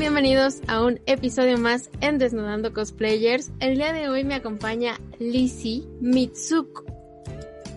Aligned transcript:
bienvenidos 0.00 0.62
a 0.66 0.82
un 0.82 0.98
episodio 1.04 1.58
más 1.58 1.90
en 2.00 2.16
Desnudando 2.16 2.72
Cosplayers. 2.72 3.52
El 3.60 3.76
día 3.76 3.92
de 3.92 4.08
hoy 4.08 4.24
me 4.24 4.34
acompaña 4.34 4.98
Lizzie 5.18 5.84
Mitsuko 6.00 6.86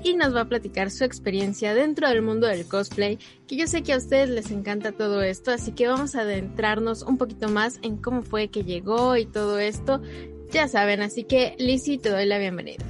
y 0.05 0.13
nos 0.13 0.33
va 0.33 0.41
a 0.41 0.47
platicar 0.47 0.89
su 0.89 1.03
experiencia 1.03 1.73
dentro 1.73 2.07
del 2.07 2.21
mundo 2.21 2.47
del 2.47 2.65
cosplay, 2.65 3.19
que 3.45 3.57
yo 3.57 3.67
sé 3.67 3.83
que 3.83 3.91
a 3.91 3.97
ustedes 3.97 4.29
les 4.29 4.51
encanta 4.51 4.93
todo 4.93 5.21
esto, 5.21 5.51
así 5.51 5.73
que 5.73 5.85
vamos 5.85 6.15
a 6.15 6.21
adentrarnos 6.21 7.01
un 7.01 7.17
poquito 7.17 7.49
más 7.49 7.79
en 7.81 7.97
cómo 7.97 8.21
fue 8.21 8.47
que 8.47 8.63
llegó 8.63 9.17
y 9.17 9.25
todo 9.25 9.59
esto. 9.59 10.01
Ya 10.49 10.69
saben, 10.69 11.01
así 11.01 11.25
que 11.25 11.57
Lizzie, 11.59 11.97
te 11.97 12.07
doy 12.07 12.25
la 12.25 12.37
bienvenida. 12.37 12.85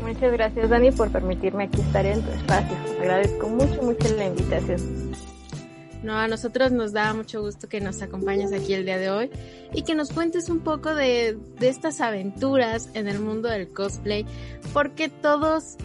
Muchas 0.00 0.32
gracias 0.32 0.70
Dani 0.70 0.92
por 0.92 1.10
permitirme 1.10 1.64
aquí 1.64 1.80
estar 1.80 2.06
en 2.06 2.22
tu 2.22 2.30
espacio. 2.30 2.76
Agradezco 3.00 3.48
mucho, 3.48 3.82
mucho 3.82 4.14
la 4.16 4.26
invitación. 4.26 5.13
No, 6.04 6.18
a 6.18 6.28
nosotros 6.28 6.70
nos 6.70 6.92
da 6.92 7.14
mucho 7.14 7.40
gusto 7.40 7.66
que 7.66 7.80
nos 7.80 8.02
acompañes 8.02 8.52
aquí 8.52 8.74
el 8.74 8.84
día 8.84 8.98
de 8.98 9.08
hoy 9.08 9.30
y 9.72 9.84
que 9.84 9.94
nos 9.94 10.12
cuentes 10.12 10.50
un 10.50 10.60
poco 10.60 10.94
de, 10.94 11.38
de 11.58 11.68
estas 11.70 12.02
aventuras 12.02 12.90
en 12.92 13.08
el 13.08 13.20
mundo 13.20 13.48
del 13.48 13.72
cosplay, 13.72 14.26
porque 14.74 15.08
todos, 15.08 15.76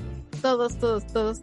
todos, 0.41 0.77
todos, 0.77 1.07
todos 1.07 1.39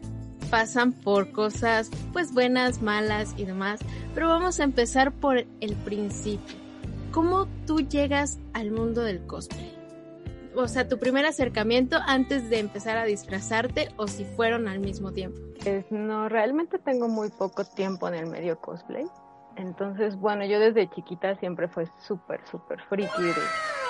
pasan 0.51 0.93
por 0.93 1.33
cosas 1.33 1.89
pues 2.13 2.35
buenas, 2.35 2.83
malas 2.83 3.33
y 3.39 3.47
demás, 3.47 3.81
pero 4.15 4.29
vamos 4.29 4.61
a 4.61 4.65
empezar 4.65 5.11
por 5.11 5.39
el 5.39 5.75
principio. 5.87 6.57
¿Cómo 7.13 7.49
tú 7.67 7.81
llegas 7.81 8.39
al 8.53 8.73
mundo 8.73 9.01
del 9.01 9.25
cosplay? 9.27 9.76
O 10.57 10.69
sea, 10.69 10.89
tu 10.89 10.99
primer 10.99 11.27
acercamiento 11.27 11.99
antes 12.07 12.49
de 12.51 12.59
empezar 12.59 12.97
a 12.97 13.05
disfrazarte 13.05 13.89
o 13.97 14.07
si 14.09 14.25
fueron 14.25 14.69
al 14.69 14.81
mismo 14.81 15.13
tiempo? 15.13 15.39
No, 15.91 16.29
realmente 16.29 16.79
tengo 16.79 17.09
muy 17.09 17.29
poco 17.29 17.65
tiempo 17.65 18.09
en 18.09 18.15
el 18.15 18.27
medio 18.27 18.59
cosplay. 18.61 19.07
Entonces, 19.57 20.17
bueno, 20.17 20.45
yo 20.45 20.61
desde 20.61 20.89
chiquita 20.91 21.35
siempre 21.37 21.67
fue 21.67 21.87
súper, 22.07 22.41
súper 22.51 22.81
friki 22.83 23.23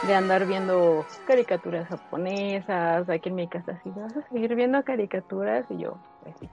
de, 0.07 0.15
andar 0.15 0.47
viendo 0.47 1.05
caricaturas 1.27 1.89
japonesas. 1.89 3.09
Aquí 3.09 3.29
en 3.29 3.35
mi 3.35 3.49
casa 3.49 3.73
así, 3.73 3.91
vas 3.91 4.17
a 4.17 4.29
seguir 4.29 4.55
viendo 4.55 4.83
caricaturas 4.85 5.67
y 5.71 5.79
yo, 5.79 5.99
pues 6.23 6.37
sí, 6.41 6.49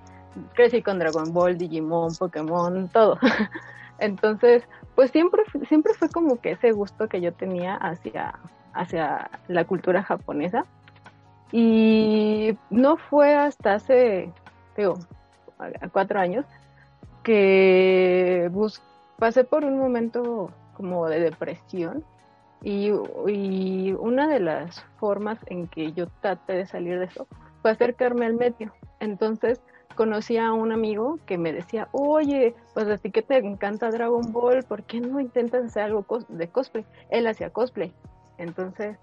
crecí 0.54 0.82
con 0.82 0.98
Dragon 0.98 1.32
Ball, 1.32 1.58
Digimon, 1.58 2.16
Pokémon, 2.16 2.90
todo. 2.90 3.20
Entonces, 4.00 4.64
pues 4.96 5.12
siempre, 5.12 5.44
siempre 5.70 5.94
fue 5.94 6.10
como 6.10 6.42
que 6.42 6.52
ese 6.52 6.72
gusto 6.72 7.08
que 7.08 7.22
yo 7.22 7.34
tenía 7.34 7.76
hacia 7.76 8.34
hacia 8.74 9.30
la 9.48 9.66
cultura 9.66 10.04
japonesa. 10.04 10.66
Y 11.52 12.58
no 12.70 12.98
fue 12.98 13.36
hasta 13.36 13.76
hace, 13.76 14.32
digo, 14.76 14.98
cuatro 15.92 16.20
años 16.20 16.46
que 17.24 18.52
pasé 19.20 19.44
por 19.44 19.64
un 19.64 19.78
momento 19.78 20.52
como 20.76 21.08
de 21.08 21.20
depresión 21.20 22.04
y, 22.62 22.92
y, 23.28 23.94
una 23.94 24.28
de 24.28 24.40
las 24.40 24.82
formas 24.98 25.38
en 25.48 25.68
que 25.68 25.94
yo 25.94 26.08
traté 26.22 26.54
de 26.54 26.66
salir 26.66 26.98
de 26.98 27.06
eso 27.06 27.28
fue 27.62 27.72
acercarme 27.72 28.26
al 28.26 28.34
medio. 28.34 28.74
Entonces 29.00 29.62
conocí 29.96 30.38
a 30.38 30.54
un 30.54 30.72
amigo 30.72 31.20
que 31.26 31.38
me 31.38 31.54
decía, 31.54 31.88
oye, 31.92 32.56
pues 32.74 32.88
a 32.88 32.98
ti 32.98 33.12
que 33.12 33.22
te 33.22 33.38
encanta 33.38 33.92
Dragon 33.92 34.32
Ball, 34.32 34.64
¿por 34.64 34.84
qué 34.84 35.00
no 35.00 35.20
intentas 35.20 35.66
hacer 35.66 35.84
algo 35.84 36.06
de 36.30 36.48
cosplay? 36.48 36.86
Él 37.10 37.28
hacía 37.28 37.50
cosplay. 37.50 37.94
Entonces 38.38 38.98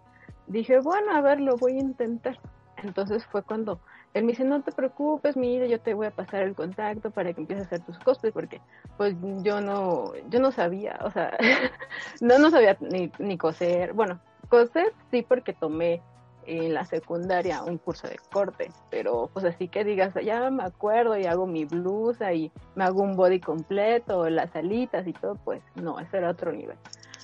dije, 0.47 0.81
bueno, 0.81 1.15
a 1.15 1.21
ver, 1.21 1.41
lo 1.41 1.57
voy 1.57 1.77
a 1.77 1.81
intentar. 1.81 2.39
Entonces 2.83 3.25
fue 3.27 3.43
cuando 3.43 3.81
él 4.15 4.25
me 4.25 4.33
dice, 4.33 4.45
no 4.45 4.63
te 4.63 4.73
preocupes, 4.73 5.37
mira, 5.37 5.67
yo 5.67 5.81
te 5.81 5.95
voy 5.95 6.07
a 6.07 6.11
pasar 6.11 6.43
el 6.43 6.55
contacto 6.55 7.11
para 7.11 7.33
que 7.33 7.41
empieces 7.41 7.65
a 7.65 7.67
hacer 7.67 7.81
tus 7.81 7.99
cosplays, 7.99 8.35
porque 8.35 8.61
pues 8.97 9.15
yo 9.43 9.61
no, 9.61 10.13
yo 10.29 10.41
no 10.41 10.51
sabía, 10.51 10.99
o 11.05 11.11
sea, 11.11 11.37
no, 12.21 12.39
no 12.39 12.51
sabía 12.51 12.77
ni, 12.81 13.13
ni 13.19 13.39
coser. 13.39 13.93
Bueno, 13.93 14.21
coser 14.49 14.93
sí 15.11 15.23
porque 15.23 15.53
tomé 15.53 16.03
en 16.47 16.75
la 16.75 16.85
secundaria 16.87 17.63
un 17.63 17.79
curso 17.79 18.09
de 18.09 18.19
corte, 18.33 18.73
pero 18.91 19.31
pues 19.33 19.45
así 19.45 19.69
que 19.69 19.85
digas, 19.85 20.13
ya 20.25 20.51
me 20.51 20.65
acuerdo 20.65 21.17
y 21.17 21.27
hago 21.27 21.47
mi 21.47 21.65
blusa 21.65 22.33
y 22.33 22.51
me 22.75 22.85
hago 22.85 23.03
un 23.03 23.15
body 23.15 23.39
completo, 23.39 24.29
las 24.29 24.55
alitas 24.57 25.07
y 25.07 25.13
todo, 25.13 25.37
pues 25.37 25.63
no, 25.77 26.01
ese 26.01 26.17
era 26.17 26.31
otro 26.31 26.51
nivel. 26.51 26.77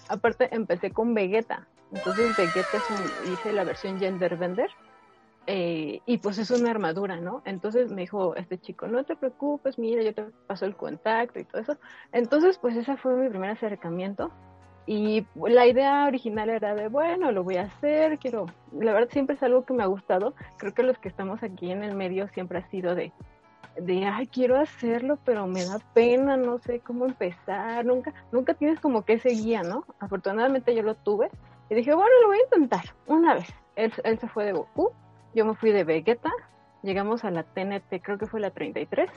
Aparte 0.09 0.55
empecé 0.55 0.93
con 0.93 1.15
Vegeta, 1.15 1.67
entonces 1.93 2.35
Vegeta 2.35 2.79
es 2.79 2.91
un, 2.91 3.15
hice 3.25 3.53
la 3.53 3.65
versión 3.65 3.99
Genderbender 3.99 4.71
eh, 5.47 6.01
y 6.07 6.19
pues 6.19 6.39
es 6.39 6.51
una 6.51 6.71
armadura, 6.71 7.17
¿no? 7.17 7.43
Entonces 7.45 7.93
me 7.93 8.03
dijo 8.03 8.35
este 8.35 8.59
chico, 8.59 8.89
no 8.89 9.05
te 9.05 9.15
preocupes, 9.15 9.79
mira, 9.79 10.03
yo 10.03 10.13
te 10.13 10.25
paso 10.47 10.65
el 10.65 10.75
contacto 10.77 11.39
y 11.39 11.45
todo 11.45 11.63
eso. 11.63 11.79
Entonces 12.13 12.59
pues 12.59 12.77
ese 12.77 12.97
fue 12.97 13.15
mi 13.15 13.29
primer 13.29 13.51
acercamiento 13.51 14.33
y 14.87 15.27
la 15.35 15.67
idea 15.67 16.07
original 16.07 16.49
era 16.49 16.75
de, 16.75 16.89
bueno, 16.89 17.33
lo 17.33 17.43
voy 17.43 17.57
a 17.57 17.63
hacer, 17.63 18.19
quiero, 18.19 18.47
la 18.73 18.93
verdad 18.93 19.09
siempre 19.11 19.35
es 19.35 19.43
algo 19.43 19.65
que 19.65 19.75
me 19.75 19.83
ha 19.83 19.87
gustado, 19.87 20.35
creo 20.59 20.75
que 20.75 20.85
los 20.85 20.97
que 20.99 21.09
estamos 21.09 21.43
aquí 21.43 21.73
en 21.73 21.83
el 21.83 21.97
medio 21.97 22.29
siempre 22.29 22.59
ha 22.59 22.71
sido 22.71 22.95
de, 22.95 23.13
de, 23.81 24.05
ay, 24.05 24.29
quiero 24.29 24.57
hacerlo, 24.59 25.19
pero 25.25 25.49
me 25.49 25.65
da 25.65 25.81
pena, 25.93 26.37
no 26.37 26.59
sé 26.59 26.79
cómo 26.81 27.05
empezar, 27.05 27.85
nunca, 27.85 28.15
nunca 28.31 28.55
tienes 28.55 28.79
como 28.79 29.05
que 29.05 29.15
ese 29.15 29.31
guía, 29.31 29.63
¿no? 29.65 29.85
Afortunadamente 29.99 30.73
yo 30.73 30.83
lo 30.83 30.95
tuve 30.95 31.31
y 31.69 31.75
dije, 31.75 31.95
bueno, 31.95 32.11
lo 32.23 32.29
voy 32.29 32.39
a 32.39 32.43
intentar 32.43 32.95
una 33.07 33.35
vez. 33.35 33.49
Él, 33.77 33.93
él 34.05 34.19
se 34.19 34.29
fue 34.29 34.45
de 34.45 34.53
Goku, 34.53 34.93
yo 35.35 35.45
me 35.45 35.55
fui 35.55 35.73
de 35.73 35.85
Vegeta, 35.85 36.31
llegamos 36.83 37.25
a 37.25 37.31
la 37.31 37.43
TNT, 37.43 38.03
creo 38.03 38.19
que 38.19 38.27
fue 38.27 38.41
la 38.41 38.51
33. 38.51 39.11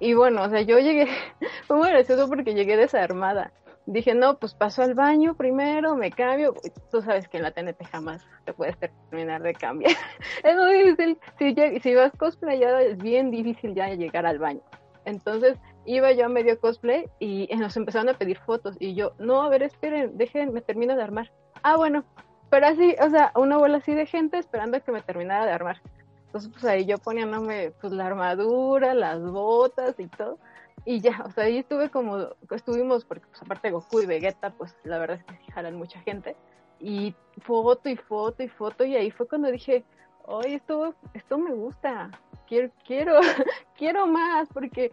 Y 0.00 0.14
bueno, 0.14 0.42
o 0.42 0.48
sea, 0.48 0.60
yo 0.60 0.78
llegué, 0.78 1.08
fue 1.66 1.76
muy 1.76 1.88
gracioso 1.88 2.28
porque 2.28 2.54
llegué 2.54 2.76
desarmada. 2.76 3.52
Dije, 3.86 4.14
no, 4.14 4.38
pues 4.38 4.54
paso 4.54 4.82
al 4.82 4.94
baño 4.94 5.34
primero, 5.34 5.96
me 5.96 6.10
cambio. 6.10 6.54
Tú 6.90 7.00
sabes 7.00 7.26
que 7.26 7.38
en 7.38 7.42
la 7.42 7.52
TNT 7.52 7.86
jamás 7.90 8.22
te 8.44 8.52
puedes 8.52 8.76
terminar 8.76 9.42
de 9.42 9.54
cambiar. 9.54 9.92
es 10.44 10.56
muy 10.56 10.90
difícil. 10.90 11.18
Si, 11.38 11.80
si 11.80 11.94
vas 11.94 12.12
cosplayado, 12.18 12.78
es 12.78 12.98
bien 12.98 13.30
difícil 13.30 13.74
ya 13.74 13.88
llegar 13.88 14.26
al 14.26 14.38
baño. 14.38 14.60
Entonces, 15.06 15.58
iba 15.94 16.12
yo 16.12 16.26
a 16.26 16.28
medio 16.28 16.58
cosplay 16.60 17.08
y 17.18 17.48
nos 17.56 17.76
empezaron 17.76 18.08
a 18.08 18.18
pedir 18.18 18.38
fotos. 18.38 18.76
Y 18.78 18.94
yo, 18.94 19.12
no, 19.18 19.42
a 19.42 19.48
ver, 19.48 19.62
esperen, 19.62 20.16
déjenme 20.16 20.60
termino 20.60 20.94
de 20.96 21.02
armar 21.02 21.30
ah, 21.62 21.76
bueno, 21.76 22.04
pero 22.50 22.66
así, 22.66 22.94
o 23.00 23.10
sea, 23.10 23.32
una 23.34 23.58
bola 23.58 23.78
así 23.78 23.94
de 23.94 24.06
gente 24.06 24.38
esperando 24.38 24.76
a 24.76 24.80
que 24.80 24.92
me 24.92 25.02
terminara 25.02 25.46
de 25.46 25.52
armar. 25.52 25.80
Entonces, 26.26 26.50
pues 26.52 26.64
ahí 26.64 26.84
yo 26.84 26.98
poniéndome 26.98 27.72
pues 27.80 27.92
la 27.92 28.06
armadura, 28.06 28.94
las 28.94 29.20
botas 29.22 29.98
y 29.98 30.06
todo. 30.06 30.38
Y 30.84 31.00
ya, 31.00 31.22
o 31.24 31.30
sea, 31.30 31.44
ahí 31.44 31.58
estuve 31.58 31.90
como, 31.90 32.28
estuvimos, 32.50 33.04
porque 33.04 33.26
pues 33.26 33.42
aparte 33.42 33.70
Goku 33.70 34.00
y 34.00 34.06
Vegeta, 34.06 34.50
pues 34.50 34.76
la 34.84 34.98
verdad 34.98 35.18
es 35.18 35.24
que 35.24 35.52
jalan 35.52 35.76
mucha 35.76 36.00
gente. 36.00 36.36
Y 36.80 37.14
foto 37.42 37.88
y 37.88 37.96
foto 37.96 38.42
y 38.42 38.48
foto, 38.48 38.84
y 38.84 38.96
ahí 38.96 39.10
fue 39.10 39.26
cuando 39.26 39.50
dije, 39.50 39.84
oye, 40.24 40.54
esto, 40.54 40.94
esto 41.12 41.38
me 41.38 41.52
gusta, 41.52 42.10
quiero, 42.48 42.70
quiero, 42.86 43.20
quiero 43.76 44.06
más, 44.06 44.48
porque 44.52 44.90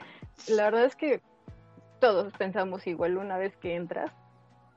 la 0.48 0.66
verdad 0.66 0.86
es 0.86 0.96
que 0.96 1.22
todos 2.00 2.34
pensamos 2.34 2.86
igual 2.88 3.18
una 3.18 3.38
vez 3.38 3.56
que 3.58 3.76
entras, 3.76 4.12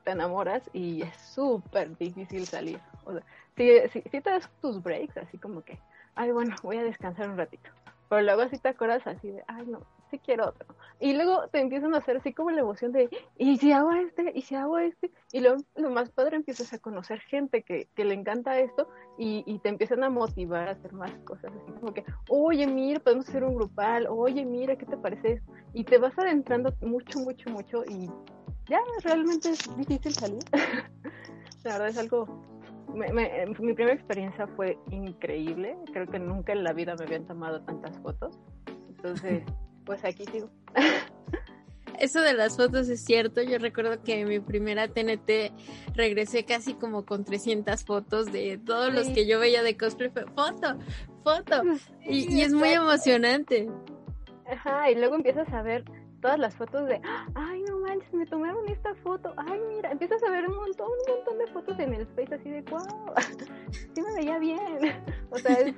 te 0.03 0.11
enamoras 0.11 0.63
y 0.73 1.01
es 1.01 1.15
súper 1.17 1.97
difícil 1.97 2.45
salir. 2.45 2.79
O 3.05 3.11
sea, 3.11 3.23
si, 3.57 4.01
si, 4.01 4.21
te 4.21 4.29
das 4.29 4.49
tus 4.61 4.81
breaks, 4.81 5.17
así 5.17 5.37
como 5.37 5.61
que, 5.61 5.77
ay, 6.15 6.31
bueno, 6.31 6.55
voy 6.63 6.77
a 6.77 6.83
descansar 6.83 7.29
un 7.29 7.37
ratito. 7.37 7.69
Pero 8.07 8.21
luego 8.21 8.41
así 8.41 8.57
te 8.57 8.69
acuerdas 8.69 9.05
así 9.05 9.29
de, 9.29 9.43
ay, 9.47 9.65
no, 9.67 9.81
sí 10.09 10.19
quiero 10.19 10.49
otro. 10.49 10.75
Y 10.99 11.13
luego 11.13 11.47
te 11.47 11.61
empiezan 11.61 11.93
a 11.93 11.99
hacer 11.99 12.17
así 12.17 12.33
como 12.33 12.51
la 12.51 12.61
emoción 12.61 12.91
de, 12.91 13.09
¿y 13.37 13.57
si 13.57 13.71
hago 13.71 13.91
este? 13.91 14.31
¿Y 14.35 14.41
si 14.41 14.55
hago 14.55 14.77
este? 14.77 15.11
Y 15.31 15.39
luego 15.39 15.61
lo 15.75 15.89
más 15.91 16.09
padre 16.09 16.35
empiezas 16.35 16.73
a 16.73 16.79
conocer 16.79 17.19
gente 17.21 17.63
que, 17.63 17.87
que 17.95 18.03
le 18.03 18.15
encanta 18.15 18.59
esto 18.59 18.89
y, 19.17 19.43
y, 19.45 19.59
te 19.59 19.69
empiezan 19.69 20.03
a 20.03 20.09
motivar 20.09 20.67
a 20.67 20.71
hacer 20.71 20.93
más 20.93 21.11
cosas. 21.23 21.51
Así 21.63 21.71
como 21.79 21.93
que, 21.93 22.03
oye, 22.29 22.67
mira, 22.67 22.99
podemos 22.99 23.29
hacer 23.29 23.43
un 23.43 23.55
grupal, 23.55 24.07
oye, 24.09 24.45
mira, 24.45 24.75
¿qué 24.75 24.85
te 24.85 24.97
parece? 24.97 25.41
Y 25.73 25.83
te 25.83 25.97
vas 25.97 26.17
adentrando 26.17 26.73
mucho, 26.81 27.19
mucho, 27.19 27.49
mucho 27.49 27.83
y 27.85 28.09
ya 28.69 28.79
realmente 29.03 29.49
es 29.49 29.77
difícil 29.77 30.13
salir. 30.13 30.43
la 31.63 31.73
verdad 31.73 31.87
es 31.89 31.97
algo... 31.97 32.27
mi 32.93 33.73
primera 33.73 33.93
experiencia 33.93 34.47
fue 34.47 34.77
increíble. 34.91 35.77
Creo 35.91 36.07
que 36.07 36.19
nunca 36.19 36.53
en 36.53 36.63
la 36.63 36.73
vida 36.73 36.95
me 36.95 37.05
habían 37.05 37.25
tomado 37.25 37.61
tantas 37.61 37.97
fotos. 37.99 38.37
Entonces, 38.89 39.43
pues 39.89 40.05
aquí 40.05 40.23
sigo. 40.25 40.51
Eso 41.99 42.21
de 42.21 42.33
las 42.33 42.55
fotos 42.55 42.87
es 42.89 43.03
cierto. 43.03 43.41
Yo 43.41 43.57
recuerdo 43.57 44.03
que 44.03 44.19
en 44.19 44.29
mi 44.29 44.39
primera 44.39 44.87
TNT 44.87 45.51
regresé 45.95 46.45
casi 46.45 46.75
como 46.75 47.05
con 47.05 47.25
300 47.25 47.83
fotos 47.83 48.31
de 48.31 48.59
todos 48.63 48.93
los 48.93 49.07
que 49.07 49.25
yo 49.25 49.39
veía 49.39 49.63
de 49.63 49.75
cosplay. 49.75 50.11
Foto, 50.11 50.77
foto. 51.23 51.63
y, 52.07 52.35
y, 52.35 52.41
es 52.43 52.53
muy 52.53 52.69
emocionante. 52.69 53.67
Ajá, 54.45 54.91
y 54.91 54.95
luego 54.95 55.15
empiezas 55.15 55.51
a 55.51 55.63
ver 55.63 55.83
todas 56.21 56.37
las 56.37 56.53
fotos 56.53 56.87
de, 56.87 57.01
ay, 57.33 57.63
manches, 57.99 58.13
me 58.13 58.25
tomaron 58.25 58.67
esta 58.69 58.93
foto, 58.95 59.33
ay, 59.37 59.59
mira, 59.69 59.91
empiezas 59.91 60.21
a 60.23 60.29
ver 60.29 60.47
un 60.47 60.55
montón, 60.55 60.87
un 60.87 61.15
montón 61.15 61.37
de 61.37 61.47
fotos 61.47 61.79
en 61.79 61.93
el 61.93 62.07
Face 62.07 62.33
así 62.33 62.49
de, 62.49 62.61
wow, 62.63 63.13
sí 63.93 64.01
me 64.01 64.15
veía 64.15 64.39
bien. 64.39 64.57
O 65.31 65.37
sea, 65.37 65.59
es 65.59 65.75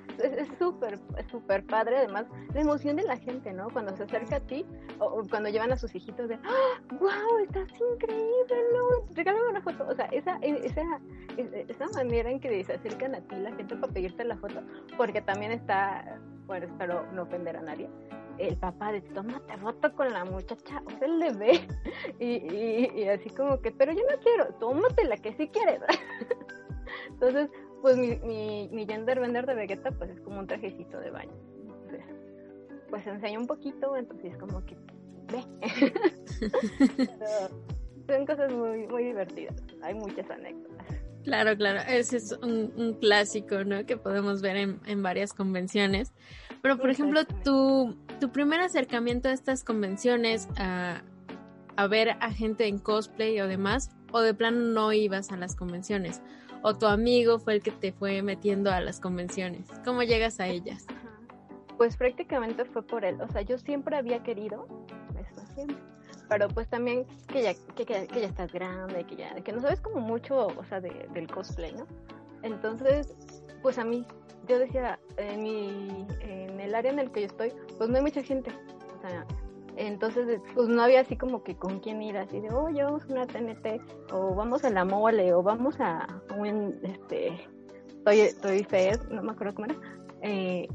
súper, 0.58 1.00
es, 1.18 1.28
súper 1.30 1.66
padre, 1.66 1.98
además, 1.98 2.26
la 2.54 2.62
emoción 2.62 2.96
de 2.96 3.04
la 3.04 3.18
gente, 3.18 3.52
¿no? 3.52 3.70
Cuando 3.70 3.96
se 3.98 4.04
acerca 4.04 4.38
a 4.38 4.40
ti, 4.40 4.66
o, 5.00 5.24
cuando 5.30 5.50
llevan 5.50 5.72
a 5.72 5.78
sus 5.78 5.94
hijitos 5.94 6.30
de, 6.30 6.38
wow, 7.00 7.38
estás 7.44 7.70
increíble, 7.94 8.56
¿no? 8.74 9.14
Regálame 9.14 9.50
una 9.50 9.62
foto. 9.62 9.86
O 9.88 9.96
sea, 9.96 10.06
esa, 10.06 10.38
esa, 10.38 10.84
esa 11.38 11.88
manera 11.90 12.30
en 12.30 12.40
que 12.40 12.64
se 12.64 12.74
acercan 12.74 13.16
a 13.16 13.22
ti 13.22 13.36
la 13.36 13.54
gente 13.56 13.76
para 13.76 13.92
pedirte 13.92 14.24
la 14.24 14.38
foto, 14.38 14.62
porque 14.98 15.22
también 15.22 15.52
está, 15.52 16.20
bueno, 16.46 16.68
espero 16.68 17.06
no 17.12 17.24
ofender 17.24 17.58
a 17.58 17.62
nadie, 17.62 17.90
el 18.38 18.58
papá 18.58 18.92
de 18.92 19.02
tómate 19.02 19.58
foto 19.58 19.94
con 19.96 20.12
la 20.12 20.26
muchacha, 20.26 20.82
o 20.86 20.90
sea, 20.98 21.08
le 21.08 21.32
ve 21.34 21.68
y, 22.20 23.02
y, 23.02 23.08
así 23.08 23.30
como 23.30 23.62
que, 23.62 23.72
pero 23.72 23.92
yo 23.92 24.02
no 24.02 24.20
quiero, 24.22 24.54
tómate 24.60 25.06
la 25.06 25.18
que 25.18 25.34
sí 25.34 25.48
quieres. 25.50 25.82
Entonces, 27.10 27.50
pues 27.82 27.98
mi, 27.98 28.16
mi, 28.18 28.70
mi 28.72 28.86
gender 28.86 29.20
vender 29.20 29.46
de 29.46 29.56
Vegeta 29.56 29.92
pues 29.92 30.10
es 30.12 30.22
como 30.22 30.40
un 30.40 30.48
trajecito 30.48 31.00
de 31.00 31.12
baño. 31.12 31.34
Entonces, 31.64 32.06
pues 32.90 33.08
enseña 33.08 33.40
un 33.40 33.48
poquito, 33.48 33.96
entonces 33.96 34.38
como 34.38 34.64
que 34.66 34.76
ve. 35.32 35.44
son 38.08 38.26
cosas 38.26 38.52
muy, 38.52 38.88
muy 38.88 39.06
divertidas, 39.06 39.56
hay 39.82 39.94
muchas 39.94 40.30
anécdotas. 40.30 40.88
Claro, 41.24 41.56
claro, 41.56 41.82
ese 41.88 42.18
es 42.18 42.32
un, 42.42 42.74
un 42.76 42.94
clásico, 42.96 43.64
¿no? 43.64 43.86
Que 43.86 43.96
podemos 43.96 44.42
ver 44.42 44.58
en, 44.58 44.80
en 44.86 45.04
varias 45.04 45.34
convenciones. 45.34 46.14
Pero, 46.62 46.78
por 46.78 46.90
ejemplo, 46.90 47.22
tu, 47.44 47.96
tu 48.22 48.32
primer 48.32 48.62
acercamiento 48.62 49.30
a 49.30 49.32
estas 49.32 49.64
convenciones, 49.64 50.48
a, 50.56 51.02
a 51.76 51.88
ver 51.88 52.12
a 52.20 52.32
gente 52.32 52.68
en 52.68 52.78
cosplay 52.78 53.42
o 53.42 53.48
demás, 53.48 53.90
o 54.12 54.20
de 54.22 54.36
plano 54.36 54.60
no 54.60 54.94
ibas 54.94 55.32
a 55.32 55.38
las 55.38 55.56
convenciones, 55.56 56.22
o 56.62 56.78
tu 56.78 56.86
amigo 56.86 57.40
fue 57.40 57.56
el 57.56 57.64
que 57.64 57.72
te 57.72 57.92
fue 57.92 58.22
metiendo 58.22 58.72
a 58.72 58.80
las 58.80 59.00
convenciones. 59.00 59.68
¿Cómo 59.84 60.04
llegas 60.04 60.40
a 60.40 60.48
ellas? 60.48 60.86
Pues 61.78 61.98
prácticamente 61.98 62.64
fue 62.64 62.84
por 62.84 63.04
él. 63.04 63.20
O 63.22 63.28
sea, 63.28 63.42
yo 63.42 63.58
siempre 63.58 63.98
había 63.98 64.22
querido, 64.22 64.68
eso 65.20 65.44
siempre, 65.56 65.78
pero 66.30 66.48
pues 66.48 66.68
también 66.68 67.08
que 67.28 67.42
ya, 67.42 67.56
que, 67.76 67.86
ya 67.86 68.28
estás 68.28 68.54
grande, 68.54 69.04
que 69.06 69.16
ya, 69.16 69.34
que 69.34 69.52
no 69.52 69.62
sabes 69.62 69.82
como 69.82 70.00
mucho, 70.00 70.46
o 70.46 70.64
sea, 70.66 70.80
de, 70.80 71.10
del 71.12 71.26
cosplay, 71.26 71.74
¿no? 71.74 71.88
Entonces, 72.44 73.16
pues 73.64 73.80
a 73.80 73.84
mí 73.84 74.06
yo 74.48 74.60
decía, 74.60 75.00
en, 75.18 75.44
mi, 75.44 76.06
en 76.22 76.60
el 76.60 76.76
área 76.76 76.92
en 76.92 77.00
el 77.00 77.12
que 77.12 77.22
yo 77.22 77.28
estoy, 77.28 77.54
pues 77.78 77.90
no 77.90 77.98
hay 77.98 78.04
mucha 78.04 78.24
gente. 78.24 78.52
O 78.98 79.02
sea, 79.02 79.26
entonces, 79.78 80.42
pues 80.54 80.68
no 80.68 80.82
había 80.82 81.02
así 81.02 81.16
como 81.16 81.44
que 81.44 81.56
con 81.56 81.80
quién 81.80 82.02
ir, 82.02 82.18
así 82.18 82.40
de, 82.40 82.50
oye, 82.50 82.84
vamos 82.84 83.04
a 83.04 83.14
una 83.14 83.26
TNT, 83.26 83.82
o 84.12 84.36
vamos 84.36 84.64
a 84.64 84.70
la 84.70 84.86
mole, 84.86 85.34
o 85.34 85.42
vamos 85.42 85.80
a 85.80 86.08
un, 86.38 86.80
este, 86.84 87.40
Toy, 88.04 88.64
Fed, 88.64 89.00
no 89.10 89.22
me 89.22 89.32
acuerdo 89.32 89.56
cómo 89.56 89.66
era. 89.66 89.76
Eh, 90.22 90.68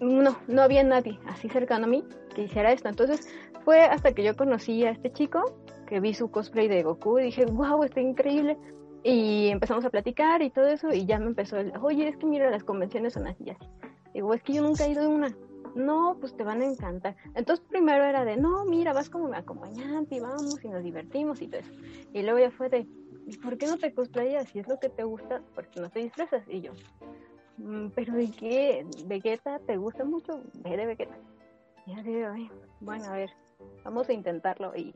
no, 0.00 0.36
no 0.48 0.62
había 0.62 0.82
nadie 0.82 1.18
así 1.26 1.48
cercano 1.48 1.84
a 1.84 1.88
mí 1.88 2.04
que 2.34 2.42
hiciera 2.42 2.72
esto. 2.72 2.88
Entonces, 2.88 3.28
fue 3.64 3.80
hasta 3.80 4.12
que 4.12 4.22
yo 4.24 4.36
conocí 4.36 4.84
a 4.84 4.90
este 4.90 5.12
chico, 5.12 5.56
que 5.86 6.00
vi 6.00 6.14
su 6.14 6.30
cosplay 6.30 6.68
de 6.68 6.82
Goku, 6.82 7.18
y 7.18 7.24
dije, 7.24 7.44
wow, 7.46 7.84
está 7.84 8.00
increíble. 8.00 8.56
Y 9.04 9.48
empezamos 9.48 9.84
a 9.84 9.90
platicar 9.90 10.42
y 10.42 10.50
todo 10.50 10.68
eso, 10.68 10.92
y 10.92 11.06
ya 11.06 11.18
me 11.18 11.26
empezó 11.26 11.56
el, 11.56 11.72
oye, 11.80 12.08
es 12.08 12.16
que 12.16 12.26
mira, 12.26 12.50
las 12.50 12.62
convenciones 12.62 13.14
son 13.14 13.26
así 13.26 13.44
y 13.44 13.50
así. 13.50 13.66
Digo, 14.14 14.32
es 14.34 14.42
que 14.42 14.52
yo 14.52 14.62
nunca 14.62 14.86
he 14.86 14.90
ido 14.90 15.02
a 15.02 15.08
una. 15.08 15.36
No, 15.74 16.18
pues 16.20 16.36
te 16.36 16.44
van 16.44 16.60
a 16.60 16.66
encantar. 16.66 17.16
Entonces 17.34 17.64
primero 17.68 18.04
era 18.04 18.24
de, 18.24 18.36
no, 18.36 18.64
mira, 18.64 18.92
vas 18.92 19.08
como 19.08 19.28
mi 19.28 19.36
acompañante 19.36 20.16
y 20.16 20.20
vamos 20.20 20.62
y 20.62 20.68
nos 20.68 20.84
divertimos 20.84 21.40
y 21.40 21.48
todo 21.48 21.60
eso. 21.60 21.72
Y 22.12 22.22
luego 22.22 22.38
ya 22.38 22.50
fue 22.50 22.68
de, 22.68 22.86
¿y 23.26 23.36
por 23.38 23.56
qué 23.56 23.66
no 23.66 23.78
te 23.78 23.92
cosplayas? 23.94 24.48
Si 24.50 24.58
es 24.58 24.68
lo 24.68 24.78
que 24.78 24.90
te 24.90 25.02
gusta, 25.02 25.40
porque 25.54 25.80
no 25.80 25.88
te 25.88 26.00
disfrazas. 26.00 26.42
Y 26.46 26.60
yo, 26.60 26.72
mm, 27.56 27.88
pero 27.94 28.12
¿de 28.12 28.30
qué? 28.30 28.86
¿Vegeta 29.06 29.58
te 29.60 29.78
gusta 29.78 30.04
mucho? 30.04 30.42
Ve 30.62 30.76
de 30.76 30.86
Vegeta. 30.86 31.16
Y 31.86 31.94
así 31.94 32.48
bueno, 32.80 33.04
a 33.06 33.12
ver, 33.12 33.30
vamos 33.82 34.08
a 34.08 34.12
intentarlo 34.12 34.76
y 34.76 34.94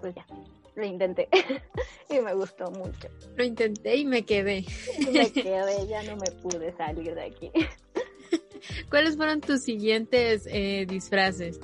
pues 0.00 0.14
ya, 0.14 0.24
lo 0.74 0.84
intenté 0.86 1.28
y 2.10 2.20
me 2.20 2.34
gustó 2.34 2.70
mucho. 2.70 3.08
Lo 3.36 3.44
intenté 3.44 3.96
y 3.96 4.04
me 4.04 4.24
quedé. 4.24 4.64
me 5.12 5.30
quedé, 5.32 5.86
ya 5.86 6.02
no 6.04 6.16
me 6.16 6.30
pude 6.42 6.72
salir 6.76 7.14
de 7.14 7.22
aquí. 7.22 7.50
¿Cuáles 8.90 9.16
fueron 9.16 9.40
tus 9.40 9.62
siguientes 9.62 10.46
eh, 10.46 10.86
disfraces? 10.88 11.60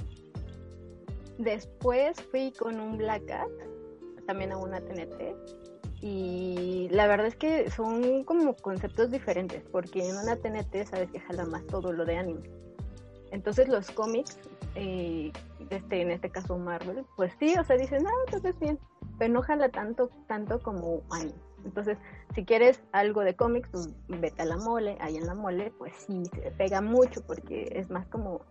Después 1.39 2.21
fui 2.31 2.53
con 2.53 2.81
un 2.81 2.99
Black 2.99 3.27
Cat, 3.27 3.49
también 4.27 4.53
a 4.53 4.59
una 4.59 4.81
TNT. 4.81 5.37
Y 6.01 6.89
la 6.91 7.07
verdad 7.07 7.27
es 7.27 7.37
que 7.37 7.71
son 7.71 8.25
como 8.25 8.55
conceptos 8.57 9.11
diferentes, 9.11 9.63
porque 9.71 10.09
en 10.09 10.17
una 10.17 10.37
TNT 10.37 10.85
sabes 10.89 11.11
que 11.11 11.21
jala 11.21 11.45
más 11.45 11.67
todo 11.67 11.93
lo 11.93 12.05
de 12.05 12.17
anime. 12.17 12.51
Entonces 13.31 13.69
los 13.69 13.91
cómics 13.91 14.39
eh, 14.81 15.33
este, 15.71 16.03
en 16.03 16.13
este 16.13 16.31
caso 16.31 16.57
Marvel, 16.57 17.05
pues 17.17 17.33
sí, 17.41 17.55
o 17.59 17.65
sea, 17.65 17.77
dicen, 17.77 18.07
ah, 18.07 18.13
entonces 18.27 18.59
bien, 18.61 18.79
pero 19.19 19.33
no 19.33 19.43
jala 19.43 19.69
tanto, 19.71 20.09
tanto 20.29 20.61
como. 20.61 21.03
Entonces, 21.65 21.99
si 22.35 22.45
quieres 22.45 22.81
algo 22.93 23.23
de 23.23 23.35
cómics, 23.35 23.69
pues 23.73 23.89
vete 24.07 24.43
a 24.43 24.45
la 24.45 24.57
mole, 24.57 24.97
ahí 25.01 25.17
en 25.17 25.27
la 25.27 25.35
mole, 25.35 25.73
pues 25.79 25.93
sí, 26.07 26.25
se 26.27 26.53
pega 26.53 26.81
mucho 26.81 27.21
porque 27.27 27.69
es 27.73 27.91
más 27.91 28.07
como 28.07 28.43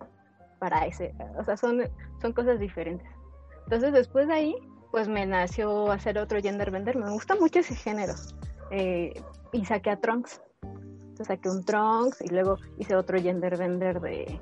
para 0.59 0.85
ese, 0.85 1.15
o 1.39 1.45
sea, 1.45 1.55
son, 1.55 1.83
son 2.21 2.33
cosas 2.33 2.59
diferentes. 2.59 3.07
Entonces, 3.63 3.93
después 3.93 4.27
de 4.27 4.33
ahí, 4.33 4.55
pues 4.91 5.07
me 5.07 5.25
nació 5.25 5.91
hacer 5.91 6.17
otro 6.17 6.41
gender 6.41 6.71
vender, 6.71 6.97
me 6.97 7.09
gusta 7.09 7.35
mucho 7.35 7.59
ese 7.59 7.75
género. 7.75 8.15
Eh, 8.71 9.13
y 9.53 9.63
saqué 9.63 9.91
a 9.91 9.99
Trunks. 9.99 10.41
Entonces 10.61 11.27
saqué 11.27 11.49
un 11.49 11.63
Trunks 11.63 12.21
y 12.21 12.27
luego 12.27 12.57
hice 12.77 12.95
otro 12.95 13.19
gender 13.19 13.57
vender 13.57 14.01
de, 14.01 14.39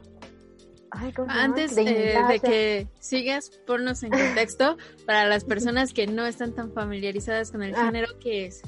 antes 1.28 1.78
eh, 1.78 2.16
de, 2.28 2.40
que 2.40 2.88
sigas, 3.00 3.50
ponnos 3.66 4.04
en 4.04 4.12
contexto 4.12 4.78
para 5.06 5.26
las 5.26 5.44
personas 5.44 5.94
que 5.94 6.08
no 6.08 6.26
están 6.26 6.54
tan 6.54 6.72
familiarizadas 6.72 7.52
con 7.52 7.64
el 7.64 7.76
ah. 7.76 7.86
género, 7.86 8.08
¿qué 8.20 8.48
es? 8.48 8.62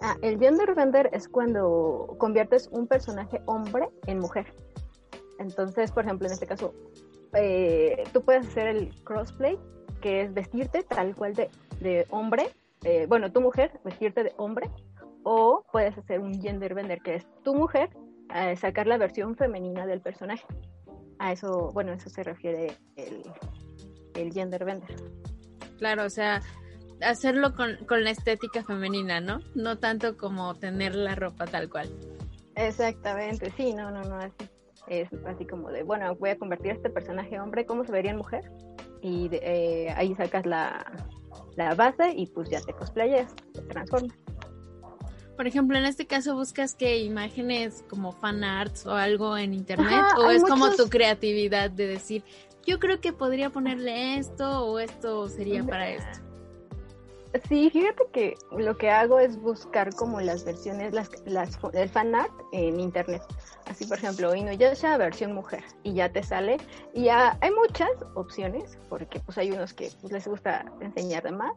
Ah, 0.00 0.16
el 0.22 0.38
gender 0.38 0.74
bender 0.74 1.10
es 1.12 1.28
cuando 1.28 2.16
conviertes 2.18 2.68
un 2.72 2.86
personaje 2.86 3.40
hombre 3.46 3.88
en 4.06 4.18
mujer. 4.18 4.52
Entonces, 5.38 5.92
por 5.92 6.04
ejemplo, 6.04 6.26
en 6.26 6.32
este 6.32 6.46
caso, 6.46 6.74
eh, 7.34 8.04
tú 8.12 8.22
puedes 8.22 8.46
hacer 8.46 8.68
el 8.68 8.92
crossplay, 9.04 9.58
que 10.00 10.22
es 10.22 10.34
vestirte 10.34 10.82
tal 10.82 11.14
cual 11.14 11.34
de, 11.34 11.50
de 11.80 12.06
hombre, 12.10 12.50
eh, 12.84 13.06
bueno, 13.08 13.30
tu 13.30 13.40
mujer, 13.40 13.80
vestirte 13.84 14.24
de 14.24 14.32
hombre, 14.36 14.70
o 15.22 15.64
puedes 15.70 15.96
hacer 15.96 16.18
un 16.18 16.40
gender 16.40 16.74
bender, 16.74 17.00
que 17.00 17.14
es 17.14 17.26
tu 17.44 17.54
mujer, 17.54 17.90
sacar 18.56 18.86
la 18.86 18.96
versión 18.96 19.36
femenina 19.36 19.84
del 19.86 20.00
personaje 20.00 20.46
a 21.22 21.30
eso, 21.30 21.70
bueno, 21.72 21.92
eso 21.92 22.10
se 22.10 22.24
refiere 22.24 22.76
el, 22.96 23.22
el 24.14 24.32
gender 24.32 24.64
bender. 24.64 24.96
Claro, 25.78 26.04
o 26.04 26.10
sea, 26.10 26.42
hacerlo 27.00 27.54
con, 27.54 27.76
con 27.86 28.02
la 28.02 28.10
estética 28.10 28.64
femenina, 28.64 29.20
¿no? 29.20 29.38
No 29.54 29.78
tanto 29.78 30.16
como 30.16 30.56
tener 30.56 30.96
la 30.96 31.14
ropa 31.14 31.46
tal 31.46 31.70
cual. 31.70 31.88
Exactamente, 32.56 33.52
sí, 33.56 33.72
no, 33.72 33.92
no, 33.92 34.02
no, 34.02 34.16
así. 34.16 34.48
Es 34.88 35.08
así 35.26 35.46
como 35.46 35.70
de, 35.70 35.84
bueno, 35.84 36.12
voy 36.16 36.30
a 36.30 36.38
convertir 36.38 36.72
a 36.72 36.74
este 36.74 36.90
personaje 36.90 37.38
hombre, 37.38 37.66
¿cómo 37.66 37.84
se 37.84 37.92
vería 37.92 38.10
en 38.10 38.16
mujer? 38.16 38.50
Y 39.00 39.28
eh, 39.32 39.94
ahí 39.96 40.16
sacas 40.16 40.44
la, 40.44 40.84
la 41.54 41.76
base 41.76 42.12
y 42.16 42.26
pues 42.26 42.50
ya 42.50 42.60
te 42.60 42.72
cosplayas, 42.72 43.32
te 43.54 43.62
transformas. 43.62 44.16
Por 45.42 45.48
ejemplo, 45.48 45.76
en 45.76 45.86
este 45.86 46.06
caso 46.06 46.36
buscas 46.36 46.76
que 46.76 46.98
imágenes 47.00 47.84
como 47.90 48.12
fan 48.12 48.44
arts 48.44 48.86
o 48.86 48.92
algo 48.92 49.36
en 49.36 49.54
internet 49.54 50.04
o 50.16 50.30
es 50.30 50.40
como 50.44 50.70
tu 50.76 50.88
creatividad 50.88 51.68
de 51.68 51.88
decir, 51.88 52.22
yo 52.64 52.78
creo 52.78 53.00
que 53.00 53.12
podría 53.12 53.50
ponerle 53.50 54.18
esto 54.18 54.64
o 54.64 54.78
esto 54.78 55.28
sería 55.28 55.64
para 55.64 55.90
esto. 55.90 56.20
Sí, 57.48 57.70
fíjate 57.70 58.04
que 58.12 58.34
lo 58.58 58.76
que 58.76 58.90
hago 58.90 59.18
es 59.18 59.40
buscar 59.40 59.94
como 59.94 60.20
las 60.20 60.44
versiones, 60.44 60.92
las, 60.92 61.08
las 61.24 61.58
el 61.72 61.88
fan 61.88 62.14
art 62.14 62.32
en 62.52 62.78
internet. 62.78 63.22
Así, 63.66 63.86
por 63.86 63.96
ejemplo, 63.96 64.34
Inuyasha 64.34 64.98
versión 64.98 65.32
mujer 65.32 65.64
y 65.82 65.94
ya 65.94 66.12
te 66.12 66.22
sale. 66.22 66.58
Y 66.92 67.04
ya 67.04 67.38
hay 67.40 67.50
muchas 67.52 67.90
opciones 68.14 68.78
porque 68.90 69.18
pues 69.20 69.38
hay 69.38 69.50
unos 69.50 69.72
que 69.72 69.90
pues, 70.02 70.12
les 70.12 70.28
gusta 70.28 70.66
enseñar 70.80 71.22
de 71.22 71.32
más. 71.32 71.52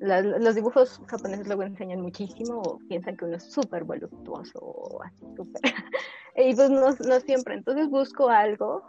los 0.00 0.54
dibujos 0.54 0.98
japoneses 1.08 1.46
luego 1.46 1.64
enseñan 1.64 2.00
muchísimo 2.00 2.62
o 2.62 2.78
piensan 2.88 3.18
que 3.18 3.26
uno 3.26 3.36
es 3.36 3.52
súper 3.52 3.84
voluptuoso 3.84 4.58
o 4.60 5.02
así 5.02 5.26
súper. 5.36 5.60
y 6.36 6.54
pues 6.54 6.70
no, 6.70 6.92
no 7.06 7.20
siempre. 7.20 7.54
Entonces 7.54 7.90
busco 7.90 8.30
algo 8.30 8.82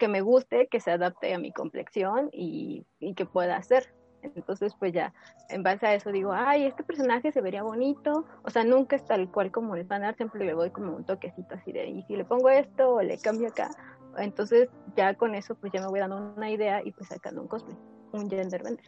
que 0.00 0.08
me 0.08 0.20
guste, 0.20 0.66
que 0.68 0.80
se 0.80 0.90
adapte 0.90 1.32
a 1.32 1.38
mi 1.38 1.52
complexión 1.52 2.28
y 2.32 2.84
que 3.14 3.24
pueda 3.24 3.56
hacer. 3.56 3.94
Entonces, 4.34 4.74
pues 4.78 4.92
ya, 4.92 5.12
en 5.48 5.62
base 5.62 5.86
a 5.86 5.94
eso 5.94 6.10
digo, 6.10 6.32
ay, 6.32 6.64
este 6.64 6.82
personaje 6.82 7.32
se 7.32 7.40
vería 7.40 7.62
bonito. 7.62 8.24
O 8.42 8.50
sea, 8.50 8.64
nunca 8.64 8.96
es 8.96 9.04
tal 9.04 9.30
cual 9.30 9.50
como 9.50 9.76
el 9.76 9.86
fanart, 9.86 10.16
siempre 10.16 10.44
le 10.44 10.54
voy 10.54 10.70
como 10.70 10.96
un 10.96 11.04
toquecito 11.04 11.54
así 11.54 11.72
de, 11.72 11.88
y 11.88 12.02
si 12.04 12.16
le 12.16 12.24
pongo 12.24 12.48
esto 12.48 12.94
o 12.94 13.02
le 13.02 13.18
cambio 13.18 13.48
acá. 13.48 13.70
Entonces, 14.18 14.68
ya 14.96 15.14
con 15.14 15.34
eso, 15.34 15.54
pues 15.54 15.72
ya 15.72 15.80
me 15.80 15.88
voy 15.88 16.00
dando 16.00 16.34
una 16.36 16.50
idea 16.50 16.82
y 16.84 16.92
pues 16.92 17.08
sacando 17.08 17.42
un 17.42 17.48
cosplay, 17.48 17.76
un 18.12 18.30
gender 18.30 18.62
vender. 18.62 18.84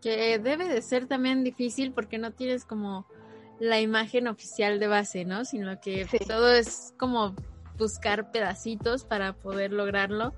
Que 0.00 0.38
debe 0.38 0.68
de 0.68 0.82
ser 0.82 1.06
también 1.06 1.44
difícil 1.44 1.92
porque 1.92 2.18
no 2.18 2.32
tienes 2.32 2.64
como 2.64 3.06
la 3.60 3.80
imagen 3.80 4.26
oficial 4.26 4.80
de 4.80 4.88
base, 4.88 5.24
¿no? 5.24 5.44
Sino 5.44 5.80
que 5.80 6.06
todo 6.26 6.52
es 6.52 6.92
como 6.98 7.36
buscar 7.78 8.32
pedacitos 8.32 9.04
para 9.04 9.34
poder 9.34 9.72
lograrlo. 9.72 10.34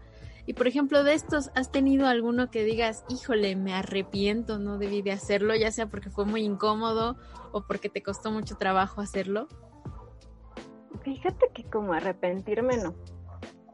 Y 0.46 0.54
por 0.54 0.66
ejemplo, 0.66 1.04
de 1.04 1.14
estos, 1.14 1.50
¿has 1.54 1.70
tenido 1.70 2.06
alguno 2.06 2.50
que 2.50 2.64
digas, 2.64 3.04
híjole, 3.08 3.56
me 3.56 3.74
arrepiento, 3.74 4.58
no 4.58 4.76
debí 4.76 5.00
de 5.00 5.12
hacerlo, 5.12 5.54
ya 5.54 5.70
sea 5.72 5.86
porque 5.86 6.10
fue 6.10 6.26
muy 6.26 6.42
incómodo 6.42 7.16
o 7.52 7.62
porque 7.66 7.88
te 7.88 8.02
costó 8.02 8.30
mucho 8.30 8.56
trabajo 8.56 9.00
hacerlo? 9.00 9.48
Fíjate 11.02 11.50
que 11.54 11.64
como 11.64 11.94
arrepentirme 11.94 12.76
no, 12.76 12.94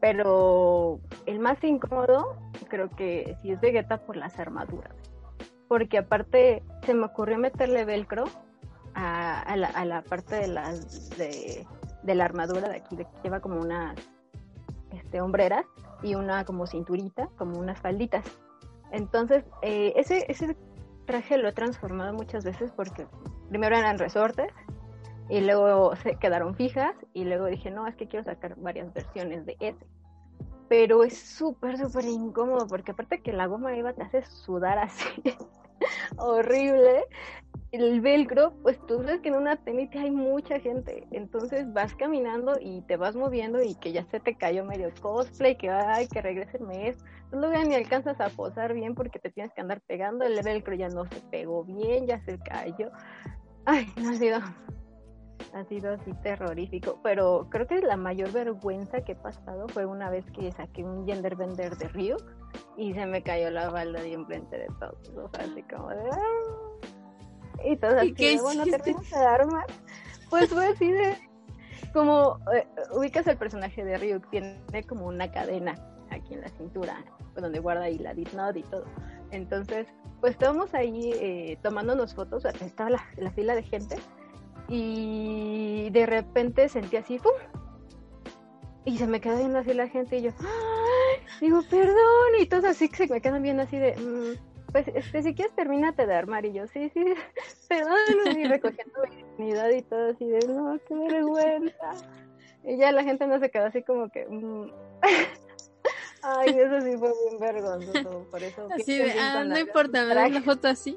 pero 0.01 1.01
el 1.27 1.41
más 1.41 1.63
incómodo 1.65 2.37
creo 2.69 2.89
que 2.91 3.37
sí 3.43 3.51
es 3.51 3.61
Vegeta 3.61 3.99
por 4.07 4.17
las 4.17 4.39
armaduras, 4.39 4.95
porque 5.69 5.99
aparte 5.99 6.63
se 6.85 6.95
me 6.95 7.07
ocurrió 7.07 7.37
meterle 7.39 7.85
velcro 7.85 8.25
a, 8.95 9.57
la, 9.57 10.03
parte 10.03 10.37
de 10.37 10.49
las 10.49 11.11
de, 11.17 11.67
la 12.05 12.25
armadura 12.25 12.69
de 12.69 12.77
aquí, 12.77 12.97
de 12.97 13.05
que 13.05 13.11
lleva 13.25 13.41
como 13.41 13.61
unas 13.61 13.97
este, 14.93 15.21
hombreras 15.21 15.67
y 16.03 16.15
una 16.15 16.45
como 16.45 16.67
cinturita, 16.67 17.29
como 17.37 17.59
unas 17.59 17.81
falditas. 17.81 18.25
Entonces, 18.93 19.45
eh, 19.63 19.93
ese, 19.97 20.25
ese 20.29 20.57
traje 21.07 21.39
lo 21.39 21.49
he 21.49 21.53
transformado 21.53 22.13
muchas 22.13 22.45
veces 22.45 22.73
porque 22.73 23.07
primero 23.49 23.77
eran 23.77 23.99
resortes 23.99 24.53
y 25.29 25.41
luego 25.41 25.95
se 25.97 26.17
quedaron 26.17 26.55
fijas 26.55 26.95
y 27.13 27.25
luego 27.25 27.47
dije, 27.47 27.71
no, 27.71 27.87
es 27.87 27.95
que 27.97 28.09
quiero 28.09 28.25
sacar 28.25 28.57
varias 28.57 28.93
versiones 28.93 29.47
de 29.47 29.57
ese. 29.61 29.87
Pero 30.69 31.03
es 31.03 31.19
súper, 31.19 31.79
súper 31.79 32.05
incómodo 32.05 32.67
porque 32.67 32.93
aparte 32.93 33.21
que 33.21 33.33
la 33.33 33.47
goma 33.47 33.77
iba 33.77 33.93
te 33.93 34.03
hace 34.03 34.23
sudar 34.23 34.79
así 34.79 35.23
horrible. 36.19 37.05
El 37.73 38.01
velcro, 38.01 38.53
pues 38.63 38.85
tú 38.89 38.99
ves 38.99 39.21
que 39.21 39.29
en 39.29 39.37
una 39.37 39.55
tenis 39.57 39.91
hay 39.95 40.11
mucha 40.11 40.59
gente, 40.59 41.07
entonces 41.13 41.73
vas 41.73 41.95
caminando 41.95 42.59
y 42.61 42.81
te 42.83 42.97
vas 42.97 43.15
moviendo 43.15 43.63
y 43.63 43.77
que 43.77 43.93
ya 43.93 44.05
se 44.07 44.19
te 44.19 44.35
cayó 44.35 44.65
medio 44.65 44.91
cosplay, 45.01 45.57
que 45.57 45.71
ay, 45.71 46.09
que 46.09 46.21
regrese 46.21 46.57
el 46.57 46.65
mes, 46.65 46.97
luego 47.31 47.63
ni 47.63 47.77
alcanzas 47.77 48.21
a 48.21 48.29
posar 48.29 48.75
bien 48.75 48.97
porque 48.97 49.21
te 49.21 49.31
tienes 49.31 49.53
que 49.53 49.61
andar 49.61 49.81
pegando, 49.83 50.25
el 50.25 50.43
velcro 50.43 50.75
ya 50.75 50.89
no 50.89 51.05
se 51.07 51.21
pegó 51.31 51.63
bien, 51.63 52.09
ya 52.09 52.21
se 52.25 52.41
cayó, 52.41 52.91
ay, 53.67 53.87
no 53.97 54.11
ha 54.11 54.15
sido, 54.15 54.41
ha 55.53 55.65
sido 55.65 55.95
así 55.95 56.13
terrorífico, 56.23 56.99
pero 57.03 57.49
creo 57.51 57.67
que 57.67 57.81
la 57.81 57.97
mayor 57.97 58.33
vergüenza 58.33 59.03
que 59.03 59.13
he 59.13 59.17
pasado 59.17 59.69
fue 59.69 59.87
una 59.87 60.11
vez 60.11 60.25
que 60.33 60.51
saqué 60.53 60.85
un 60.85 61.07
gender 61.07 61.37
vender 61.37 61.77
de 61.77 61.89
Ryuk 61.89 62.23
y 62.77 62.95
se 62.95 63.07
me 63.07 63.23
cayó 63.23 63.51
la 63.51 63.71
balda 63.71 64.01
de 64.01 64.13
enfrente 64.13 64.59
de 64.59 64.69
todos, 64.79 65.09
o 65.11 65.29
sea, 65.29 65.45
así 65.45 65.63
como 65.65 65.89
de... 65.91 66.11
¡ah! 66.11 67.65
Y 67.65 67.77
todo 67.77 67.99
así, 67.99 68.39
bueno, 68.41 68.65
terminas 68.65 69.11
de 69.11 69.17
armar. 69.17 69.67
Pues 70.31 70.49
fue 70.49 70.67
así 70.67 70.91
de, 70.91 71.17
como, 71.93 72.39
eh, 72.55 72.67
ubicas 72.93 73.27
el 73.27 73.37
personaje 73.37 73.85
de 73.85 73.99
Ryuk, 73.99 74.31
tiene 74.31 74.85
como 74.89 75.07
una 75.07 75.31
cadena 75.31 75.75
aquí 76.11 76.35
en 76.35 76.43
la 76.43 76.49
cintura, 76.51 77.05
donde 77.35 77.59
guarda 77.59 77.85
ahí 77.85 77.99
la 77.99 78.15
Disnod 78.15 78.55
y 78.55 78.63
todo. 78.63 78.85
Entonces, 79.31 79.87
pues 80.21 80.33
estábamos 80.33 80.75
ahí 80.75 81.13
eh, 81.15 81.59
tomándonos 81.63 82.15
fotos, 82.15 82.45
estaba 82.45 82.91
la, 82.91 83.05
la, 83.17 83.31
fila 83.31 83.55
de 83.55 83.63
gente, 83.63 83.97
y 84.71 85.91
de 85.91 86.07
repente 86.07 86.69
sentí 86.69 86.97
así, 86.97 87.19
¡pum! 87.19 87.33
Y 88.85 88.97
se 88.99 89.07
me 89.09 89.21
quedó 89.21 89.37
viendo 89.37 89.59
así 89.59 89.75
la 89.75 89.89
gente, 89.89 90.19
y 90.19 90.23
yo, 90.23 90.31
¡ay! 90.39 91.27
Digo, 91.41 91.61
perdón, 91.69 92.31
y 92.39 92.47
todos 92.47 92.65
así 92.65 92.89
que 92.89 93.09
se 93.09 93.13
me 93.13 93.21
quedan 93.21 93.43
viendo 93.43 93.65
así 93.65 93.77
de, 93.77 93.97
mm, 93.97 94.71
pues 94.71 94.87
este, 94.95 95.23
si 95.25 95.35
quieres 95.35 95.55
termínate 95.57 96.07
de 96.07 96.15
armar 96.15 96.47
y 96.47 96.53
yo, 96.53 96.69
sí, 96.69 96.89
sí, 96.95 97.05
perdón, 97.69 98.39
y 98.39 98.45
recogiendo 98.45 99.03
mi 99.11 99.17
dignidad 99.17 99.71
y 99.71 99.83
todo 99.83 100.11
así 100.11 100.25
de, 100.25 100.47
no, 100.47 100.79
qué 100.87 100.95
vergüenza. 100.95 101.91
Y 102.63 102.77
ya 102.77 102.93
la 102.93 103.03
gente 103.03 103.27
no 103.27 103.41
se 103.41 103.51
quedó 103.51 103.67
así 103.67 103.83
como 103.83 104.09
que, 104.09 104.25
mm". 104.27 104.71
ay, 106.23 106.49
eso 106.49 106.81
sí 106.81 106.97
fue 106.97 107.13
bien 107.29 107.41
vergonzoso, 107.41 108.27
por 108.31 108.43
eso. 108.43 108.69
Así 108.73 108.99
de, 108.99 109.13
ah, 109.19 109.43
no 109.45 109.59
importa, 109.59 110.05
me 110.05 110.15
la 110.31 110.43
foto 110.43 110.69
así. 110.69 110.97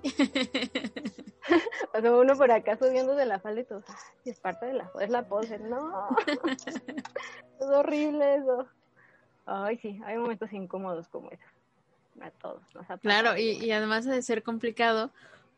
Sea, 2.02 2.12
uno 2.12 2.36
por 2.36 2.52
acá 2.52 2.78
subiendo 2.78 3.16
de 3.16 3.26
la 3.26 3.40
falda 3.40 3.62
y 3.62 3.66
todo, 3.66 3.84
ay, 3.88 4.32
es 4.32 4.40
parte 4.40 4.66
de 4.66 4.74
la, 4.74 4.92
es 5.00 5.10
la 5.10 5.28
pose, 5.28 5.60
no, 5.60 6.08
es 7.60 7.68
horrible 7.68 8.36
eso. 8.36 8.68
Ay, 9.46 9.78
sí, 9.80 10.00
hay 10.06 10.18
momentos 10.18 10.52
incómodos 10.54 11.08
como 11.10 11.30
esos 11.30 11.46
a 12.22 12.32
todos. 12.32 12.62
claro, 13.02 13.38
y, 13.38 13.72
además 13.72 14.06
de 14.06 14.22
ser 14.22 14.44
complicado 14.44 15.12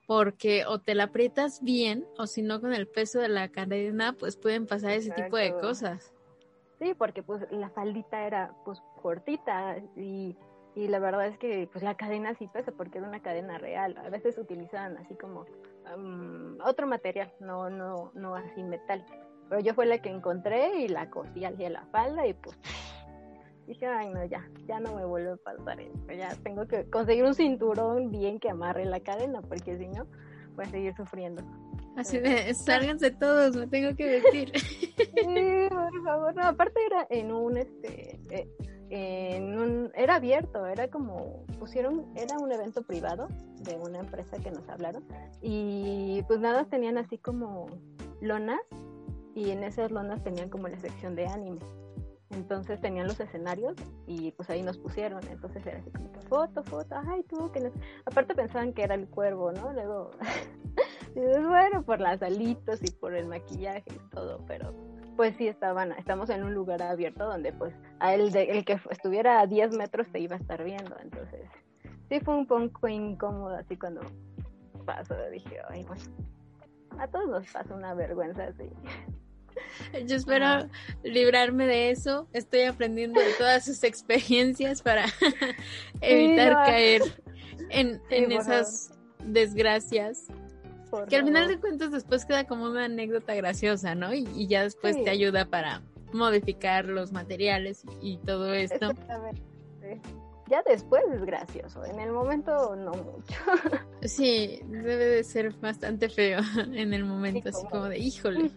porque 0.07 0.65
o 0.65 0.79
te 0.79 0.95
la 0.95 1.05
aprietas 1.05 1.61
bien 1.63 2.05
o 2.17 2.27
si 2.27 2.41
no 2.43 2.61
con 2.61 2.73
el 2.73 2.87
peso 2.87 3.19
de 3.19 3.27
la 3.27 3.49
cadena 3.49 4.13
pues 4.13 4.37
pueden 4.37 4.67
pasar 4.67 4.91
ese 4.91 5.11
tipo 5.11 5.35
de 5.37 5.51
cosas. 5.53 6.13
Sí, 6.79 6.93
porque 6.93 7.23
pues 7.23 7.41
la 7.51 7.69
faldita 7.69 8.25
era 8.25 8.53
pues 8.65 8.81
cortita 9.01 9.77
y, 9.95 10.37
y 10.75 10.87
la 10.89 10.99
verdad 10.99 11.25
es 11.27 11.37
que 11.37 11.69
pues 11.71 11.83
la 11.83 11.95
cadena 11.95 12.35
sí 12.35 12.47
pesa 12.47 12.71
porque 12.71 12.97
era 12.97 13.07
una 13.07 13.21
cadena 13.21 13.57
real. 13.57 13.97
A 13.97 14.09
veces 14.09 14.37
utilizan 14.37 14.97
así 14.97 15.15
como 15.15 15.45
otro 16.63 16.85
material, 16.85 17.31
no, 17.39 17.69
no, 17.69 18.11
no 18.13 18.35
así 18.35 18.61
metal. 18.61 19.05
Pero 19.49 19.61
yo 19.61 19.73
fue 19.73 19.85
la 19.85 19.99
que 19.99 20.09
encontré 20.09 20.81
y 20.81 20.87
la 20.89 21.09
cosí 21.09 21.45
al 21.45 21.57
la 21.57 21.85
falda 21.91 22.27
y 22.27 22.33
pues 22.33 22.57
dije, 23.67 23.85
ay 23.85 24.09
no, 24.09 24.25
ya, 24.25 24.47
ya 24.67 24.79
no 24.79 24.95
me 24.95 25.05
vuelve 25.05 25.31
a 25.31 25.37
pasar 25.37 25.79
esto, 25.79 26.13
ya 26.13 26.35
tengo 26.43 26.67
que 26.67 26.89
conseguir 26.89 27.23
un 27.23 27.33
cinturón 27.33 28.11
bien 28.11 28.39
que 28.39 28.49
amarre 28.49 28.85
la 28.85 28.99
cadena, 28.99 29.41
porque 29.41 29.77
si 29.77 29.87
no, 29.87 30.05
voy 30.55 30.65
a 30.65 30.69
seguir 30.69 30.95
sufriendo. 30.95 31.41
Así 31.95 32.19
de, 32.19 32.53
sálganse 32.53 33.11
todos, 33.11 33.55
me 33.55 33.67
tengo 33.67 33.95
que 33.95 34.05
vestir. 34.05 34.51
Sí, 34.57 35.67
por 35.69 36.03
favor, 36.03 36.35
no, 36.35 36.43
aparte 36.43 36.79
era 36.85 37.07
en 37.09 37.31
un, 37.31 37.57
este, 37.57 38.19
eh, 38.29 38.47
en 38.89 39.57
un, 39.57 39.91
era 39.95 40.15
abierto, 40.15 40.65
era 40.65 40.87
como, 40.89 41.43
pusieron, 41.59 42.05
era 42.15 42.37
un 42.37 42.51
evento 42.51 42.83
privado 42.83 43.27
de 43.61 43.75
una 43.75 43.99
empresa 43.99 44.37
que 44.37 44.51
nos 44.51 44.67
hablaron, 44.69 45.03
y 45.41 46.23
pues 46.27 46.39
nada, 46.39 46.65
tenían 46.65 46.97
así 46.97 47.17
como 47.17 47.67
lonas, 48.21 48.61
y 49.33 49.51
en 49.51 49.63
esas 49.63 49.91
lonas 49.91 50.23
tenían 50.23 50.49
como 50.49 50.67
la 50.67 50.79
sección 50.79 51.15
de 51.15 51.27
anime. 51.27 51.59
Entonces 52.31 52.81
tenían 52.81 53.07
los 53.07 53.19
escenarios 53.19 53.75
y 54.07 54.31
pues 54.31 54.49
ahí 54.49 54.63
nos 54.63 54.77
pusieron. 54.77 55.21
Entonces 55.27 55.65
era 55.65 55.79
así 55.79 55.91
como 55.91 56.11
que 56.11 56.21
foto, 56.21 56.63
foto, 56.63 56.95
ay 57.07 57.23
tú 57.23 57.51
que 57.51 57.71
Aparte 58.05 58.35
pensaban 58.35 58.73
que 58.73 58.83
era 58.83 58.95
el 58.95 59.07
cuervo, 59.07 59.51
¿no? 59.51 59.71
Luego, 59.73 60.11
bueno, 61.15 61.83
por 61.83 61.99
las 62.01 62.21
alitos 62.21 62.83
y 62.83 62.91
por 62.91 63.13
el 63.13 63.27
maquillaje 63.27 63.85
y 63.87 64.09
todo, 64.09 64.43
pero 64.47 64.73
pues 65.15 65.35
sí 65.37 65.47
estaban, 65.47 65.93
estamos 65.93 66.29
en 66.29 66.43
un 66.43 66.53
lugar 66.53 66.81
abierto 66.81 67.25
donde 67.25 67.53
pues 67.53 67.73
a 67.99 68.13
el, 68.13 68.31
de, 68.31 68.43
el 68.51 68.65
que 68.65 68.79
estuviera 68.89 69.39
a 69.39 69.47
10 69.47 69.77
metros 69.77 70.07
te 70.11 70.19
iba 70.19 70.35
a 70.35 70.39
estar 70.39 70.63
viendo. 70.63 70.95
Entonces 71.01 71.47
sí 72.09 72.19
fue 72.19 72.35
un 72.35 72.47
poco 72.47 72.87
incómodo 72.87 73.55
así 73.55 73.77
cuando 73.77 74.01
pasó. 74.85 75.15
Dije, 75.31 75.59
ay, 75.69 75.83
bueno, 75.83 76.03
a 76.99 77.07
todos 77.07 77.29
nos 77.29 77.51
pasa 77.51 77.73
una 77.73 77.93
vergüenza 77.93 78.45
así. 78.45 78.69
Yo 80.07 80.15
espero 80.15 80.69
librarme 81.03 81.67
de 81.67 81.91
eso. 81.91 82.27
Estoy 82.33 82.63
aprendiendo 82.63 83.19
de 83.19 83.33
todas 83.33 83.65
sus 83.65 83.83
experiencias 83.83 84.81
para 84.81 85.05
evitar 86.01 86.53
caer 86.53 87.01
en, 87.69 88.01
esas 88.31 88.91
desgracias. 89.23 90.27
que 91.09 91.15
al 91.15 91.25
final 91.25 91.47
de 91.47 91.59
cuentas 91.59 91.91
después 91.91 92.25
queda 92.25 92.45
como 92.45 92.65
una 92.65 92.85
anécdota 92.85 93.35
graciosa, 93.35 93.95
¿no? 93.95 94.13
Y, 94.13 94.47
ya 94.47 94.63
después 94.63 95.01
te 95.03 95.09
ayuda 95.09 95.45
para 95.45 95.81
modificar 96.13 96.85
los 96.85 97.11
materiales 97.11 97.83
y, 98.01 98.17
todo 98.17 98.53
esto. 98.53 98.91
Ya 100.47 100.61
después 100.61 101.03
es 101.11 101.25
gracioso, 101.25 101.83
en 101.85 101.99
el 101.99 102.11
momento 102.11 102.75
no 102.75 102.91
mucho. 102.91 103.33
Sí, 104.03 104.59
debe 104.65 105.05
de 105.05 105.23
ser 105.23 105.51
bastante 105.53 106.09
feo 106.09 106.39
en 106.73 106.93
el 106.93 107.03
momento, 107.03 107.49
así 107.49 107.65
como 107.67 107.85
de, 107.85 107.97
híjole. 107.97 108.51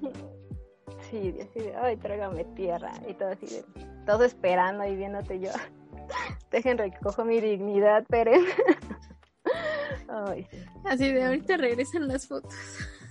Sí, 1.10 1.34
así 1.40 1.60
de, 1.60 1.76
ay, 1.76 1.96
trágame 1.96 2.44
tierra. 2.44 2.92
Y 3.08 3.14
todo 3.14 3.30
así 3.30 3.46
de, 3.46 3.64
todo 4.04 4.24
esperando 4.24 4.84
y 4.84 4.96
viéndote 4.96 5.40
yo. 5.40 5.50
Dejen 6.50 6.78
recojo 6.78 7.24
mi 7.24 7.40
dignidad, 7.40 8.04
Pérez. 8.08 8.42
ay, 10.08 10.46
Así 10.84 11.12
de, 11.12 11.24
ahorita 11.24 11.56
regresan 11.56 12.08
las 12.08 12.26
fotos. 12.26 12.54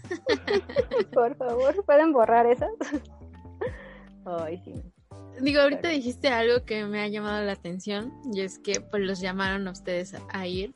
Por 1.14 1.36
favor, 1.36 1.84
¿pueden 1.86 2.14
borrar 2.14 2.46
esas? 2.46 2.72
Ay, 4.26 4.62
sí. 4.64 4.74
Digo, 5.42 5.62
ahorita 5.62 5.90
dijiste 5.90 6.30
algo 6.30 6.66
que 6.66 6.86
me 6.86 7.02
ha 7.02 7.08
llamado 7.08 7.44
la 7.44 7.52
atención 7.52 8.12
y 8.34 8.42
es 8.42 8.58
que 8.58 8.82
pues 8.82 9.04
los 9.04 9.20
llamaron 9.20 9.68
a 9.68 9.72
ustedes 9.72 10.16
a 10.30 10.48
ir 10.48 10.74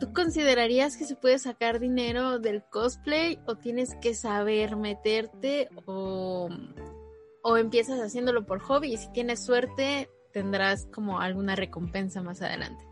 ¿Tú 0.00 0.12
considerarías 0.12 0.96
que 0.96 1.04
se 1.04 1.14
puede 1.14 1.38
sacar 1.38 1.78
dinero 1.78 2.38
del 2.38 2.64
cosplay 2.64 3.38
o 3.46 3.56
tienes 3.56 3.94
que 3.96 4.14
saber 4.14 4.76
meterte 4.76 5.68
o, 5.84 6.48
o 7.42 7.56
empiezas 7.56 8.00
haciéndolo 8.00 8.46
por 8.46 8.60
hobby 8.60 8.94
y 8.94 8.96
si 8.96 9.12
tienes 9.12 9.44
suerte 9.44 10.08
tendrás 10.32 10.86
como 10.86 11.20
alguna 11.20 11.54
recompensa 11.54 12.22
más 12.22 12.40
adelante? 12.40 12.90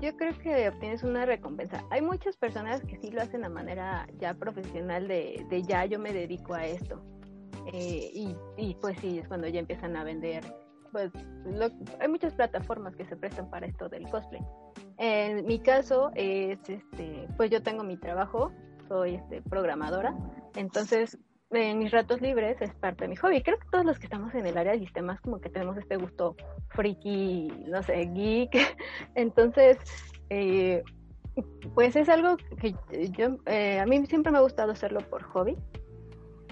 yo 0.00 0.16
creo 0.16 0.36
que 0.38 0.68
obtienes 0.68 1.02
una 1.02 1.26
recompensa. 1.26 1.84
Hay 1.90 2.00
muchas 2.00 2.36
personas 2.36 2.80
que 2.82 2.96
sí 2.96 3.10
lo 3.10 3.20
hacen 3.20 3.44
a 3.44 3.48
manera 3.48 4.08
ya 4.18 4.34
profesional 4.34 5.06
de, 5.08 5.44
de 5.50 5.62
ya 5.62 5.84
yo 5.84 5.98
me 5.98 6.12
dedico 6.12 6.54
a 6.54 6.64
esto. 6.64 7.02
Eh, 7.72 8.10
y, 8.14 8.36
y, 8.56 8.74
pues 8.76 8.98
sí, 9.00 9.18
es 9.18 9.28
cuando 9.28 9.46
ya 9.48 9.60
empiezan 9.60 9.96
a 9.96 10.04
vender. 10.04 10.42
Pues 10.92 11.10
hay 12.00 12.08
muchas 12.08 12.34
plataformas 12.34 12.96
que 12.96 13.04
se 13.04 13.16
prestan 13.16 13.48
para 13.50 13.66
esto 13.66 13.88
del 13.88 14.08
cosplay. 14.08 14.42
En 14.98 15.46
mi 15.46 15.60
caso 15.60 16.10
es, 16.14 16.58
este, 16.68 17.28
pues 17.36 17.50
yo 17.50 17.62
tengo 17.62 17.84
mi 17.84 17.96
trabajo, 17.96 18.52
soy 18.88 19.14
este, 19.14 19.40
programadora, 19.42 20.14
entonces 20.56 21.18
en 21.52 21.78
mis 21.78 21.90
ratos 21.90 22.20
libres 22.20 22.60
es 22.60 22.72
parte 22.74 23.04
de 23.04 23.08
mi 23.08 23.16
hobby. 23.16 23.42
Creo 23.42 23.58
que 23.58 23.66
todos 23.70 23.84
los 23.84 23.98
que 23.98 24.06
estamos 24.06 24.34
en 24.34 24.46
el 24.46 24.56
área 24.56 24.72
de 24.72 24.78
sistemas 24.78 25.20
como 25.20 25.40
que 25.40 25.48
tenemos 25.48 25.76
este 25.76 25.96
gusto 25.96 26.36
friki, 26.68 27.48
no 27.66 27.82
sé, 27.82 28.10
geek. 28.12 28.50
Entonces, 29.14 29.78
eh, 30.28 30.82
pues 31.74 31.96
es 31.96 32.08
algo 32.08 32.36
que 32.60 32.74
yo, 33.10 33.36
eh, 33.46 33.80
a 33.80 33.86
mí 33.86 34.04
siempre 34.06 34.30
me 34.30 34.38
ha 34.38 34.42
gustado 34.42 34.72
hacerlo 34.72 35.00
por 35.00 35.22
hobby, 35.22 35.56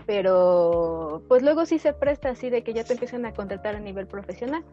pero 0.08 1.22
pues 1.28 1.42
luego 1.42 1.66
sí 1.66 1.78
se 1.78 1.92
presta 1.92 2.30
así 2.30 2.48
de 2.48 2.64
que 2.64 2.72
ya 2.72 2.82
te 2.82 2.94
empiezan 2.94 3.26
a 3.26 3.34
contratar 3.34 3.76
a 3.76 3.78
nivel 3.78 4.06
profesional. 4.06 4.64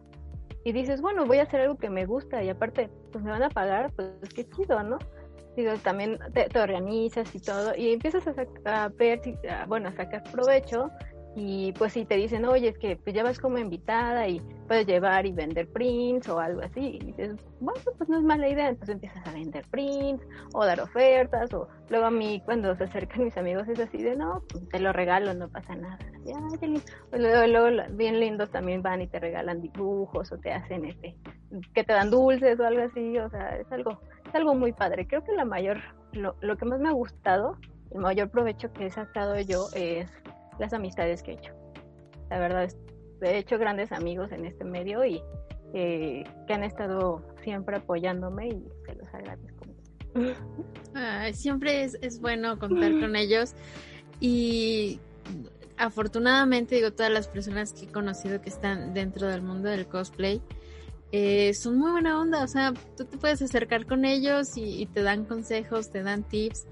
Y 0.64 0.72
dices, 0.72 1.02
bueno, 1.02 1.26
voy 1.26 1.40
a 1.40 1.42
hacer 1.42 1.60
algo 1.60 1.76
que 1.76 1.90
me 1.90 2.06
gusta 2.06 2.42
y 2.42 2.48
aparte, 2.48 2.88
pues 3.12 3.22
me 3.22 3.32
van 3.32 3.42
a 3.42 3.50
pagar, 3.50 3.92
pues 3.92 4.32
qué 4.34 4.48
chido, 4.48 4.82
¿no? 4.82 4.98
también 5.82 6.18
te, 6.32 6.58
organizas 6.58 7.34
y 7.34 7.40
todo, 7.40 7.74
y 7.76 7.92
empiezas 7.92 8.24
a, 8.64 8.88
ver, 8.88 9.20
bueno, 9.68 9.90
a 9.90 9.92
sacar 9.92 10.22
provecho, 10.30 10.90
y 11.36 11.72
pues 11.72 11.92
si 11.92 12.06
te 12.06 12.16
dicen, 12.16 12.46
oye, 12.46 12.68
es 12.68 12.78
que 12.78 12.96
pues 12.96 13.14
ya 13.14 13.22
vas 13.22 13.38
como 13.38 13.58
invitada 13.58 14.26
y 14.26 14.40
puedes 14.66 14.86
llevar 14.86 15.26
y 15.26 15.32
vender 15.32 15.68
prints 15.68 16.28
o 16.28 16.40
algo 16.40 16.62
así, 16.62 16.98
y 16.98 16.98
dices, 16.98 17.36
bueno, 17.60 17.78
pues 17.98 18.08
no 18.08 18.16
es 18.16 18.24
mala 18.24 18.48
idea, 18.48 18.70
entonces 18.70 18.94
empiezas 18.94 19.26
a 19.26 19.32
vender 19.32 19.64
prints 19.70 20.26
o 20.54 20.64
dar 20.64 20.80
ofertas, 20.80 21.52
o 21.52 21.68
luego 21.90 22.06
a 22.06 22.10
mí 22.10 22.42
cuando 22.44 22.74
se 22.74 22.84
acercan 22.84 23.24
mis 23.24 23.36
amigos 23.36 23.68
es 23.68 23.78
así 23.78 23.98
de, 23.98 24.16
no, 24.16 24.42
pues, 24.48 24.66
te 24.70 24.80
lo 24.80 24.92
regalo, 24.94 25.34
no 25.34 25.48
pasa 25.48 25.76
nada, 25.76 25.98
ya, 26.24 26.40
luego, 27.12 27.46
luego 27.46 27.82
bien 27.90 28.18
lindos 28.18 28.50
también 28.50 28.82
van 28.82 29.02
y 29.02 29.06
te 29.06 29.20
regalan 29.20 29.60
dibujos 29.60 30.32
o 30.32 30.38
te 30.38 30.52
hacen 30.52 30.86
este, 30.86 31.14
que 31.74 31.84
te 31.84 31.92
dan 31.92 32.10
dulces 32.10 32.58
o 32.58 32.66
algo 32.66 32.82
así, 32.82 33.18
o 33.18 33.28
sea, 33.28 33.58
es 33.58 33.70
algo 33.70 34.00
es 34.28 34.34
algo 34.34 34.54
muy 34.54 34.72
padre. 34.72 35.06
Creo 35.06 35.24
que 35.24 35.32
la 35.32 35.44
mayor, 35.44 35.78
lo, 36.12 36.36
lo 36.40 36.56
que 36.56 36.64
más 36.64 36.80
me 36.80 36.88
ha 36.88 36.92
gustado, 36.92 37.56
el 37.92 38.00
mayor 38.00 38.30
provecho 38.30 38.72
que 38.72 38.86
he 38.86 38.90
sacado 38.90 39.38
yo 39.40 39.68
es 39.74 40.10
las 40.58 40.72
amistades 40.72 41.22
que 41.22 41.32
he 41.32 41.34
hecho. 41.34 41.52
La 42.30 42.38
verdad, 42.38 42.68
he 43.22 43.38
hecho 43.38 43.58
grandes 43.58 43.92
amigos 43.92 44.32
en 44.32 44.44
este 44.46 44.64
medio 44.64 45.04
y 45.04 45.22
eh, 45.74 46.24
que 46.46 46.54
han 46.54 46.64
estado 46.64 47.22
siempre 47.42 47.76
apoyándome 47.76 48.48
y 48.48 48.64
se 48.86 48.94
los 48.94 49.08
agradezco. 49.14 49.66
siempre 51.32 51.84
es, 51.84 51.98
es 52.00 52.20
bueno 52.20 52.58
contar 52.58 52.90
con 53.00 53.16
ellos 53.16 53.54
y 54.18 54.98
afortunadamente 55.76 56.76
digo 56.76 56.92
todas 56.92 57.12
las 57.12 57.28
personas 57.28 57.74
que 57.74 57.84
he 57.84 57.88
conocido 57.88 58.40
que 58.40 58.48
están 58.48 58.94
dentro 58.94 59.28
del 59.28 59.42
mundo 59.42 59.68
del 59.68 59.86
cosplay 59.86 60.40
eh, 61.12 61.54
son 61.54 61.78
muy 61.78 61.92
buena 61.92 62.20
onda, 62.20 62.42
o 62.42 62.48
sea, 62.48 62.74
tú 62.96 63.04
te 63.04 63.16
puedes 63.16 63.40
acercar 63.40 63.86
con 63.86 64.04
ellos 64.04 64.56
y, 64.56 64.86
te 64.86 65.02
dan 65.02 65.24
consejos, 65.24 65.90
te 65.90 66.02
dan 66.02 66.24
tips. 66.24 66.66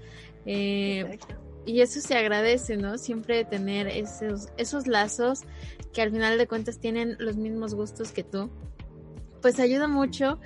Eh, 0.45 1.17
y 1.65 1.81
eso 1.81 1.99
se 2.01 2.15
agradece, 2.15 2.77
¿no? 2.77 2.97
Siempre 2.97 3.45
tener 3.45 3.87
esos, 3.87 4.49
esos 4.57 4.87
lazos 4.87 5.41
que 5.93 6.01
al 6.01 6.11
final 6.11 6.37
de 6.37 6.47
cuentas 6.47 6.79
tienen 6.79 7.15
los 7.19 7.37
mismos 7.37 7.73
gustos 7.73 8.11
que 8.11 8.23
tú. 8.23 8.49
Pues 9.41 9.59
ayuda 9.59 9.87
mucho 9.87 10.39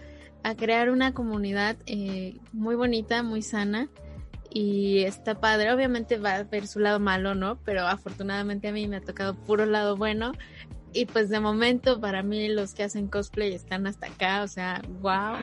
a 0.43 0.55
crear 0.55 0.89
una 0.89 1.13
comunidad 1.13 1.77
eh, 1.85 2.37
muy 2.53 2.75
bonita, 2.75 3.23
muy 3.23 3.41
sana. 3.41 3.89
Y 4.51 5.03
está 5.03 5.39
padre, 5.39 5.71
obviamente 5.71 6.17
va 6.17 6.35
a 6.35 6.43
ver 6.43 6.65
su 6.65 6.79
lado 6.79 6.99
malo, 6.99 7.35
¿no? 7.35 7.59
Pero 7.65 7.85
afortunadamente 7.85 8.67
a 8.67 8.71
mí 8.71 8.87
me 8.87 8.97
ha 8.97 9.01
tocado 9.01 9.35
puro 9.35 9.67
lado 9.67 9.95
bueno 9.95 10.31
y 10.93 11.05
pues 11.05 11.29
de 11.29 11.39
momento 11.39 11.99
para 11.99 12.23
mí 12.23 12.49
los 12.49 12.73
que 12.73 12.83
hacen 12.83 13.07
cosplay 13.07 13.53
están 13.53 13.87
hasta 13.87 14.07
acá, 14.07 14.43
o 14.43 14.47
sea, 14.47 14.81
wow, 15.01 15.37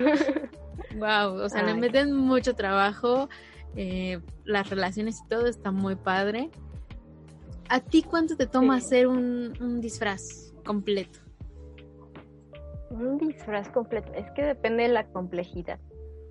wow, 0.96 1.40
o 1.42 1.48
sea, 1.48 1.62
le 1.62 1.74
meten 1.74 2.12
mucho 2.12 2.54
trabajo, 2.54 3.28
eh, 3.76 4.20
las 4.44 4.70
relaciones 4.70 5.20
y 5.24 5.28
todo 5.28 5.46
está 5.46 5.70
muy 5.70 5.94
padre. 5.96 6.50
¿A 7.68 7.80
ti 7.80 8.02
cuánto 8.02 8.36
te 8.36 8.46
toma 8.46 8.76
hacer 8.76 9.06
un, 9.06 9.80
disfraz 9.80 10.54
completo? 10.64 11.20
Un 12.90 13.18
disfraz 13.18 13.68
completo, 13.70 14.12
es 14.14 14.30
que 14.32 14.42
depende 14.42 14.84
de 14.84 14.90
la 14.90 15.06
complejidad. 15.08 15.78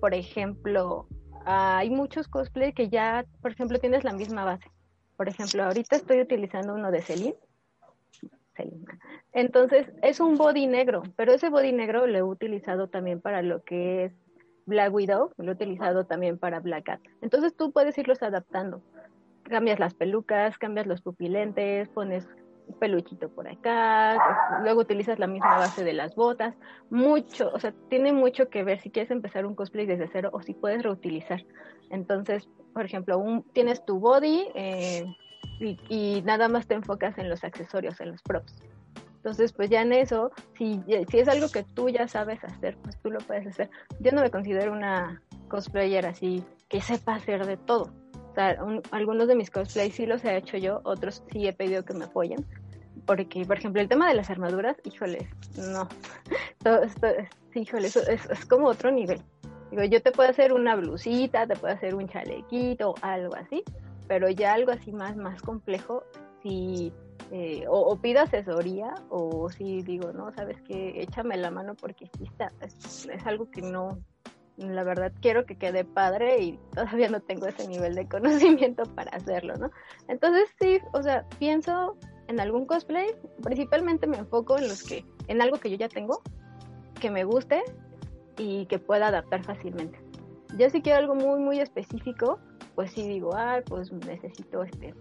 Por 0.00 0.14
ejemplo, 0.14 1.06
hay 1.44 1.90
muchos 1.90 2.28
cosplay 2.28 2.72
que 2.72 2.88
ya, 2.88 3.26
por 3.42 3.52
ejemplo, 3.52 3.78
tienes 3.78 4.04
la 4.04 4.12
misma 4.12 4.44
base. 4.44 4.70
Por 5.16 5.28
ejemplo, 5.28 5.64
ahorita 5.64 5.96
estoy 5.96 6.20
utilizando 6.20 6.74
uno 6.74 6.90
de 6.90 7.02
Celine 7.02 7.36
entonces, 9.32 9.86
es 10.02 10.20
un 10.20 10.36
body 10.36 10.66
negro, 10.66 11.02
pero 11.16 11.32
ese 11.32 11.50
body 11.50 11.72
negro 11.72 12.06
lo 12.06 12.18
he 12.18 12.22
utilizado 12.22 12.88
también 12.88 13.20
para 13.20 13.42
lo 13.42 13.62
que 13.64 14.06
es 14.06 14.12
Black 14.66 14.92
Widow, 14.92 15.30
lo 15.36 15.52
he 15.52 15.54
utilizado 15.54 16.04
también 16.04 16.38
para 16.38 16.60
Black 16.60 16.84
Cat. 16.84 17.00
Entonces, 17.22 17.56
tú 17.56 17.72
puedes 17.72 17.96
irlos 17.98 18.22
adaptando. 18.22 18.82
Cambias 19.44 19.78
las 19.78 19.94
pelucas, 19.94 20.58
cambias 20.58 20.86
los 20.86 21.00
pupilentes, 21.02 21.88
pones 21.88 22.28
peluchito 22.80 23.28
por 23.28 23.48
acá, 23.48 24.60
luego 24.62 24.80
utilizas 24.80 25.20
la 25.20 25.28
misma 25.28 25.56
base 25.56 25.84
de 25.84 25.92
las 25.92 26.16
botas, 26.16 26.56
mucho, 26.90 27.50
o 27.54 27.60
sea, 27.60 27.72
tiene 27.88 28.12
mucho 28.12 28.48
que 28.48 28.64
ver 28.64 28.80
si 28.80 28.90
quieres 28.90 29.12
empezar 29.12 29.46
un 29.46 29.54
cosplay 29.54 29.86
desde 29.86 30.08
cero 30.08 30.30
o 30.32 30.42
si 30.42 30.52
puedes 30.52 30.82
reutilizar. 30.82 31.44
Entonces, 31.90 32.48
por 32.74 32.84
ejemplo, 32.84 33.18
un, 33.18 33.44
tienes 33.52 33.84
tu 33.86 34.00
body, 34.00 34.48
eh, 34.56 35.06
y, 35.88 36.22
nada 36.22 36.48
más 36.48 36.66
te 36.66 36.74
enfocas 36.74 37.16
en 37.18 37.28
los 37.28 37.44
accesorios, 37.44 38.00
en 38.00 38.12
los 38.12 38.22
props. 38.22 38.56
Entonces, 39.26 39.52
pues 39.52 39.70
ya 39.70 39.82
en 39.82 39.92
eso, 39.92 40.30
si, 40.56 40.80
si 41.10 41.18
es 41.18 41.26
algo 41.26 41.48
que 41.48 41.64
tú 41.64 41.88
ya 41.88 42.06
sabes 42.06 42.44
hacer, 42.44 42.76
pues 42.76 42.96
tú 42.98 43.10
lo 43.10 43.18
puedes 43.18 43.44
hacer. 43.44 43.68
Yo 43.98 44.12
no 44.12 44.22
me 44.22 44.30
considero 44.30 44.72
una 44.72 45.20
cosplayer 45.48 46.06
así 46.06 46.44
que 46.68 46.80
sepa 46.80 47.16
hacer 47.16 47.44
de 47.44 47.56
todo. 47.56 47.90
O 48.30 48.34
sea, 48.36 48.56
algunos 48.92 49.26
de 49.26 49.34
mis 49.34 49.50
cosplays 49.50 49.96
sí 49.96 50.06
los 50.06 50.24
he 50.24 50.36
hecho 50.36 50.58
yo, 50.58 50.80
otros 50.84 51.24
sí 51.32 51.44
he 51.48 51.52
pedido 51.52 51.84
que 51.84 51.92
me 51.92 52.04
apoyen. 52.04 52.46
Porque, 53.04 53.44
por 53.44 53.58
ejemplo, 53.58 53.82
el 53.82 53.88
tema 53.88 54.06
de 54.06 54.14
las 54.14 54.30
armaduras, 54.30 54.76
híjole, 54.84 55.28
no. 55.56 55.88
Todo 56.62 56.84
esto, 56.84 57.08
híjole, 57.52 57.88
eso 57.88 58.08
es, 58.08 58.30
es 58.30 58.46
como 58.46 58.68
otro 58.68 58.92
nivel. 58.92 59.20
Digo, 59.72 59.82
yo 59.82 60.00
te 60.02 60.12
puedo 60.12 60.30
hacer 60.30 60.52
una 60.52 60.76
blusita, 60.76 61.48
te 61.48 61.56
puedo 61.56 61.74
hacer 61.74 61.96
un 61.96 62.08
chalequito, 62.08 62.94
algo 63.02 63.34
así, 63.34 63.64
pero 64.06 64.30
ya 64.30 64.54
algo 64.54 64.70
así 64.70 64.92
más, 64.92 65.16
más 65.16 65.42
complejo, 65.42 66.04
si 66.44 66.92
eh, 67.32 67.64
o, 67.68 67.96
pido 67.96 68.20
asesoría 68.20 68.94
o 69.10 69.50
si 69.50 69.82
digo, 69.82 70.12
no, 70.12 70.32
sabes 70.32 70.60
que 70.62 71.02
échame 71.02 71.36
la 71.36 71.50
mano 71.50 71.74
porque 71.74 72.08
sí 72.16 72.24
está, 72.24 72.52
es, 72.60 73.08
algo 73.26 73.50
que 73.50 73.62
no, 73.62 73.98
la 74.56 74.84
verdad 74.84 75.12
quiero 75.20 75.44
que 75.44 75.56
quede 75.56 75.84
padre 75.84 76.40
y 76.40 76.58
todavía 76.74 77.08
no 77.08 77.20
tengo 77.20 77.46
ese 77.46 77.66
nivel 77.66 77.94
de 77.94 78.06
conocimiento 78.08 78.84
para 78.94 79.10
hacerlo, 79.16 79.54
¿no? 79.56 79.70
Entonces 80.08 80.48
sí, 80.60 80.78
o 80.92 81.02
sea, 81.02 81.26
pienso 81.38 81.96
en 82.28 82.38
algún 82.38 82.64
cosplay, 82.64 83.08
principalmente 83.42 84.06
me 84.06 84.18
enfoco 84.18 84.56
en 84.58 84.68
los 84.68 84.82
que, 84.84 85.04
en 85.26 85.42
algo 85.42 85.58
que 85.58 85.70
yo 85.70 85.76
ya 85.76 85.88
tengo, 85.88 86.22
que 87.00 87.10
me 87.10 87.24
guste 87.24 87.62
y 88.38 88.66
que 88.66 88.78
pueda 88.78 89.08
adaptar 89.08 89.42
fácilmente. 89.42 89.98
Yo 90.58 90.70
si 90.70 90.80
quiero 90.80 90.98
algo 90.98 91.14
muy, 91.14 91.40
muy 91.40 91.60
específico, 91.60 92.38
pues 92.76 92.92
sí 92.92 93.06
digo, 93.06 93.34
ah, 93.34 93.62
pues 93.66 93.92
necesito 93.92 94.62
este, 94.62 94.94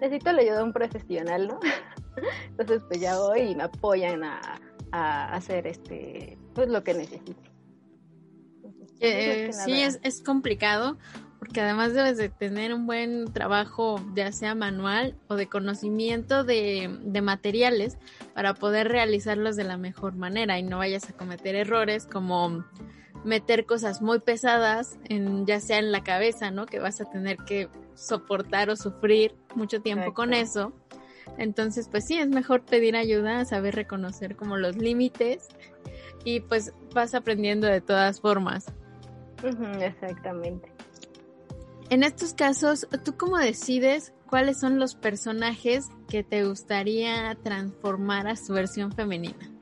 necesito 0.00 0.32
la 0.32 0.42
ayuda 0.42 0.56
de 0.58 0.62
un 0.64 0.72
profesional, 0.72 1.48
¿no? 1.48 1.60
Entonces 2.50 2.82
pues 2.88 3.00
ya 3.00 3.18
voy 3.18 3.40
y 3.40 3.54
me 3.54 3.64
apoyan 3.64 4.24
a, 4.24 4.60
hacer 4.90 5.66
este, 5.66 6.38
pues 6.54 6.68
lo 6.68 6.82
que 6.82 6.94
necesito. 6.94 7.50
Eh, 9.00 9.50
sí, 9.52 9.82
es, 9.82 10.00
es 10.02 10.22
complicado 10.22 10.96
porque 11.38 11.60
además 11.60 11.94
debes 11.94 12.16
de 12.16 12.30
tener 12.30 12.74
un 12.74 12.86
buen 12.86 13.32
trabajo, 13.32 14.00
ya 14.14 14.32
sea 14.32 14.54
manual 14.54 15.14
o 15.28 15.36
de 15.36 15.46
conocimiento 15.46 16.42
de, 16.42 16.98
de, 17.02 17.22
materiales 17.22 17.96
para 18.34 18.54
poder 18.54 18.88
realizarlos 18.88 19.56
de 19.56 19.64
la 19.64 19.76
mejor 19.76 20.16
manera 20.16 20.58
y 20.58 20.62
no 20.62 20.78
vayas 20.78 21.08
a 21.08 21.12
cometer 21.12 21.54
errores 21.54 22.06
como 22.06 22.64
meter 23.24 23.66
cosas 23.66 24.02
muy 24.02 24.20
pesadas, 24.20 24.98
en, 25.04 25.46
ya 25.46 25.60
sea 25.60 25.78
en 25.78 25.92
la 25.92 26.02
cabeza, 26.02 26.50
¿no? 26.50 26.66
Que 26.66 26.80
vas 26.80 27.00
a 27.00 27.04
tener 27.04 27.36
que 27.38 27.68
soportar 27.98 28.70
o 28.70 28.76
sufrir 28.76 29.34
mucho 29.54 29.80
tiempo 29.80 30.14
con 30.14 30.32
eso. 30.32 30.72
Entonces, 31.36 31.88
pues 31.90 32.06
sí, 32.06 32.18
es 32.18 32.28
mejor 32.28 32.64
pedir 32.64 32.96
ayuda, 32.96 33.44
saber 33.44 33.74
reconocer 33.74 34.36
como 34.36 34.56
los 34.56 34.76
límites 34.76 35.48
y 36.24 36.40
pues 36.40 36.72
vas 36.94 37.14
aprendiendo 37.14 37.66
de 37.66 37.80
todas 37.80 38.20
formas. 38.20 38.72
exactamente. 39.80 40.72
En 41.90 42.02
estos 42.02 42.34
casos, 42.34 42.86
¿tú 43.04 43.16
cómo 43.16 43.38
decides 43.38 44.12
cuáles 44.26 44.60
son 44.60 44.78
los 44.78 44.94
personajes 44.94 45.88
que 46.08 46.22
te 46.22 46.44
gustaría 46.44 47.36
transformar 47.42 48.26
a 48.26 48.36
su 48.36 48.52
versión 48.52 48.92
femenina? 48.92 49.58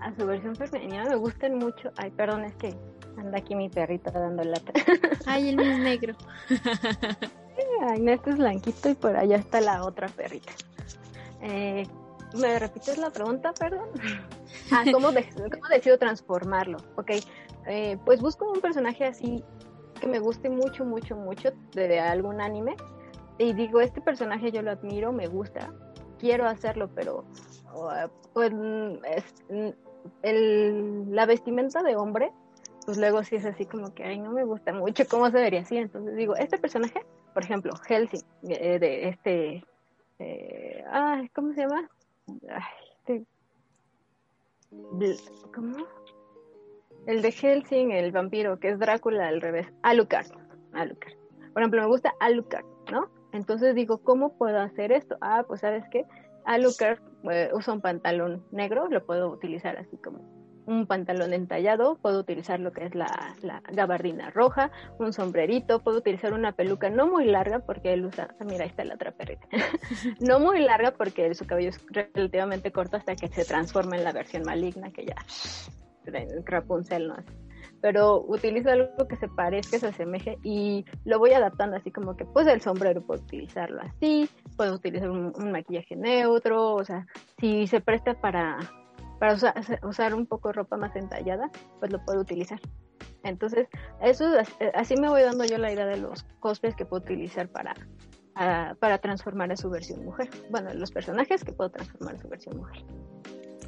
a 0.00 0.14
su 0.16 0.26
versión 0.26 0.56
femenina 0.56 1.04
me 1.04 1.16
gustan 1.16 1.56
mucho. 1.56 1.92
Ay, 1.96 2.10
perdón, 2.10 2.44
es 2.44 2.54
que 2.54 2.74
Anda 3.16 3.38
aquí 3.38 3.54
mi 3.54 3.68
perrito 3.68 4.10
dando 4.10 4.42
lata. 4.44 4.72
Ay, 5.26 5.50
el 5.50 5.56
mío 5.56 5.72
es 5.72 5.78
negro. 5.78 6.14
Ay, 7.88 8.08
este 8.08 8.30
es 8.30 8.36
blanquito 8.36 8.88
y 8.90 8.94
por 8.94 9.16
allá 9.16 9.36
está 9.36 9.60
la 9.60 9.84
otra 9.84 10.08
perrita. 10.08 10.52
Eh, 11.42 11.86
¿Me 12.34 12.58
repites 12.58 12.98
la 12.98 13.10
pregunta, 13.10 13.52
perdón? 13.52 13.88
Ah, 14.72 14.84
¿cómo, 14.92 15.08
¿cómo 15.08 15.68
decido 15.68 15.98
transformarlo? 15.98 16.78
Ok, 16.96 17.10
eh, 17.66 17.98
pues 18.04 18.20
busco 18.20 18.50
un 18.50 18.60
personaje 18.60 19.04
así 19.04 19.42
que 20.00 20.06
me 20.06 20.18
guste 20.18 20.48
mucho, 20.48 20.84
mucho, 20.84 21.16
mucho 21.16 21.50
de, 21.72 21.98
algún 21.98 22.40
anime 22.40 22.76
y 23.38 23.52
digo, 23.52 23.80
este 23.80 24.00
personaje 24.00 24.52
yo 24.52 24.62
lo 24.62 24.70
admiro, 24.70 25.12
me 25.12 25.26
gusta, 25.26 25.72
quiero 26.18 26.46
hacerlo, 26.46 26.88
pero 26.94 27.24
pues, 28.32 28.52
el, 30.22 31.14
la 31.14 31.26
vestimenta 31.26 31.82
de 31.82 31.96
hombre, 31.96 32.32
pues 32.86 32.98
luego 32.98 33.22
sí 33.22 33.36
es 33.36 33.44
así 33.44 33.66
como 33.66 33.94
que, 33.94 34.04
ay, 34.04 34.18
no 34.18 34.32
me 34.32 34.44
gusta 34.44 34.72
mucho 34.72 35.04
cómo 35.08 35.30
se 35.30 35.38
vería 35.38 35.60
así. 35.60 35.76
Entonces 35.76 36.16
digo, 36.16 36.36
este 36.36 36.58
personaje, 36.58 37.04
por 37.34 37.44
ejemplo, 37.44 37.72
Helsing, 37.86 38.22
eh, 38.48 38.78
de 38.78 39.08
este, 39.08 39.64
eh, 40.18 40.84
ay, 40.90 41.28
¿cómo 41.30 41.52
se 41.52 41.60
llama? 41.60 41.88
Este, 42.98 43.24
¿Cómo? 45.54 45.76
El 47.06 47.22
de 47.22 47.32
Helsing, 47.32 47.92
el 47.92 48.12
vampiro, 48.12 48.58
que 48.58 48.70
es 48.70 48.78
Drácula 48.78 49.28
al 49.28 49.40
revés. 49.40 49.66
Alucard. 49.82 50.30
Alucard. 50.72 51.14
Por 51.52 51.62
ejemplo, 51.62 51.80
me 51.80 51.88
gusta 51.88 52.14
Alucard, 52.20 52.66
¿no? 52.92 53.10
Entonces 53.32 53.74
digo, 53.74 53.98
¿cómo 53.98 54.36
puedo 54.36 54.58
hacer 54.60 54.92
esto? 54.92 55.16
Ah, 55.20 55.44
pues 55.46 55.60
sabes 55.60 55.84
qué, 55.90 56.04
Alucard 56.44 56.98
eh, 57.30 57.50
usa 57.52 57.74
un 57.74 57.80
pantalón 57.80 58.44
negro, 58.50 58.88
lo 58.88 59.04
puedo 59.04 59.30
utilizar 59.30 59.76
así 59.76 59.96
como 59.96 60.39
un 60.70 60.86
pantalón 60.86 61.32
entallado, 61.34 61.96
puedo 61.96 62.20
utilizar 62.20 62.60
lo 62.60 62.72
que 62.72 62.86
es 62.86 62.94
la, 62.94 63.34
gabardina 63.72 64.30
roja, 64.30 64.70
un 64.98 65.12
sombrerito, 65.12 65.80
puedo 65.80 65.98
utilizar 65.98 66.32
una 66.32 66.52
peluca 66.52 66.88
no 66.88 67.06
muy 67.06 67.24
larga 67.24 67.58
porque 67.58 67.92
él 67.92 68.06
usa, 68.06 68.34
ah, 68.38 68.44
mira, 68.44 68.64
ahí 68.64 68.70
está 68.70 68.84
la 68.84 68.94
otra 68.94 69.10
perrita, 69.10 69.46
no 70.20 70.38
muy 70.38 70.60
larga 70.60 70.92
porque 70.92 71.34
su 71.34 71.46
cabello 71.46 71.70
es 71.70 71.84
relativamente 71.90 72.70
corto 72.70 72.96
hasta 72.96 73.16
que 73.16 73.28
se 73.28 73.44
transforma 73.44 73.96
en 73.96 74.04
la 74.04 74.12
versión 74.12 74.44
maligna 74.44 74.90
que 74.92 75.06
ya 75.06 75.16
Rapunzel 76.44 77.08
no 77.08 77.14
hace. 77.14 77.32
Pero 77.82 78.20
utilizo 78.20 78.70
algo 78.70 79.08
que 79.08 79.16
se 79.16 79.28
parezca, 79.28 79.78
se 79.78 79.86
asemeje 79.86 80.36
y 80.42 80.84
lo 81.04 81.18
voy 81.18 81.32
adaptando 81.32 81.76
así 81.76 81.90
como 81.90 82.14
que 82.14 82.26
pues 82.26 82.46
el 82.46 82.60
sombrero 82.60 83.00
puedo 83.00 83.22
utilizarlo 83.22 83.80
así, 83.80 84.28
puedo 84.56 84.74
utilizar 84.74 85.10
un, 85.10 85.32
maquillaje 85.50 85.96
neutro, 85.96 86.74
o 86.74 86.84
sea, 86.84 87.06
si 87.38 87.66
se 87.66 87.80
presta 87.80 88.14
para, 88.20 88.58
para 89.20 89.34
usar, 89.34 90.14
un 90.14 90.26
poco 90.26 90.48
de 90.48 90.54
ropa 90.54 90.78
más 90.78 90.96
entallada, 90.96 91.50
pues 91.78 91.92
lo 91.92 92.02
puedo 92.04 92.20
utilizar. 92.20 92.58
Entonces, 93.22 93.68
eso 94.00 94.24
así 94.74 94.96
me 94.96 95.10
voy 95.10 95.22
dando 95.22 95.44
yo 95.44 95.58
la 95.58 95.70
idea 95.70 95.84
de 95.84 95.98
los 95.98 96.24
cosplays 96.40 96.74
que 96.74 96.86
puedo 96.86 97.02
utilizar 97.02 97.48
para, 97.48 97.74
para 98.80 98.98
transformar 98.98 99.52
a 99.52 99.56
su 99.56 99.68
versión 99.68 100.06
mujer. 100.06 100.30
Bueno, 100.48 100.72
los 100.72 100.90
personajes 100.90 101.44
que 101.44 101.52
puedo 101.52 101.70
transformar 101.70 102.14
a 102.14 102.18
su 102.18 102.28
versión 102.28 102.56
mujer. 102.56 102.82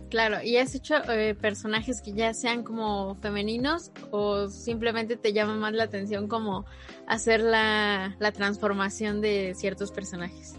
Claro, 0.08 0.42
¿y 0.42 0.56
has 0.56 0.74
hecho 0.74 0.96
eh, 1.10 1.34
personajes 1.34 2.02
que 2.02 2.12
ya 2.12 2.34
sean 2.34 2.64
como 2.64 3.14
femeninos 3.16 3.92
o 4.10 4.48
simplemente 4.48 5.16
te 5.16 5.34
llama 5.34 5.56
más 5.56 5.72
la 5.74 5.84
atención 5.84 6.28
como 6.28 6.64
hacer 7.06 7.40
la, 7.40 8.16
transformación 8.34 9.20
de 9.20 9.54
ciertos 9.54 9.90
personajes? 9.90 10.56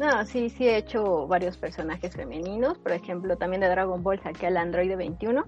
No, 0.00 0.24
sí, 0.24 0.48
sí 0.48 0.66
he 0.66 0.78
hecho 0.78 1.26
varios 1.26 1.58
personajes 1.58 2.16
femeninos, 2.16 2.78
por 2.78 2.92
ejemplo, 2.92 3.36
también 3.36 3.60
de 3.60 3.68
Dragon 3.68 4.02
Ball 4.02 4.18
saqué 4.22 4.46
al 4.46 4.56
Android 4.56 4.96
21, 4.96 5.44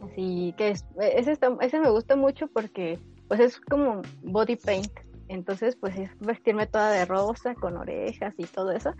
así 0.00 0.54
que 0.56 0.70
es, 0.70 0.86
ese, 0.98 1.38
ese 1.60 1.80
me 1.80 1.90
gusta 1.90 2.16
mucho 2.16 2.46
porque 2.48 2.98
pues 3.28 3.40
es 3.40 3.60
como 3.60 4.00
body 4.22 4.56
paint, 4.56 4.90
entonces, 5.28 5.76
pues 5.76 5.98
es 5.98 6.10
vestirme 6.18 6.66
toda 6.66 6.92
de 6.92 7.04
rosa, 7.04 7.54
con 7.54 7.76
orejas 7.76 8.32
y 8.38 8.44
todo 8.44 8.70
eso. 8.70 8.94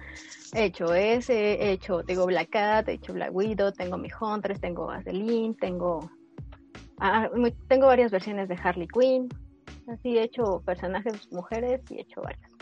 He 0.52 0.64
hecho 0.64 0.92
ese, 0.92 1.54
he 1.54 1.72
hecho, 1.72 2.02
tengo 2.02 2.26
Black 2.26 2.50
Cat, 2.50 2.86
he 2.90 2.92
hecho 2.92 3.14
Black 3.14 3.34
Widow, 3.34 3.72
tengo 3.72 3.96
mi 3.96 4.10
Huntress, 4.20 4.60
tengo 4.60 4.88
Vaseline, 4.88 5.54
tengo, 5.54 6.10
ah, 7.00 7.30
tengo 7.68 7.86
varias 7.86 8.12
versiones 8.12 8.50
de 8.50 8.58
Harley 8.62 8.88
Quinn. 8.88 9.30
Así 9.88 10.18
he 10.18 10.24
hecho 10.24 10.60
personajes 10.60 11.32
mujeres 11.32 11.80
y 11.90 11.96
he 11.96 12.00
hecho 12.02 12.20
varios. 12.20 12.53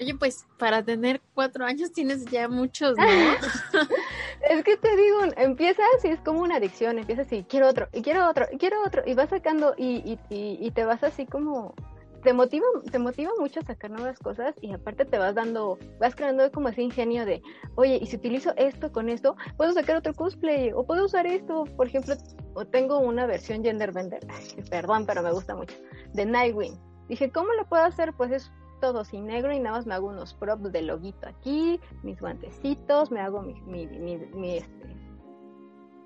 Oye, 0.00 0.14
pues 0.14 0.46
para 0.58 0.84
tener 0.84 1.20
cuatro 1.34 1.64
años 1.64 1.92
tienes 1.92 2.24
ya 2.26 2.48
muchos, 2.48 2.96
¿no? 2.96 3.04
es 4.50 4.64
que 4.64 4.76
te 4.76 4.96
digo, 4.96 5.18
empiezas 5.36 5.86
y 6.04 6.08
es 6.08 6.20
como 6.20 6.40
una 6.40 6.56
adicción, 6.56 6.98
empiezas 6.98 7.32
y 7.32 7.42
quiero 7.42 7.68
otro, 7.68 7.88
y 7.92 8.02
quiero 8.02 8.28
otro, 8.28 8.46
y 8.52 8.58
quiero 8.58 8.76
otro, 8.86 9.02
y 9.04 9.14
vas 9.14 9.30
sacando 9.30 9.74
y, 9.76 10.18
y, 10.30 10.58
y 10.60 10.70
te 10.70 10.84
vas 10.84 11.02
así 11.02 11.26
como 11.26 11.74
te 12.22 12.32
motiva, 12.32 12.66
te 12.90 12.98
motiva 12.98 13.30
mucho 13.38 13.60
a 13.60 13.64
sacar 13.64 13.90
nuevas 13.90 14.18
cosas 14.18 14.54
y 14.60 14.72
aparte 14.72 15.04
te 15.04 15.18
vas 15.18 15.34
dando, 15.34 15.78
vas 16.00 16.14
creando 16.14 16.50
como 16.50 16.68
ese 16.68 16.82
ingenio 16.82 17.24
de, 17.24 17.42
oye, 17.76 17.98
y 18.00 18.06
si 18.06 18.16
utilizo 18.16 18.52
esto 18.56 18.92
con 18.92 19.08
esto, 19.08 19.36
puedo 19.56 19.72
sacar 19.72 19.96
otro 19.96 20.14
cosplay 20.14 20.72
o 20.72 20.84
puedo 20.84 21.04
usar 21.04 21.26
esto, 21.26 21.64
por 21.76 21.86
ejemplo, 21.86 22.14
o 22.54 22.66
tengo 22.66 22.98
una 22.98 23.26
versión 23.26 23.62
gender 23.62 23.92
bender, 23.92 24.26
perdón, 24.70 25.06
pero 25.06 25.22
me 25.22 25.32
gusta 25.32 25.54
mucho, 25.54 25.76
de 26.12 26.26
Nightwing. 26.26 26.78
Dije, 27.08 27.30
¿cómo 27.30 27.52
lo 27.54 27.66
puedo 27.66 27.84
hacer? 27.84 28.12
Pues 28.12 28.32
es 28.32 28.52
todo 28.80 29.04
sin 29.04 29.26
negro 29.26 29.52
y 29.52 29.60
nada 29.60 29.76
más 29.76 29.86
me 29.86 29.94
hago 29.94 30.08
unos 30.08 30.34
props 30.34 30.72
de 30.72 30.82
loguito 30.82 31.28
aquí, 31.28 31.80
mis 32.02 32.20
guantecitos, 32.20 33.10
me 33.10 33.20
hago 33.20 33.42
mi, 33.42 33.54
mi, 33.62 33.86
mi, 33.86 34.56
este, 34.56 34.96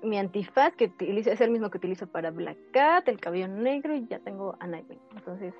mi 0.03 0.17
antifaz 0.17 0.75
que 0.75 0.85
utilizo, 0.85 1.31
es 1.31 1.41
el 1.41 1.51
mismo 1.51 1.69
que 1.69 1.77
utilizo 1.77 2.07
para 2.07 2.31
Black 2.31 2.57
Cat, 2.71 3.07
el 3.07 3.19
cabello 3.19 3.47
negro 3.47 3.95
y 3.95 4.05
ya 4.07 4.19
tengo 4.19 4.55
a 4.59 4.67
Nightwing. 4.67 4.99
Entonces, 5.15 5.53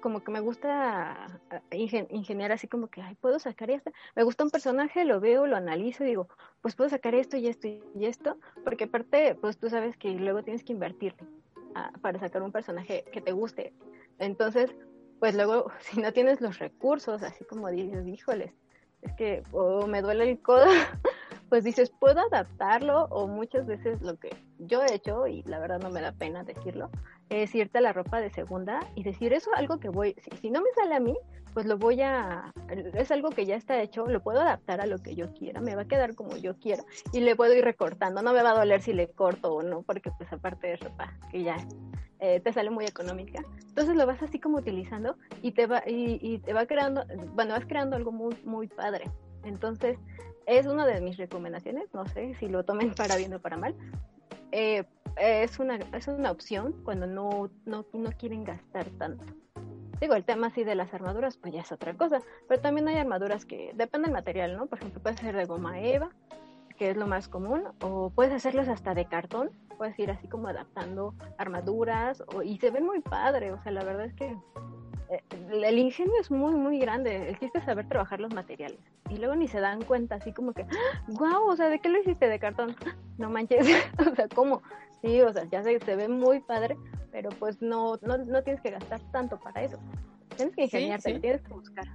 como 0.00 0.22
que 0.22 0.30
me 0.30 0.40
gusta 0.40 1.40
ingeniar 1.70 2.52
así 2.52 2.68
como 2.68 2.88
que, 2.88 3.02
ay, 3.02 3.14
puedo 3.16 3.38
sacar 3.38 3.70
esto. 3.70 3.90
Me 4.14 4.22
gusta 4.22 4.44
un 4.44 4.50
personaje, 4.50 5.04
lo 5.04 5.20
veo, 5.20 5.46
lo 5.46 5.56
analizo 5.56 6.04
y 6.04 6.08
digo, 6.08 6.28
pues 6.60 6.76
puedo 6.76 6.88
sacar 6.90 7.14
esto 7.14 7.36
y 7.36 7.48
esto 7.48 7.68
y 7.68 7.82
esto, 8.06 8.38
porque 8.64 8.84
aparte, 8.84 9.34
pues 9.34 9.58
tú 9.58 9.68
sabes 9.68 9.96
que 9.96 10.10
luego 10.10 10.42
tienes 10.42 10.64
que 10.64 10.72
invertirle 10.72 11.26
ah, 11.74 11.92
para 12.00 12.18
sacar 12.18 12.42
un 12.42 12.52
personaje 12.52 13.04
que 13.12 13.20
te 13.20 13.32
guste. 13.32 13.72
Entonces, 14.18 14.74
pues 15.18 15.34
luego, 15.34 15.70
si 15.80 16.00
no 16.00 16.12
tienes 16.12 16.40
los 16.40 16.58
recursos, 16.58 17.22
así 17.22 17.44
como 17.44 17.68
dices, 17.68 18.06
híjoles, 18.06 18.52
es 19.02 19.12
que 19.14 19.42
o 19.52 19.86
me 19.86 20.02
duele 20.02 20.30
el 20.30 20.40
codo, 20.40 20.66
pues 21.48 21.64
dices, 21.64 21.90
puedo 21.90 22.20
adaptarlo 22.20 23.04
o 23.10 23.26
muchas 23.26 23.66
veces 23.66 24.00
lo 24.02 24.18
que 24.18 24.36
yo 24.58 24.82
he 24.82 24.94
hecho, 24.94 25.26
y 25.26 25.42
la 25.44 25.58
verdad 25.58 25.80
no 25.80 25.90
me 25.90 26.00
da 26.00 26.12
pena 26.12 26.44
decirlo, 26.44 26.90
es 27.30 27.54
irte 27.54 27.80
la 27.80 27.92
ropa 27.92 28.20
de 28.20 28.30
segunda 28.30 28.80
y 28.94 29.02
decir, 29.02 29.32
eso 29.32 29.50
es 29.52 29.58
algo 29.58 29.78
que 29.78 29.88
voy, 29.88 30.16
si, 30.40 30.50
no 30.50 30.60
me 30.60 30.70
sale 30.74 30.94
a 30.94 31.00
mí, 31.00 31.16
pues 31.54 31.66
lo 31.66 31.78
voy 31.78 32.00
a, 32.02 32.52
es 32.94 33.10
algo 33.10 33.30
que 33.30 33.46
ya 33.46 33.56
está 33.56 33.80
hecho, 33.82 34.06
lo 34.06 34.22
puedo 34.22 34.40
adaptar 34.40 34.80
a 34.80 34.86
lo 34.86 34.98
que 34.98 35.14
yo 35.14 35.32
quiera, 35.34 35.60
me 35.60 35.74
va 35.74 35.82
a 35.82 35.88
quedar 35.88 36.14
como 36.14 36.36
yo 36.36 36.56
quiero 36.58 36.84
y 37.12 37.20
le 37.20 37.36
puedo 37.36 37.54
ir 37.54 37.64
recortando, 37.64 38.22
no 38.22 38.32
me 38.32 38.42
va 38.42 38.50
a 38.50 38.58
doler 38.58 38.80
si 38.80 38.92
le 38.92 39.08
corto 39.08 39.54
o 39.54 39.62
no, 39.62 39.82
porque 39.82 40.10
pues 40.16 40.32
aparte 40.32 40.72
es 40.72 40.80
ropa 40.80 41.14
que 41.30 41.42
ya 41.42 41.56
eh, 42.20 42.40
te 42.40 42.52
sale 42.52 42.70
muy 42.70 42.84
económica, 42.84 43.42
entonces 43.68 43.96
lo 43.96 44.06
vas 44.06 44.22
así 44.22 44.38
como 44.38 44.58
utilizando 44.58 45.16
y 45.42 45.52
te 45.52 45.66
va, 45.66 45.82
y 45.86 46.38
te 46.38 46.52
va 46.52 46.66
creando, 46.66 47.04
bueno, 47.34 47.54
vas 47.54 47.66
creando 47.66 47.96
algo 47.96 48.12
muy, 48.12 48.36
muy 48.44 48.68
padre. 48.68 49.10
Entonces, 49.44 49.98
es 50.46 50.66
una 50.66 50.86
de 50.86 51.00
mis 51.00 51.16
recomendaciones, 51.16 51.92
no 51.92 52.06
sé 52.06 52.34
si 52.36 52.48
lo 52.48 52.64
tomen 52.64 52.94
para 52.94 53.16
bien 53.16 53.34
o 53.34 53.38
para 53.38 53.56
mal. 53.56 53.74
Eh, 54.52 54.84
es, 55.16 55.58
una, 55.58 55.76
es 55.76 56.08
una 56.08 56.30
opción 56.30 56.74
cuando 56.84 57.06
no, 57.06 57.50
no, 57.64 57.84
no 57.92 58.12
quieren 58.12 58.44
gastar 58.44 58.88
tanto. 58.98 59.24
Digo, 60.00 60.14
el 60.14 60.24
tema 60.24 60.46
así 60.46 60.62
de 60.62 60.76
las 60.76 60.94
armaduras, 60.94 61.36
pues 61.36 61.52
ya 61.52 61.62
es 61.62 61.72
otra 61.72 61.94
cosa, 61.94 62.20
pero 62.46 62.60
también 62.60 62.86
hay 62.86 62.96
armaduras 62.96 63.44
que 63.44 63.72
depende 63.74 64.06
del 64.06 64.14
material, 64.14 64.56
¿no? 64.56 64.66
Por 64.66 64.78
ejemplo, 64.78 65.02
puede 65.02 65.16
ser 65.16 65.34
de 65.34 65.44
goma 65.44 65.80
eva, 65.80 66.10
que 66.76 66.90
es 66.90 66.96
lo 66.96 67.08
más 67.08 67.28
común, 67.28 67.64
o 67.82 68.10
puedes 68.10 68.32
hacerlas 68.32 68.68
hasta 68.68 68.94
de 68.94 69.06
cartón, 69.06 69.50
puedes 69.76 69.98
ir 69.98 70.10
así 70.10 70.28
como 70.28 70.46
adaptando 70.46 71.14
armaduras, 71.36 72.22
o, 72.32 72.42
y 72.42 72.58
se 72.58 72.70
ven 72.70 72.86
muy 72.86 73.00
padre, 73.00 73.50
o 73.52 73.60
sea, 73.62 73.72
la 73.72 73.82
verdad 73.82 74.06
es 74.06 74.14
que 74.14 74.36
el 75.08 75.78
ingenio 75.78 76.12
es 76.20 76.30
muy, 76.30 76.54
muy 76.54 76.78
grande. 76.78 77.28
El 77.28 77.38
chiste 77.38 77.58
es 77.58 77.64
saber 77.64 77.88
trabajar 77.88 78.20
los 78.20 78.32
materiales. 78.34 78.78
Y 79.10 79.16
luego 79.16 79.36
ni 79.36 79.48
se 79.48 79.60
dan 79.60 79.82
cuenta, 79.82 80.16
así 80.16 80.32
como 80.32 80.52
que, 80.52 80.66
wow, 81.08 81.48
o 81.48 81.56
sea, 81.56 81.68
¿de 81.68 81.78
qué 81.80 81.88
lo 81.88 82.00
hiciste 82.00 82.28
de 82.28 82.38
cartón? 82.38 82.76
No 83.16 83.30
manches, 83.30 83.66
o 84.10 84.14
sea, 84.14 84.28
¿cómo? 84.28 84.62
Sí, 85.02 85.20
o 85.20 85.32
sea, 85.32 85.44
ya 85.50 85.62
se, 85.62 85.78
se 85.80 85.96
ve 85.96 86.08
muy 86.08 86.40
padre, 86.40 86.76
pero 87.10 87.30
pues 87.30 87.62
no, 87.62 87.98
no, 88.02 88.18
no 88.18 88.42
tienes 88.42 88.60
que 88.62 88.70
gastar 88.70 89.00
tanto 89.12 89.38
para 89.38 89.62
eso. 89.62 89.78
Tienes 90.36 90.54
que 90.54 90.64
ingeniarte, 90.64 91.18
tienes 91.20 91.42
que 91.42 91.52
buscar. 91.52 91.86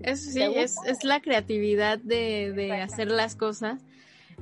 Eso 0.00 0.30
sí, 0.30 0.42
es, 0.42 0.76
es 0.86 1.04
la 1.04 1.20
creatividad 1.20 1.98
de, 1.98 2.52
de 2.52 2.72
hacer 2.72 3.10
las 3.10 3.36
cosas 3.36 3.84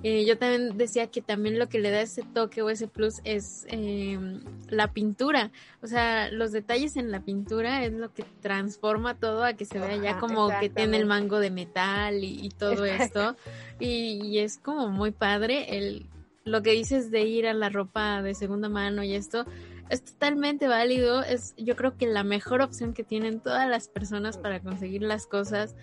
eh, 0.04 0.24
yo 0.24 0.38
también 0.38 0.78
decía 0.78 1.08
que 1.08 1.22
también 1.22 1.58
lo 1.58 1.68
que 1.68 1.80
le 1.80 1.90
da 1.90 2.00
ese 2.00 2.22
toque 2.22 2.62
o 2.62 2.70
ese 2.70 2.86
plus 2.86 3.20
es 3.24 3.66
em, 3.68 4.40
la 4.68 4.92
pintura. 4.92 5.50
O 5.82 5.88
sea, 5.88 6.30
los 6.30 6.52
detalles 6.52 6.96
en 6.96 7.10
la 7.10 7.20
pintura 7.20 7.84
es 7.84 7.92
lo 7.92 8.12
que 8.12 8.24
transforma 8.40 9.18
todo 9.18 9.42
a 9.42 9.54
que 9.54 9.64
se 9.64 9.80
vea 9.80 9.96
ya 9.96 10.18
como 10.18 10.50
que 10.60 10.68
tiene 10.70 10.98
el 10.98 11.06
mango 11.06 11.40
de 11.40 11.50
metal 11.50 12.22
y, 12.22 12.48
todo 12.50 12.84
esto. 12.84 13.36
Y, 13.80 14.38
es 14.38 14.58
como 14.58 14.88
muy 14.88 15.10
padre 15.10 15.78
el 15.78 16.06
lo 16.44 16.62
que 16.62 16.70
dices 16.70 17.10
de 17.10 17.22
ir 17.22 17.46
a 17.46 17.52
la 17.52 17.68
ropa 17.68 18.22
de 18.22 18.34
segunda 18.34 18.70
mano 18.70 19.04
y 19.04 19.14
esto 19.14 19.44
es 19.90 20.02
totalmente 20.02 20.68
válido. 20.68 21.22
Es 21.22 21.54
yo 21.56 21.76
creo 21.76 21.96
que 21.96 22.06
la 22.06 22.22
mejor 22.22 22.62
opción 22.62 22.94
que 22.94 23.04
tienen 23.04 23.40
todas 23.40 23.68
las 23.68 23.88
personas 23.88 24.38
para 24.38 24.60
conseguir 24.60 25.02
las 25.02 25.26
cosas 25.26 25.74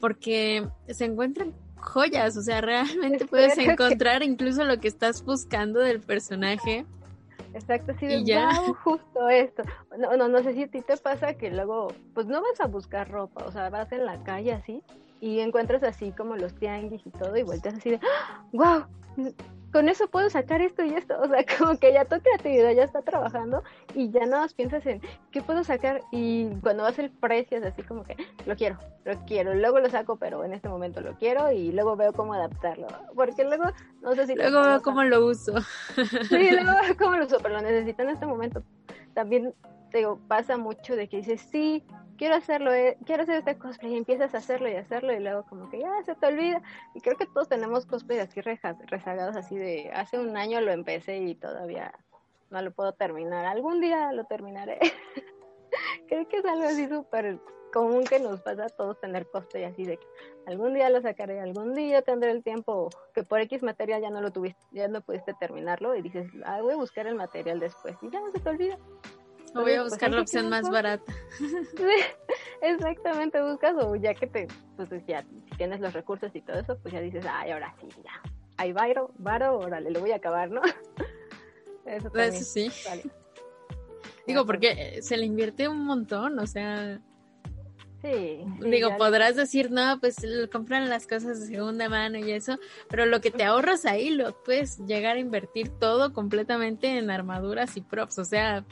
porque 0.00 0.66
se 0.88 1.04
encuentran 1.04 1.52
joyas, 1.86 2.36
o 2.36 2.42
sea, 2.42 2.60
realmente 2.60 3.26
puedes 3.30 3.56
encontrar 3.58 4.22
incluso 4.22 4.64
lo 4.64 4.78
que 4.78 4.88
estás 4.88 5.24
buscando 5.24 5.80
del 5.80 6.00
personaje. 6.00 6.84
Exacto, 7.54 7.94
sí, 7.98 8.06
de, 8.06 8.24
ya. 8.24 8.54
justo 8.84 9.28
esto. 9.28 9.62
No, 9.98 10.16
no, 10.16 10.28
no 10.28 10.42
sé 10.42 10.52
si 10.52 10.64
a 10.64 10.68
ti 10.68 10.82
te 10.82 10.96
pasa 10.98 11.34
que 11.34 11.50
luego, 11.50 11.88
pues 12.12 12.26
no 12.26 12.42
vas 12.42 12.60
a 12.60 12.66
buscar 12.66 13.10
ropa, 13.10 13.44
o 13.46 13.52
sea, 13.52 13.70
vas 13.70 13.90
en 13.92 14.04
la 14.04 14.22
calle 14.22 14.52
así 14.52 14.82
y 15.20 15.40
encuentras 15.40 15.82
así 15.82 16.12
como 16.12 16.36
los 16.36 16.54
tianguis 16.54 17.00
y 17.06 17.10
todo 17.10 17.34
y 17.36 17.42
vueltas 17.42 17.74
así 17.74 17.90
de, 17.90 18.00
wow, 18.52 18.84
con 19.76 19.90
eso 19.90 20.08
puedo 20.08 20.30
sacar 20.30 20.62
esto 20.62 20.82
y 20.86 20.94
esto. 20.94 21.14
O 21.26 21.28
sea, 21.28 21.44
como 21.58 21.78
que 21.78 21.92
ya 21.92 22.06
tu 22.06 22.18
creatividad 22.18 22.72
ya 22.72 22.84
está 22.84 23.02
trabajando 23.02 23.62
y 23.94 24.10
ya 24.10 24.24
nada 24.24 24.42
más 24.42 24.54
piensas 24.54 24.86
en 24.86 25.02
qué 25.30 25.42
puedo 25.42 25.64
sacar 25.64 26.00
y 26.10 26.48
cuando 26.62 26.84
vas 26.84 26.98
el 26.98 27.10
precio 27.10 27.58
es 27.58 27.64
así 27.64 27.82
como 27.82 28.02
que 28.04 28.16
lo 28.46 28.56
quiero, 28.56 28.78
lo 29.04 29.14
quiero, 29.26 29.54
luego 29.54 29.80
lo 29.80 29.90
saco, 29.90 30.16
pero 30.16 30.44
en 30.44 30.54
este 30.54 30.70
momento 30.70 31.02
lo 31.02 31.14
quiero 31.18 31.52
y 31.52 31.72
luego 31.72 31.94
veo 31.94 32.14
cómo 32.14 32.32
adaptarlo. 32.32 32.86
Porque 33.14 33.44
luego, 33.44 33.64
no 34.00 34.14
sé 34.14 34.26
si... 34.26 34.34
Luego 34.34 34.62
veo 34.62 34.80
cómo 34.80 35.02
lo 35.04 35.26
uso. 35.26 35.60
Sí, 36.28 36.50
luego 36.52 36.70
veo 36.82 36.96
cómo 36.96 37.16
lo 37.16 37.26
uso, 37.26 37.38
pero 37.42 37.56
lo 37.56 37.60
necesito 37.60 38.02
en 38.02 38.10
este 38.10 38.24
momento. 38.24 38.62
También, 39.12 39.52
digo, 39.92 40.18
pasa 40.26 40.56
mucho 40.56 40.96
de 40.96 41.06
que 41.06 41.18
dices, 41.18 41.42
sí, 41.50 41.84
quiero 42.16 42.34
hacerlo, 42.34 42.72
eh, 42.72 42.96
quiero 43.04 43.22
hacer 43.22 43.36
este 43.38 43.56
cosplay 43.58 43.94
y 43.94 43.96
empiezas 43.96 44.34
a 44.34 44.38
hacerlo 44.38 44.68
y 44.68 44.74
hacerlo 44.74 45.12
y 45.12 45.20
luego 45.20 45.44
como 45.44 45.68
que 45.70 45.80
ya 45.80 45.90
se 46.04 46.14
te 46.14 46.26
olvida. 46.26 46.62
Y 46.94 47.00
creo 47.00 47.16
que 47.16 47.26
todos 47.26 47.48
tenemos 47.48 47.86
cosplay 47.86 48.18
así 48.18 48.40
rezagados, 48.40 49.36
así 49.36 49.56
de 49.56 49.90
hace 49.94 50.18
un 50.18 50.36
año 50.36 50.60
lo 50.60 50.72
empecé 50.72 51.18
y 51.18 51.34
todavía 51.34 51.92
no 52.50 52.62
lo 52.62 52.70
puedo 52.72 52.92
terminar. 52.92 53.46
Algún 53.46 53.80
día 53.80 54.12
lo 54.12 54.24
terminaré. 54.24 54.78
creo 56.08 56.28
que 56.28 56.38
es 56.38 56.44
algo 56.44 56.64
así 56.64 56.88
súper 56.88 57.38
común 57.72 58.04
que 58.04 58.20
nos 58.20 58.40
pasa 58.40 58.66
a 58.66 58.68
todos 58.68 58.98
tener 59.00 59.26
cosplay 59.26 59.64
así 59.64 59.84
de 59.84 59.98
que 59.98 60.06
algún 60.46 60.72
día 60.72 60.88
lo 60.88 61.02
sacaré, 61.02 61.40
algún 61.40 61.74
día 61.74 62.00
tendré 62.02 62.30
el 62.30 62.42
tiempo 62.42 62.88
que 63.14 63.22
por 63.22 63.40
X 63.40 63.62
material 63.62 64.00
ya 64.00 64.10
no 64.10 64.22
lo 64.22 64.30
tuviste, 64.30 64.60
ya 64.72 64.88
no 64.88 65.00
pudiste 65.02 65.34
terminarlo 65.34 65.94
y 65.94 66.02
dices, 66.02 66.30
ah, 66.44 66.62
voy 66.62 66.72
a 66.72 66.76
buscar 66.76 67.06
el 67.06 67.16
material 67.16 67.60
después 67.60 67.96
y 68.00 68.10
ya 68.10 68.20
no 68.20 68.30
se 68.30 68.40
te 68.40 68.48
olvida 68.48 68.78
voy 69.62 69.74
a 69.74 69.82
buscar 69.82 70.10
la 70.10 70.20
opción 70.20 70.48
más 70.48 70.68
barata. 70.70 71.12
exactamente, 72.62 73.42
buscas 73.42 73.74
o 73.80 73.96
ya 73.96 74.14
que 74.14 74.26
te, 74.26 74.48
pues 74.76 74.88
ya 75.06 75.24
tienes 75.56 75.80
los 75.80 75.92
recursos 75.92 76.30
y 76.34 76.40
todo 76.40 76.58
eso, 76.58 76.78
pues 76.78 76.94
ya 76.94 77.00
dices, 77.00 77.24
ay, 77.28 77.50
ahora 77.50 77.74
sí, 77.80 77.88
ya, 78.04 78.22
hay 78.56 78.72
varo, 78.72 79.12
varo, 79.18 79.58
órale, 79.58 79.90
lo 79.90 80.00
voy 80.00 80.12
a 80.12 80.16
acabar, 80.16 80.50
¿no? 80.50 80.62
eso, 81.86 82.10
también, 82.10 82.44
sí. 82.44 82.70
Digo, 84.26 84.44
porque 84.44 85.00
se 85.02 85.16
le 85.16 85.26
invierte 85.26 85.68
un 85.68 85.84
montón, 85.84 86.38
o 86.38 86.46
sea... 86.46 87.00
Sí, 88.02 88.44
Digo, 88.60 88.96
podrás 88.98 89.36
decir, 89.36 89.70
no, 89.70 89.98
pues 90.00 90.16
compran 90.52 90.88
las 90.88 91.06
cosas 91.06 91.40
de 91.40 91.46
segunda 91.46 91.88
mano 91.88 92.18
y 92.18 92.30
eso, 92.30 92.58
pero 92.88 93.06
lo 93.06 93.20
que 93.20 93.30
te 93.30 93.42
ahorras 93.42 93.86
ahí 93.86 94.10
lo 94.10 94.42
puedes 94.44 94.78
llegar 94.86 95.16
a 95.16 95.20
invertir 95.20 95.70
todo 95.70 96.12
completamente 96.12 96.98
en 96.98 97.10
armaduras 97.10 97.76
y 97.76 97.80
props, 97.80 98.18
o 98.18 98.24
sea, 98.24 98.64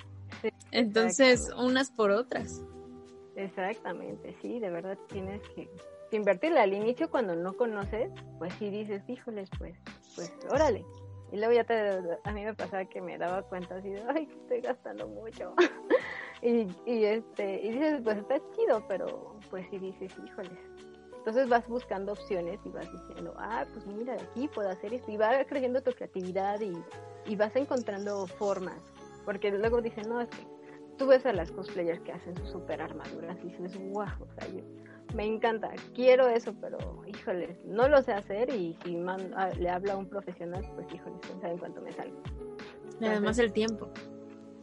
entonces, 0.70 1.50
unas 1.56 1.90
por 1.90 2.10
otras. 2.10 2.62
Exactamente, 3.36 4.36
sí, 4.40 4.60
de 4.60 4.70
verdad 4.70 4.98
tienes 5.08 5.40
que, 5.54 5.68
invertirle 6.12 6.60
al 6.60 6.72
inicio 6.72 7.10
cuando 7.10 7.34
no 7.34 7.54
conoces, 7.54 8.08
pues 8.38 8.52
sí 8.54 8.70
dices, 8.70 9.02
híjoles, 9.08 9.50
pues, 9.58 9.76
pues, 10.14 10.32
órale. 10.48 10.84
Y 11.32 11.36
luego 11.38 11.52
ya 11.52 11.64
te, 11.64 11.90
a 12.22 12.32
mí 12.32 12.44
me 12.44 12.54
pasaba 12.54 12.84
que 12.84 13.00
me 13.00 13.18
daba 13.18 13.42
cuenta 13.42 13.74
así 13.76 13.90
de, 13.90 14.04
ay, 14.14 14.28
estoy 14.42 14.60
gastando 14.60 15.08
mucho. 15.08 15.54
y, 16.42 16.68
y, 16.86 17.04
este, 17.04 17.60
y 17.62 17.72
dices, 17.72 18.00
pues 18.04 18.18
está 18.18 18.36
chido, 18.54 18.84
pero 18.86 19.36
pues 19.50 19.66
sí 19.70 19.78
dices, 19.78 20.12
híjoles. 20.24 20.58
Entonces 21.16 21.48
vas 21.48 21.66
buscando 21.66 22.12
opciones 22.12 22.60
y 22.64 22.68
vas 22.68 22.86
diciendo, 22.92 23.34
ah, 23.38 23.64
pues 23.72 23.84
mira, 23.86 24.14
aquí 24.14 24.46
puedo 24.46 24.68
hacer 24.68 24.94
esto. 24.94 25.10
Y 25.10 25.16
va 25.16 25.42
creciendo 25.44 25.82
tu 25.82 25.90
creatividad 25.92 26.60
y, 26.60 26.72
y 27.26 27.34
vas 27.34 27.56
encontrando 27.56 28.26
formas 28.26 28.93
porque 29.24 29.50
luego 29.50 29.80
dicen, 29.80 30.08
no, 30.08 30.20
es 30.20 30.28
que 30.28 30.46
tú 30.96 31.06
ves 31.06 31.26
a 31.26 31.32
las 31.32 31.50
cosplayers 31.50 32.00
que 32.00 32.12
hacen 32.12 32.36
sus 32.36 32.50
super 32.50 32.80
armaduras 32.80 33.38
y 33.42 33.48
dices, 33.48 33.78
wow, 33.90 34.06
o 34.20 34.28
sea, 34.38 34.48
me 35.14 35.24
encanta, 35.26 35.70
quiero 35.94 36.28
eso, 36.28 36.54
pero 36.60 37.02
híjole, 37.06 37.56
no 37.64 37.88
lo 37.88 38.02
sé 38.02 38.12
hacer 38.12 38.50
y 38.50 38.76
si 38.84 38.96
ah, 39.36 39.50
le 39.58 39.68
habla 39.68 39.94
a 39.94 39.96
un 39.96 40.08
profesional, 40.08 40.64
pues 40.74 40.92
híjole, 40.92 41.16
no 41.32 41.40
saben 41.40 41.58
cuánto 41.58 41.80
me 41.80 41.92
salgo. 41.92 42.20
Y 43.00 43.06
además 43.06 43.38
el 43.38 43.52
tiempo. 43.52 43.88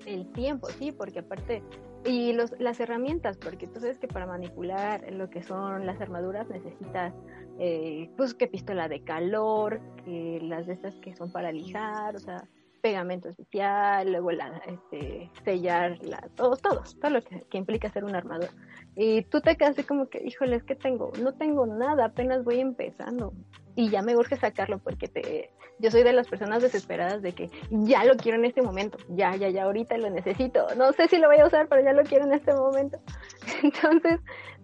El 0.06 0.32
tiempo, 0.32 0.67
sí, 0.69 0.91
porque 0.91 1.19
aparte, 1.19 1.63
y 2.06 2.34
los, 2.34 2.60
las 2.60 2.80
herramientas, 2.80 3.38
porque 3.38 3.67
tú 3.67 3.80
sabes 3.80 4.00
que 4.00 4.08
para 4.08 4.26
manipular 4.26 5.12
lo 5.13 5.30
que 5.30 5.43
son 5.43 5.86
las 5.86 6.02
armaduras 6.02 6.50
necesitas, 6.50 7.13
eh, 7.60 8.10
pues 8.17 8.34
que 8.34 8.47
pistola 8.47 8.88
de 8.88 9.04
calor, 9.04 9.80
que 10.04 10.39
las 10.41 10.65
de 10.65 10.74
estas 10.74 10.95
que 10.95 11.15
son 11.15 11.32
para 11.32 11.52
lijar, 11.52 12.15
o 12.15 12.19
sea, 12.19 12.47
pegamento 12.82 13.30
especial, 13.30 14.12
luego 14.12 14.32
la, 14.32 14.62
este, 14.67 15.30
sellar, 15.44 15.98
la, 16.04 16.28
todo, 16.36 16.58
todo, 16.58 16.84
lo 17.10 17.22
que, 17.22 17.58
implica 17.58 17.88
hacer 17.88 18.04
una 18.04 18.17
armadura. 18.17 18.52
Y 18.96 19.24
tú 19.24 19.41
te 19.41 19.56
quedas 19.56 19.72
así 19.72 19.84
como 19.84 20.10
que, 20.10 20.22
híjole, 20.24 20.58
es 20.58 20.63
que 20.63 20.76
tengo, 20.76 21.12
no 21.22 21.34
tengo 21.34 21.65
nada, 21.65 22.06
apenas 22.06 22.44
voy 22.44 22.60
empezando. 22.60 23.34
Y 23.76 23.89
ya 23.89 24.02
me 24.02 24.17
urge 24.17 24.36
sacarlo 24.36 24.80
porque 24.80 25.08
te, 25.08 25.52
yo 25.80 25.91
soy 25.91 26.04
de 26.04 26.12
las 26.12 26.28
personas 26.28 26.62
desesperadas 26.62 27.22
de 27.22 27.34
que 27.34 27.50
ya 27.70 28.04
lo 28.04 28.15
quiero 28.15 28.38
en 28.38 28.46
este 28.46 28.62
momento, 28.62 28.98
ya, 29.10 29.36
ya, 29.36 29.50
ya, 29.50 29.63
ahorita 29.63 29.98
lo 29.98 30.10
necesito. 30.10 30.67
No 30.76 30.91
sé 30.91 31.08
si 31.08 31.17
lo 31.17 31.28
voy 31.28 31.38
a 31.38 31.48
usar, 31.48 31.67
pero 31.70 31.84
ya 31.84 31.94
lo 31.94 32.04
quiero 32.04 32.26
en 32.26 32.34
este 32.34 32.54
momento. 32.54 33.00
Entonces, 33.63 34.20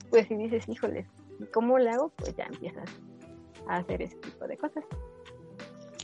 pues 0.10 0.28
si 0.28 0.36
dices, 0.36 0.68
híjole, 0.68 1.08
¿cómo 1.54 1.80
lo 1.80 1.90
hago? 1.90 2.10
Pues 2.18 2.36
ya 2.36 2.46
empiezas 2.46 2.90
a 3.68 3.78
hacer 3.78 4.02
ese 4.02 4.18
tipo 4.18 4.48
de 4.48 4.58
cosas 4.58 4.84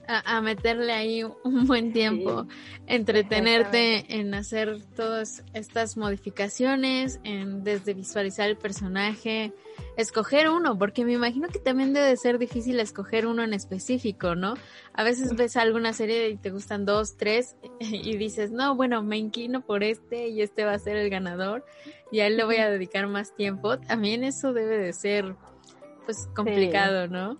a, 0.07 0.41
meterle 0.41 0.93
ahí 0.93 1.23
un 1.23 1.65
buen 1.67 1.93
tiempo, 1.93 2.47
entretenerte 2.87 4.19
en 4.19 4.33
hacer 4.33 4.81
todas 4.95 5.43
estas 5.53 5.97
modificaciones, 5.97 7.19
en 7.23 7.63
desde 7.63 7.93
visualizar 7.93 8.49
el 8.49 8.57
personaje, 8.57 9.53
escoger 9.97 10.49
uno, 10.49 10.77
porque 10.77 11.05
me 11.05 11.13
imagino 11.13 11.47
que 11.47 11.59
también 11.59 11.93
debe 11.93 12.15
ser 12.17 12.37
difícil 12.37 12.79
escoger 12.79 13.27
uno 13.27 13.43
en 13.43 13.53
específico, 13.53 14.35
¿no? 14.35 14.55
A 14.93 15.03
veces 15.03 15.35
ves 15.35 15.55
alguna 15.57 15.93
serie 15.93 16.29
y 16.29 16.37
te 16.37 16.51
gustan 16.51 16.85
dos, 16.85 17.17
tres 17.17 17.55
y 17.79 18.17
dices, 18.17 18.51
no, 18.51 18.75
bueno, 18.75 19.03
me 19.03 19.17
inclino 19.17 19.61
por 19.61 19.83
este 19.83 20.27
y 20.29 20.41
este 20.41 20.65
va 20.65 20.73
a 20.73 20.79
ser 20.79 20.97
el 20.97 21.09
ganador 21.09 21.65
y 22.11 22.19
a 22.19 22.27
él 22.27 22.37
le 22.37 22.43
voy 22.43 22.57
a 22.57 22.69
dedicar 22.69 23.07
más 23.07 23.33
tiempo. 23.35 23.79
También 23.79 24.23
eso 24.23 24.53
debe 24.53 24.77
de 24.77 24.93
ser, 24.93 25.35
pues, 26.05 26.29
complicado, 26.35 27.07
¿no? 27.07 27.39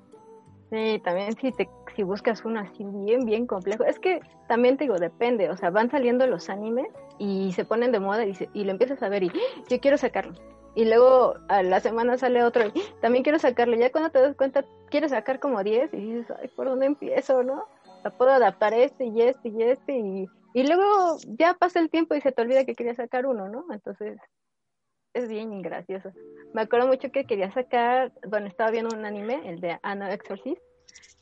Sí, 0.72 1.00
también 1.04 1.36
si 1.40 1.52
te 1.52 1.70
si 1.96 2.04
buscas 2.04 2.44
uno 2.46 2.60
así 2.60 2.84
bien, 2.84 3.26
bien 3.26 3.46
complejo, 3.48 3.84
es 3.84 4.00
que 4.00 4.22
también 4.48 4.78
te 4.78 4.86
digo, 4.86 4.98
depende, 4.98 5.50
o 5.50 5.58
sea, 5.58 5.70
van 5.70 5.90
saliendo 5.90 6.28
los 6.28 6.50
animes 6.50 6.88
y 7.20 7.52
se 7.54 7.66
ponen 7.66 7.92
de 7.92 8.00
moda 8.00 8.26
y, 8.26 8.36
y 8.54 8.64
lo 8.64 8.72
empiezas 8.72 9.02
a 9.04 9.10
ver 9.10 9.24
y 9.24 9.30
¡Ah! 9.30 9.64
yo 9.70 9.80
quiero 9.80 9.98
sacarlo. 9.98 10.34
Y 10.76 10.86
luego 10.86 11.36
a 11.50 11.62
la 11.62 11.80
semana 11.80 12.18
sale 12.18 12.44
otro 12.44 12.66
y 12.66 12.80
¡Ah! 12.80 12.96
también 13.02 13.24
quiero 13.24 13.40
sacarlo. 13.40 13.76
Ya 13.76 13.92
cuando 13.92 14.10
te 14.10 14.20
das 14.20 14.36
cuenta, 14.36 14.66
quieres 14.90 15.12
sacar 15.12 15.40
como 15.40 15.64
10 15.64 15.94
y 15.94 15.98
dices, 15.98 16.36
ay, 16.42 16.48
¿por 16.50 16.68
dónde 16.68 16.88
empiezo, 16.88 17.44
no? 17.44 17.66
O 18.06 18.10
puedo 18.12 18.32
adaptar 18.32 18.74
este 18.74 19.06
y 19.06 19.22
este 19.22 19.50
y 19.50 19.64
este 19.64 19.98
y, 19.98 20.28
y 20.54 20.68
luego 20.68 21.18
ya 21.28 21.54
pasa 21.54 21.80
el 21.80 21.90
tiempo 21.90 22.16
y 22.16 22.22
se 22.22 22.32
te 22.32 22.42
olvida 22.42 22.66
que 22.66 22.76
quería 22.76 22.96
sacar 22.96 23.26
uno, 23.26 23.48
¿no? 23.48 23.66
Entonces 23.72 24.18
es 25.14 25.30
bien 25.30 25.62
gracioso. 25.62 26.12
Me 26.54 26.62
acuerdo 26.62 26.88
mucho 26.88 27.12
que 27.12 27.26
quería 27.26 27.52
sacar, 27.52 28.12
bueno, 28.28 28.48
estaba 28.48 28.72
viendo 28.72 28.96
un 28.96 29.06
anime, 29.06 29.42
el 29.46 29.62
de 29.62 29.80
Anna 29.84 30.12
Exorcist, 30.12 30.62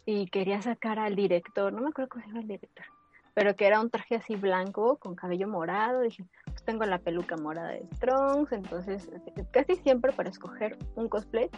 y 0.06 0.28
quería 0.28 0.62
sacar 0.62 1.00
al 1.00 1.16
director, 1.16 1.72
no 1.72 1.82
me 1.82 1.90
acuerdo 1.90 2.10
cómo 2.10 2.24
se 2.24 2.30
llama 2.30 2.42
el 2.42 2.48
director, 2.48 2.86
pero 3.34 3.56
que 3.56 3.68
era 3.68 3.80
un 3.80 3.90
traje 3.90 4.16
así 4.16 4.36
blanco 4.36 4.98
con 4.98 5.16
cabello 5.16 5.48
morado. 5.48 6.02
Dije, 6.02 6.26
pues 6.46 6.64
tengo 6.64 6.86
la 6.86 7.00
peluca 7.00 7.38
morada 7.38 7.70
de 7.70 7.86
Trunks, 8.00 8.52
entonces 8.52 9.10
casi 9.52 9.76
siempre 9.76 10.12
para 10.12 10.30
escoger 10.30 10.78
un 10.96 11.08
cosplay. 11.08 11.50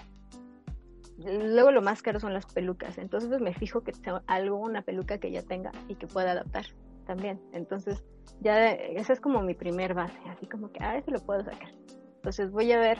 Luego 1.17 1.71
lo 1.71 1.81
más 1.81 2.01
caro 2.01 2.19
son 2.19 2.33
las 2.33 2.45
pelucas, 2.47 2.97
entonces 2.97 3.29
pues, 3.29 3.41
me 3.41 3.53
fijo 3.53 3.81
que 3.81 3.93
sea 3.93 4.23
algo, 4.27 4.57
una 4.57 4.81
peluca 4.81 5.19
que 5.19 5.31
ya 5.31 5.43
tenga 5.43 5.71
y 5.87 5.95
que 5.95 6.07
pueda 6.07 6.31
adaptar 6.31 6.65
también. 7.05 7.39
Entonces 7.53 8.03
ya 8.41 8.71
esa 8.71 9.13
es 9.13 9.21
como 9.21 9.41
mi 9.41 9.53
primer 9.53 9.93
base, 9.93 10.17
así 10.29 10.47
como 10.47 10.71
que, 10.71 10.83
ah, 10.83 10.97
ese 10.97 11.11
lo 11.11 11.19
puedo 11.19 11.43
sacar. 11.43 11.69
Entonces 12.15 12.51
voy 12.51 12.71
a 12.71 12.79
ver 12.79 12.97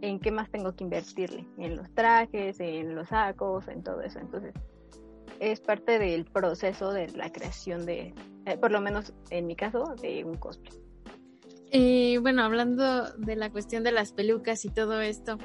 en 0.00 0.20
qué 0.20 0.30
más 0.30 0.50
tengo 0.50 0.74
que 0.74 0.84
invertirle, 0.84 1.46
en 1.58 1.76
los 1.76 1.90
trajes, 1.94 2.60
en 2.60 2.94
los 2.94 3.08
sacos, 3.08 3.66
en 3.68 3.82
todo 3.82 4.00
eso. 4.02 4.18
Entonces 4.20 4.54
es 5.40 5.60
parte 5.60 5.98
del 5.98 6.24
proceso 6.24 6.92
de 6.92 7.08
la 7.08 7.30
creación 7.32 7.86
de, 7.86 8.14
eh, 8.46 8.56
por 8.58 8.72
lo 8.72 8.80
menos 8.80 9.12
en 9.30 9.46
mi 9.46 9.56
caso, 9.56 9.94
de 10.00 10.24
un 10.24 10.36
cosplay. 10.36 10.78
Y 11.70 12.16
bueno, 12.18 12.42
hablando 12.44 13.10
de 13.12 13.36
la 13.36 13.50
cuestión 13.50 13.82
de 13.82 13.92
las 13.92 14.12
pelucas 14.12 14.64
y 14.64 14.70
todo 14.70 15.00
esto, 15.00 15.38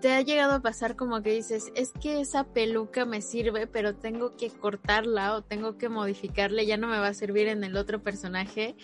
te 0.00 0.12
ha 0.12 0.20
llegado 0.20 0.54
a 0.54 0.60
pasar 0.60 0.94
como 0.94 1.22
que 1.22 1.32
dices, 1.32 1.72
es 1.74 1.92
que 1.92 2.20
esa 2.20 2.44
peluca 2.44 3.04
me 3.04 3.22
sirve, 3.22 3.66
pero 3.66 3.96
tengo 3.96 4.36
que 4.36 4.50
cortarla 4.50 5.34
o 5.34 5.42
tengo 5.42 5.76
que 5.78 5.88
modificarle, 5.88 6.66
ya 6.66 6.76
no 6.76 6.86
me 6.86 6.98
va 6.98 7.08
a 7.08 7.14
servir 7.14 7.48
en 7.48 7.64
el 7.64 7.76
otro 7.76 8.00
personaje. 8.00 8.76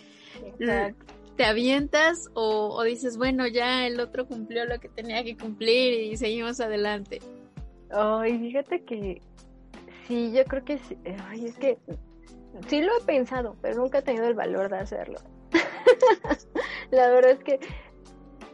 Te 1.37 1.45
avientas 1.45 2.31
o, 2.35 2.83
dices, 2.83 3.19
bueno, 3.19 3.47
ya 3.47 3.87
el 3.87 4.01
otro 4.01 4.27
cumplió 4.27 4.65
lo 4.65 4.81
que 4.81 4.89
tenía 4.89 5.23
que 5.23 5.37
cumplir 5.37 6.13
y 6.13 6.17
seguimos 6.17 6.61
adelante. 6.61 7.21
Ay, 7.91 8.39
fíjate 8.39 8.85
que 8.85 9.23
sí, 10.07 10.33
yo 10.33 10.45
creo 10.45 10.65
que 10.65 10.79
sí. 10.79 10.97
Ay, 11.29 11.47
es 11.47 11.59
que 11.59 11.79
sí 12.69 12.81
lo 12.81 12.97
he 12.99 13.05
pensado, 13.05 13.57
pero 13.63 13.77
nunca 13.77 13.99
he 13.99 14.03
tenido 14.03 14.27
el 14.27 14.35
valor 14.35 14.71
de 14.71 14.79
hacerlo. 14.79 15.19
La 16.91 17.09
verdad 17.11 17.33
es 17.33 17.45
que 17.45 17.61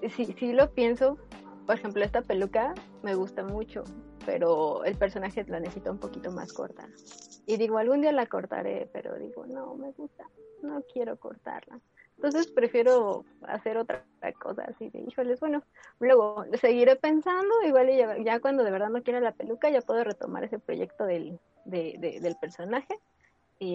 sí, 0.09 0.35
sí 0.39 0.53
lo 0.53 0.71
pienso. 0.73 1.19
Por 1.67 1.77
ejemplo, 1.77 2.05
esta 2.05 2.23
peluca 2.23 2.75
me 3.03 3.15
gusta 3.15 3.45
mucho, 3.45 3.85
pero 4.27 4.85
el 4.85 4.97
personaje 4.97 5.45
la 5.45 5.61
necesita 5.61 5.91
un 5.91 5.99
poquito 5.99 6.31
más 6.33 6.53
corta. 6.53 6.89
Y 7.47 7.57
digo, 7.57 7.79
algún 7.79 8.01
día 8.01 8.13
la 8.13 8.27
cortaré, 8.27 8.89
pero 8.93 9.19
digo, 9.19 9.47
no, 9.47 9.75
me 9.75 9.93
gusta, 9.93 10.25
no 10.63 10.83
quiero 10.93 11.17
cortarla. 11.19 11.81
Entonces 12.23 12.53
prefiero 12.53 13.25
hacer 13.43 13.77
otra 13.77 14.05
cosa 14.41 14.63
así 14.63 14.91
de, 14.91 15.01
híjoles, 15.01 15.41
bueno, 15.41 15.63
luego 15.99 16.45
seguiré 16.61 16.95
pensando, 16.95 17.51
igual 17.67 17.89
ya, 17.97 18.17
ya 18.19 18.39
cuando 18.39 18.63
de 18.63 18.71
verdad 18.71 18.91
no 18.91 19.03
quiera 19.03 19.21
la 19.21 19.33
peluca, 19.33 19.71
ya 19.71 19.81
puedo 19.81 20.05
retomar 20.05 20.45
ese 20.45 20.61
proyecto 20.61 21.05
del, 21.05 21.41
del 21.65 22.37
personaje 22.41 22.99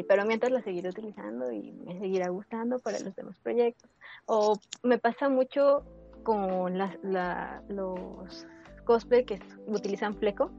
pero 0.07 0.25
mientras 0.25 0.51
la 0.51 0.61
seguiré 0.61 0.89
utilizando 0.89 1.51
y 1.51 1.71
me 1.71 1.97
seguirá 1.99 2.29
gustando 2.29 2.79
para 2.79 2.99
los 2.99 3.15
demás 3.15 3.37
proyectos. 3.39 3.89
O 4.25 4.59
me 4.83 4.97
pasa 4.97 5.29
mucho 5.29 5.85
con 6.23 6.77
los 6.77 8.45
cosplay 8.83 9.25
que 9.25 9.39
utilizan 9.67 10.15
fleco. 10.15 10.51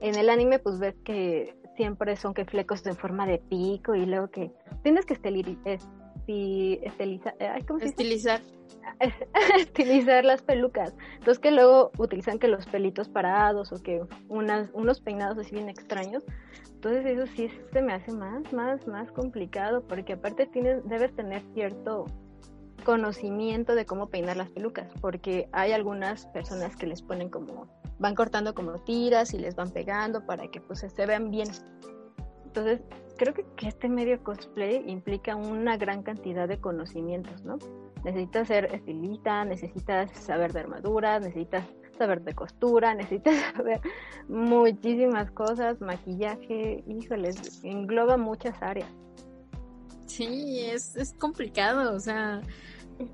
En 0.00 0.14
el 0.14 0.30
anime 0.30 0.58
pues 0.58 0.78
ves 0.78 0.94
que 1.04 1.56
siempre 1.76 2.16
son 2.16 2.32
que 2.32 2.44
flecos 2.44 2.86
en 2.86 2.96
forma 2.96 3.26
de 3.26 3.38
pico 3.38 3.94
y 3.94 4.06
luego 4.06 4.28
que 4.28 4.52
tienes 4.82 5.04
que 5.04 5.14
estilizar, 6.82 7.34
estilizar. 7.80 8.40
estilizar 9.58 10.24
las 10.24 10.42
pelucas. 10.42 10.94
Entonces 11.14 11.38
que 11.38 11.50
luego 11.50 11.90
utilizan 11.98 12.38
que 12.38 12.48
los 12.48 12.66
pelitos 12.66 13.08
parados 13.08 13.72
o 13.72 13.82
que 13.82 14.02
unas, 14.28 14.70
unos 14.72 15.00
peinados 15.00 15.38
así 15.38 15.54
bien 15.54 15.68
extraños. 15.68 16.24
Entonces 16.74 17.04
eso 17.06 17.26
sí 17.26 17.50
se 17.72 17.82
me 17.82 17.92
hace 17.92 18.12
más, 18.12 18.52
más, 18.52 18.86
más 18.86 19.12
complicado 19.12 19.82
porque 19.86 20.14
aparte 20.14 20.46
tienes, 20.46 20.82
debes 20.88 21.14
tener 21.14 21.42
cierto 21.54 22.06
conocimiento 22.80 23.74
de 23.74 23.84
cómo 23.84 24.08
peinar 24.08 24.36
las 24.36 24.50
pelucas, 24.50 24.90
porque 25.00 25.48
hay 25.52 25.72
algunas 25.72 26.26
personas 26.28 26.76
que 26.76 26.86
les 26.86 27.02
ponen 27.02 27.28
como, 27.28 27.68
van 27.98 28.14
cortando 28.14 28.54
como 28.54 28.78
tiras 28.80 29.34
y 29.34 29.38
les 29.38 29.54
van 29.54 29.70
pegando 29.70 30.24
para 30.24 30.48
que 30.48 30.60
pues 30.60 30.80
se 30.80 31.06
vean 31.06 31.30
bien. 31.30 31.48
Entonces, 32.46 32.80
creo 33.20 33.34
que, 33.34 33.44
que 33.54 33.68
este 33.68 33.86
medio 33.86 34.24
cosplay 34.24 34.82
implica 34.86 35.36
una 35.36 35.76
gran 35.76 36.02
cantidad 36.02 36.48
de 36.48 36.58
conocimientos, 36.58 37.44
¿no? 37.44 37.58
Necesitas 38.02 38.48
ser 38.48 38.74
estilista, 38.74 39.44
necesitas 39.44 40.10
saber 40.12 40.54
de 40.54 40.60
armadura, 40.60 41.20
necesitas 41.20 41.66
saber 41.98 42.22
de 42.22 42.34
costura, 42.34 42.94
necesitas 43.02 43.34
saber 43.54 43.82
muchísimas 44.26 45.30
cosas, 45.32 45.82
maquillaje, 45.82 46.82
híjoles, 46.88 47.62
engloba 47.62 48.16
muchas 48.16 48.54
áreas. 48.62 48.88
Sí, 50.06 50.60
es, 50.60 50.96
es 50.96 51.12
complicado, 51.12 51.94
o 51.94 52.00
sea, 52.00 52.40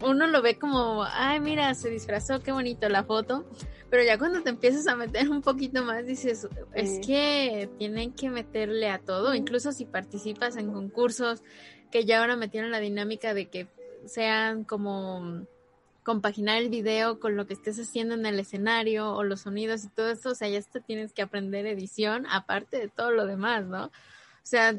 uno 0.02 0.26
lo 0.26 0.42
ve 0.42 0.58
como, 0.58 1.04
ay, 1.04 1.40
mira, 1.40 1.74
se 1.74 1.90
disfrazó, 1.90 2.40
qué 2.40 2.52
bonito 2.52 2.88
la 2.88 3.04
foto, 3.04 3.44
pero 3.90 4.02
ya 4.02 4.18
cuando 4.18 4.42
te 4.42 4.50
empiezas 4.50 4.86
a 4.86 4.96
meter 4.96 5.28
un 5.30 5.42
poquito 5.42 5.84
más 5.84 6.06
dices, 6.06 6.48
es 6.74 7.06
que 7.06 7.68
tienen 7.78 8.12
que 8.12 8.30
meterle 8.30 8.88
a 8.90 8.98
todo, 8.98 9.34
incluso 9.34 9.72
si 9.72 9.84
participas 9.84 10.56
en 10.56 10.72
concursos 10.72 11.42
que 11.90 12.04
ya 12.04 12.20
ahora 12.20 12.36
metieron 12.36 12.70
la 12.70 12.80
dinámica 12.80 13.32
de 13.32 13.48
que 13.48 13.68
sean 14.06 14.64
como 14.64 15.46
compaginar 16.02 16.58
el 16.58 16.68
video 16.68 17.18
con 17.18 17.36
lo 17.36 17.46
que 17.46 17.54
estés 17.54 17.78
haciendo 17.80 18.14
en 18.14 18.26
el 18.26 18.38
escenario 18.38 19.12
o 19.12 19.24
los 19.24 19.40
sonidos 19.40 19.84
y 19.84 19.88
todo 19.88 20.10
eso, 20.10 20.30
o 20.30 20.34
sea, 20.34 20.48
ya 20.48 20.60
te 20.62 20.80
tienes 20.80 21.12
que 21.12 21.22
aprender 21.22 21.66
edición 21.66 22.26
aparte 22.30 22.78
de 22.78 22.88
todo 22.88 23.10
lo 23.10 23.26
demás, 23.26 23.66
¿no? 23.66 23.90
O 24.46 24.48
sea, 24.48 24.72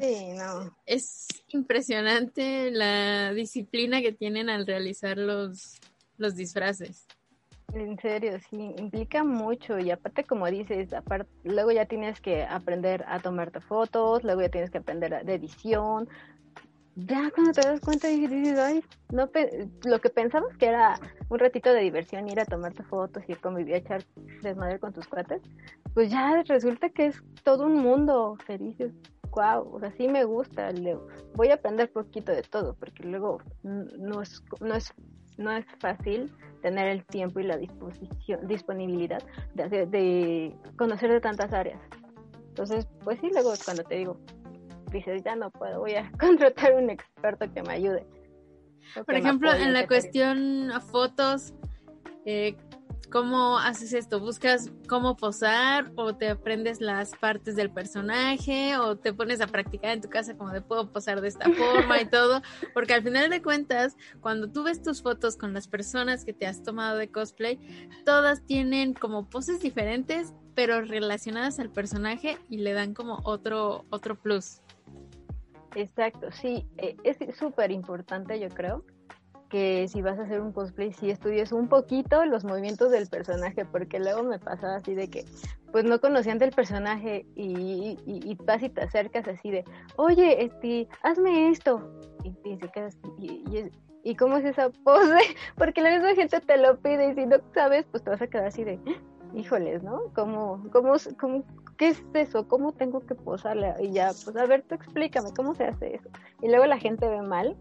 es 0.86 1.26
impresionante 1.48 2.70
la 2.70 3.34
disciplina 3.34 4.00
que 4.00 4.12
tienen 4.12 4.48
al 4.48 4.66
realizar 4.66 5.18
los, 5.18 5.78
los 6.16 6.36
disfraces. 6.36 7.06
En 7.74 7.98
serio, 7.98 8.38
sí, 8.48 8.72
implica 8.78 9.24
mucho 9.24 9.78
y 9.78 9.90
aparte 9.90 10.24
como 10.24 10.46
dices, 10.46 10.94
aparte, 10.94 11.30
luego 11.44 11.70
ya 11.70 11.84
tienes 11.84 12.18
que 12.22 12.44
aprender 12.44 13.04
a 13.08 13.20
tomarte 13.20 13.60
fotos, 13.60 14.24
luego 14.24 14.40
ya 14.40 14.48
tienes 14.48 14.70
que 14.70 14.78
aprender 14.78 15.22
de 15.22 15.34
edición, 15.34 16.08
ya 16.96 17.30
cuando 17.30 17.52
te 17.52 17.60
das 17.60 17.80
cuenta 17.80 18.08
dices, 18.08 18.58
ay, 18.58 18.82
no 19.12 19.28
lo 19.84 20.00
que 20.00 20.08
pensabas 20.08 20.56
que 20.56 20.64
era 20.64 20.98
un 21.28 21.38
ratito 21.38 21.74
de 21.74 21.82
diversión, 21.82 22.26
ir 22.26 22.40
a 22.40 22.46
tomarte 22.46 22.84
fotos 22.84 23.22
y 23.28 23.34
convivir, 23.34 23.74
a 23.74 23.78
echar 23.78 24.02
desmadre 24.42 24.78
con 24.78 24.94
tus 24.94 25.06
cuates, 25.06 25.42
pues 25.92 26.10
ya 26.10 26.42
resulta 26.44 26.88
que 26.88 27.08
es 27.08 27.22
todo 27.44 27.66
un 27.66 27.74
mundo 27.74 28.38
feliz. 28.46 28.76
Wow, 29.38 29.72
o 29.72 29.78
sea, 29.78 29.92
sí 29.92 30.08
me 30.08 30.24
gusta, 30.24 30.72
Leo. 30.72 31.06
Voy 31.36 31.50
a 31.50 31.54
aprender 31.54 31.92
poquito 31.92 32.32
de 32.32 32.42
todo, 32.42 32.74
porque 32.74 33.04
luego 33.04 33.38
no 33.62 34.20
es, 34.20 34.42
no 34.60 34.74
es, 34.74 34.92
no 35.36 35.52
es 35.52 35.64
fácil 35.78 36.34
tener 36.60 36.88
el 36.88 37.04
tiempo 37.04 37.38
y 37.38 37.44
la 37.44 37.56
disposición, 37.56 38.48
disponibilidad 38.48 39.22
de, 39.54 39.86
de 39.86 40.56
conocer 40.76 41.12
de 41.12 41.20
tantas 41.20 41.52
áreas. 41.52 41.80
Entonces, 42.48 42.88
pues 43.04 43.20
sí, 43.20 43.30
luego 43.32 43.52
cuando 43.64 43.84
te 43.84 43.94
digo, 43.94 44.18
dices, 44.90 45.22
ya 45.22 45.36
no 45.36 45.52
puedo, 45.52 45.78
voy 45.78 45.94
a 45.94 46.10
contratar 46.18 46.74
un 46.74 46.90
experto 46.90 47.46
que 47.54 47.62
me 47.62 47.74
ayude. 47.74 48.04
Por 49.06 49.14
ejemplo, 49.14 49.52
en 49.54 49.72
la 49.72 49.86
cuestión 49.86 50.72
fotos, 50.90 51.54
eh, 52.24 52.56
¿cómo 53.10 53.58
haces 53.58 53.92
esto? 53.92 54.20
¿Buscas 54.20 54.70
cómo 54.88 55.16
posar 55.16 55.92
o 55.96 56.14
te 56.14 56.28
aprendes 56.28 56.80
las 56.80 57.14
partes 57.16 57.56
del 57.56 57.70
personaje 57.70 58.76
o 58.76 58.96
te 58.96 59.12
pones 59.12 59.40
a 59.40 59.46
practicar 59.46 59.92
en 59.92 60.00
tu 60.00 60.08
casa 60.08 60.36
como 60.36 60.50
de 60.50 60.60
puedo 60.60 60.92
posar 60.92 61.20
de 61.20 61.28
esta 61.28 61.48
forma 61.50 62.00
y 62.00 62.06
todo? 62.06 62.42
Porque 62.74 62.94
al 62.94 63.02
final 63.02 63.30
de 63.30 63.42
cuentas, 63.42 63.96
cuando 64.20 64.50
tú 64.50 64.62
ves 64.64 64.82
tus 64.82 65.02
fotos 65.02 65.36
con 65.36 65.54
las 65.54 65.68
personas 65.68 66.24
que 66.24 66.32
te 66.32 66.46
has 66.46 66.62
tomado 66.62 66.96
de 66.98 67.10
cosplay, 67.10 67.58
todas 68.04 68.44
tienen 68.44 68.94
como 68.94 69.28
poses 69.28 69.60
diferentes, 69.60 70.34
pero 70.54 70.82
relacionadas 70.82 71.58
al 71.58 71.70
personaje 71.70 72.38
y 72.48 72.58
le 72.58 72.72
dan 72.72 72.94
como 72.94 73.20
otro, 73.24 73.84
otro 73.90 74.16
plus. 74.20 74.60
Exacto, 75.74 76.32
sí, 76.32 76.66
eh, 76.78 76.96
es 77.04 77.18
súper 77.36 77.70
importante 77.70 78.40
yo 78.40 78.48
creo 78.48 78.84
que 79.48 79.88
si 79.88 80.02
vas 80.02 80.18
a 80.18 80.22
hacer 80.22 80.40
un 80.40 80.52
cosplay, 80.52 80.92
si 80.92 81.10
estudies 81.10 81.52
un 81.52 81.68
poquito 81.68 82.24
los 82.24 82.44
movimientos 82.44 82.90
del 82.90 83.06
personaje, 83.08 83.64
porque 83.64 83.98
luego 83.98 84.22
me 84.22 84.38
pasaba 84.38 84.76
así 84.76 84.94
de 84.94 85.08
que, 85.08 85.24
pues 85.72 85.84
no 85.84 86.00
conocían 86.00 86.38
del 86.38 86.52
personaje 86.52 87.26
y, 87.34 87.98
y, 88.06 88.34
vas 88.44 88.62
y 88.62 88.68
te 88.68 88.82
acercas 88.82 89.26
así 89.28 89.50
de, 89.50 89.64
oye, 89.96 90.44
este, 90.44 90.88
hazme 91.02 91.50
esto, 91.50 91.90
y, 92.24 92.56
se 92.56 92.68
quedas, 92.68 92.98
y, 94.04 94.16
cómo 94.16 94.38
es 94.38 94.44
esa 94.44 94.70
pose? 94.70 95.18
Porque 95.56 95.82
la 95.82 95.90
misma 95.90 96.14
gente 96.14 96.40
te 96.40 96.56
lo 96.56 96.78
pide 96.78 97.10
y 97.10 97.14
si 97.14 97.26
no 97.26 97.36
sabes, 97.54 97.86
pues 97.90 98.02
te 98.02 98.10
vas 98.10 98.22
a 98.22 98.26
quedar 98.26 98.46
así 98.46 98.64
de, 98.64 98.78
híjoles, 99.34 99.82
¿no? 99.82 100.04
¿Cómo, 100.14 100.62
cómo, 100.72 100.94
cómo, 101.18 101.44
¿qué 101.78 101.88
es 101.88 102.04
eso? 102.12 102.46
¿Cómo 102.46 102.72
tengo 102.72 103.00
que 103.00 103.14
posarle? 103.14 103.72
Y 103.80 103.92
ya, 103.92 104.10
pues 104.24 104.36
a 104.36 104.44
ver, 104.44 104.62
tú 104.62 104.74
explícame, 104.74 105.32
¿cómo 105.34 105.54
se 105.54 105.64
hace 105.64 105.94
eso? 105.94 106.08
Y 106.42 106.48
luego 106.48 106.66
la 106.66 106.78
gente 106.78 107.08
ve 107.08 107.22
mal 107.22 107.56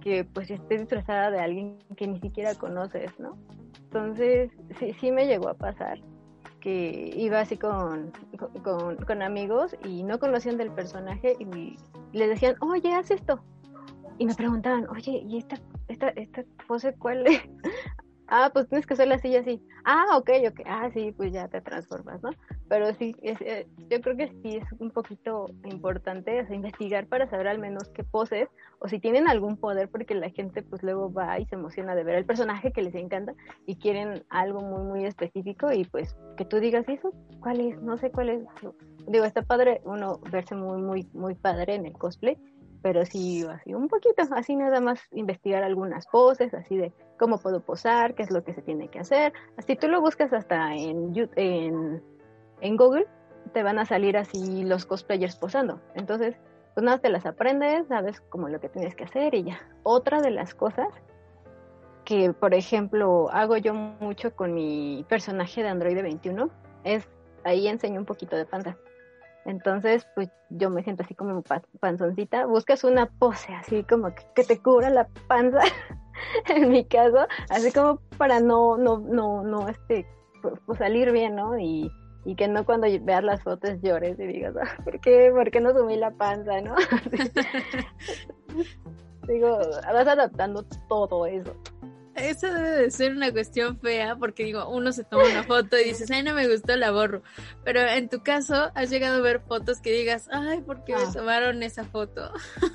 que 0.00 0.24
pues 0.24 0.50
esté 0.50 0.78
disfrazada 0.78 1.30
de 1.30 1.40
alguien 1.40 1.78
que 1.96 2.06
ni 2.06 2.20
siquiera 2.20 2.54
conoces, 2.54 3.18
¿no? 3.18 3.36
Entonces, 3.84 4.52
sí, 4.78 4.94
sí 5.00 5.10
me 5.10 5.26
llegó 5.26 5.48
a 5.48 5.54
pasar 5.54 5.98
que 6.60 7.12
iba 7.14 7.40
así 7.40 7.56
con, 7.58 8.10
con, 8.62 8.96
con 8.96 9.22
amigos 9.22 9.76
y 9.84 10.02
no 10.02 10.18
conocían 10.18 10.56
del 10.56 10.70
personaje 10.70 11.36
y 11.38 11.76
les 12.12 12.28
decían, 12.28 12.56
oye, 12.60 12.92
haz 12.92 13.10
esto. 13.10 13.40
Y 14.18 14.26
me 14.26 14.34
preguntaban, 14.34 14.88
oye, 14.88 15.22
¿y 15.26 15.38
esta, 15.38 15.58
esta, 15.88 16.08
esta 16.10 16.44
pose 16.66 16.94
cuál 16.94 17.26
es? 17.26 17.42
Ah, 18.28 18.50
pues 18.52 18.68
tienes 18.68 18.86
que 18.86 18.94
hacerla 18.94 19.16
así 19.16 19.28
y 19.28 19.36
así. 19.36 19.62
Ah, 19.84 20.16
ok, 20.16 20.30
ok. 20.48 20.60
Ah, 20.66 20.90
sí, 20.92 21.12
pues 21.16 21.32
ya 21.32 21.48
te 21.48 21.60
transformas, 21.60 22.22
¿no? 22.22 22.30
Pero 22.68 22.94
sí, 22.94 23.14
es, 23.22 23.40
eh, 23.42 23.66
yo 23.90 24.00
creo 24.00 24.16
que 24.16 24.28
sí 24.42 24.56
es 24.56 24.64
un 24.78 24.90
poquito 24.90 25.46
importante 25.64 26.46
investigar 26.50 27.06
para 27.06 27.28
saber 27.28 27.48
al 27.48 27.58
menos 27.58 27.88
qué 27.90 28.04
poses 28.04 28.48
o 28.78 28.88
si 28.88 28.98
tienen 28.98 29.28
algún 29.28 29.56
poder, 29.56 29.88
porque 29.88 30.14
la 30.14 30.30
gente 30.30 30.62
pues 30.62 30.82
luego 30.82 31.12
va 31.12 31.38
y 31.38 31.46
se 31.46 31.54
emociona 31.54 31.94
de 31.94 32.04
ver 32.04 32.16
el 32.16 32.24
personaje 32.24 32.72
que 32.72 32.82
les 32.82 32.94
encanta 32.94 33.34
y 33.66 33.76
quieren 33.76 34.24
algo 34.30 34.60
muy, 34.60 34.82
muy 34.82 35.04
específico 35.04 35.72
y 35.72 35.84
pues 35.84 36.16
que 36.36 36.44
tú 36.44 36.60
digas 36.60 36.88
eso, 36.88 37.12
¿cuál 37.40 37.60
es? 37.60 37.80
No 37.82 37.98
sé 37.98 38.10
cuál 38.10 38.30
es. 38.30 38.42
Digo, 39.06 39.24
está 39.24 39.42
padre 39.42 39.80
uno 39.84 40.20
verse 40.30 40.54
muy, 40.54 40.80
muy, 40.80 41.08
muy 41.12 41.34
padre 41.34 41.74
en 41.74 41.86
el 41.86 41.92
cosplay, 41.92 42.38
pero 42.84 43.06
sí, 43.06 43.42
así 43.50 43.72
un 43.72 43.88
poquito, 43.88 44.22
así 44.32 44.56
nada 44.56 44.78
más 44.78 45.00
investigar 45.12 45.62
algunas 45.62 46.06
poses, 46.06 46.52
así 46.52 46.76
de 46.76 46.92
cómo 47.18 47.38
puedo 47.38 47.62
posar, 47.62 48.14
qué 48.14 48.22
es 48.22 48.30
lo 48.30 48.44
que 48.44 48.52
se 48.52 48.60
tiene 48.60 48.88
que 48.88 48.98
hacer. 48.98 49.32
Así 49.56 49.74
tú 49.74 49.88
lo 49.88 50.02
buscas 50.02 50.34
hasta 50.34 50.74
en, 50.74 51.14
en, 52.60 52.76
Google, 52.76 53.06
te 53.54 53.62
van 53.62 53.78
a 53.78 53.86
salir 53.86 54.18
así 54.18 54.64
los 54.64 54.84
cosplayers 54.84 55.34
posando. 55.36 55.80
Entonces, 55.94 56.36
pues 56.74 56.84
nada, 56.84 56.98
te 56.98 57.08
las 57.08 57.24
aprendes, 57.24 57.88
sabes 57.88 58.20
como 58.20 58.50
lo 58.50 58.60
que 58.60 58.68
tienes 58.68 58.94
que 58.94 59.04
hacer 59.04 59.34
y 59.34 59.44
ya. 59.44 59.66
Otra 59.82 60.20
de 60.20 60.30
las 60.30 60.54
cosas 60.54 60.88
que, 62.04 62.34
por 62.34 62.52
ejemplo, 62.52 63.30
hago 63.30 63.56
yo 63.56 63.72
mucho 63.72 64.36
con 64.36 64.52
mi 64.52 65.06
personaje 65.08 65.62
de 65.62 65.70
Android 65.70 66.02
21 66.02 66.50
es 66.84 67.08
ahí 67.44 67.66
enseño 67.66 67.98
un 67.98 68.04
poquito 68.04 68.36
de 68.36 68.44
panza. 68.44 68.76
Entonces, 69.44 70.06
pues 70.14 70.30
yo 70.50 70.70
me 70.70 70.82
siento 70.82 71.02
así 71.02 71.14
como 71.14 71.42
panzoncita. 71.80 72.46
Buscas 72.46 72.84
una 72.84 73.06
pose 73.06 73.54
así 73.54 73.84
como 73.84 74.14
que, 74.34 74.44
te 74.44 74.58
cubra 74.58 74.90
la 74.90 75.08
panza, 75.28 75.60
en 76.48 76.70
mi 76.70 76.84
caso, 76.84 77.26
así 77.50 77.72
como 77.72 78.00
para 78.16 78.40
no, 78.40 78.76
no, 78.76 78.98
no, 78.98 79.42
no, 79.42 79.68
este, 79.68 80.06
pues 80.66 80.78
salir 80.78 81.12
bien, 81.12 81.36
¿no? 81.36 81.58
Y, 81.58 81.90
y 82.24 82.36
que 82.36 82.48
no 82.48 82.64
cuando 82.64 82.86
veas 83.02 83.22
las 83.22 83.42
fotos 83.42 83.80
llores 83.82 84.18
y 84.18 84.26
digas, 84.26 84.54
ah, 84.60 84.82
¿por 84.82 84.98
qué, 85.00 85.30
¿por 85.34 85.50
qué 85.50 85.60
no 85.60 85.72
sumí 85.72 85.96
la 85.96 86.10
panza, 86.12 86.60
no? 86.62 86.74
Digo, 89.28 89.58
vas 89.58 90.06
adaptando 90.06 90.64
todo 90.88 91.26
eso. 91.26 91.54
Eso 92.16 92.46
debe 92.46 92.70
de 92.70 92.90
ser 92.90 93.12
una 93.12 93.32
cuestión 93.32 93.78
fea 93.78 94.16
porque 94.16 94.44
digo, 94.44 94.68
uno 94.68 94.92
se 94.92 95.04
toma 95.04 95.24
una 95.24 95.42
foto 95.42 95.78
y 95.78 95.84
dices, 95.84 96.10
ay, 96.10 96.22
no 96.22 96.34
me 96.34 96.48
gustó, 96.48 96.76
la 96.76 96.90
borro. 96.90 97.22
Pero 97.64 97.80
en 97.80 98.08
tu 98.08 98.22
caso, 98.22 98.70
has 98.74 98.90
llegado 98.90 99.18
a 99.18 99.20
ver 99.20 99.40
fotos 99.40 99.80
que 99.80 99.92
digas, 99.92 100.28
ay, 100.32 100.60
¿por 100.60 100.84
qué 100.84 100.94
me 100.94 101.02
ah. 101.02 101.12
tomaron 101.12 101.62
esa 101.62 101.84
foto? 101.84 102.30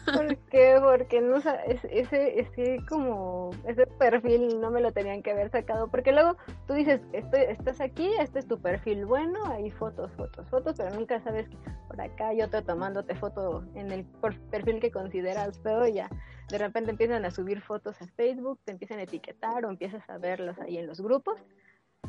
¿Por 0.06 0.38
qué? 0.50 0.78
Porque 0.82 1.22
no, 1.22 1.38
ese, 1.38 2.40
ese 2.40 2.78
como, 2.88 3.52
ese 3.66 3.86
perfil 3.88 4.60
no 4.60 4.72
me 4.72 4.82
lo 4.82 4.92
tenían 4.92 5.24
que 5.24 5.32
haber 5.32 5.52
sacado. 5.52 5.90
Porque 5.90 6.12
luego 6.12 6.38
tú 6.68 6.74
dices, 6.74 7.02
estoy, 7.14 7.42
estás 7.50 7.82
aquí, 7.82 8.10
este 8.20 8.40
es 8.40 8.48
tu 8.48 8.60
perfil 8.60 9.06
bueno, 9.06 9.40
hay 9.52 9.72
fotos, 9.72 10.12
fotos, 10.14 10.48
fotos, 10.50 10.76
pero 10.78 10.94
nunca 10.96 11.22
sabes 11.24 11.48
que 11.50 11.58
por 11.88 12.00
acá 12.02 12.34
yo 12.34 12.50
te 12.50 12.62
tomándote 12.62 13.16
foto 13.16 13.64
en 13.76 13.92
el 13.92 14.06
perfil 14.52 14.80
que 14.80 14.92
consideras 14.92 15.60
feo 15.60 15.88
y 15.88 15.94
ya 15.94 16.10
de 16.50 16.58
repente 16.58 16.92
empiezan 16.92 17.26
a 17.26 17.32
subir 17.32 17.62
fotos 17.62 18.02
a 18.02 18.08
Facebook, 18.08 18.60
te 18.66 18.72
empiezan 18.72 19.00
a 19.00 19.04
etiquetar 19.04 19.66
o 19.66 19.70
empiezas 19.70 20.08
a 20.10 20.18
verlos 20.18 20.58
ahí 20.60 20.78
en 20.78 20.88
los 20.88 21.02
grupos 21.02 21.40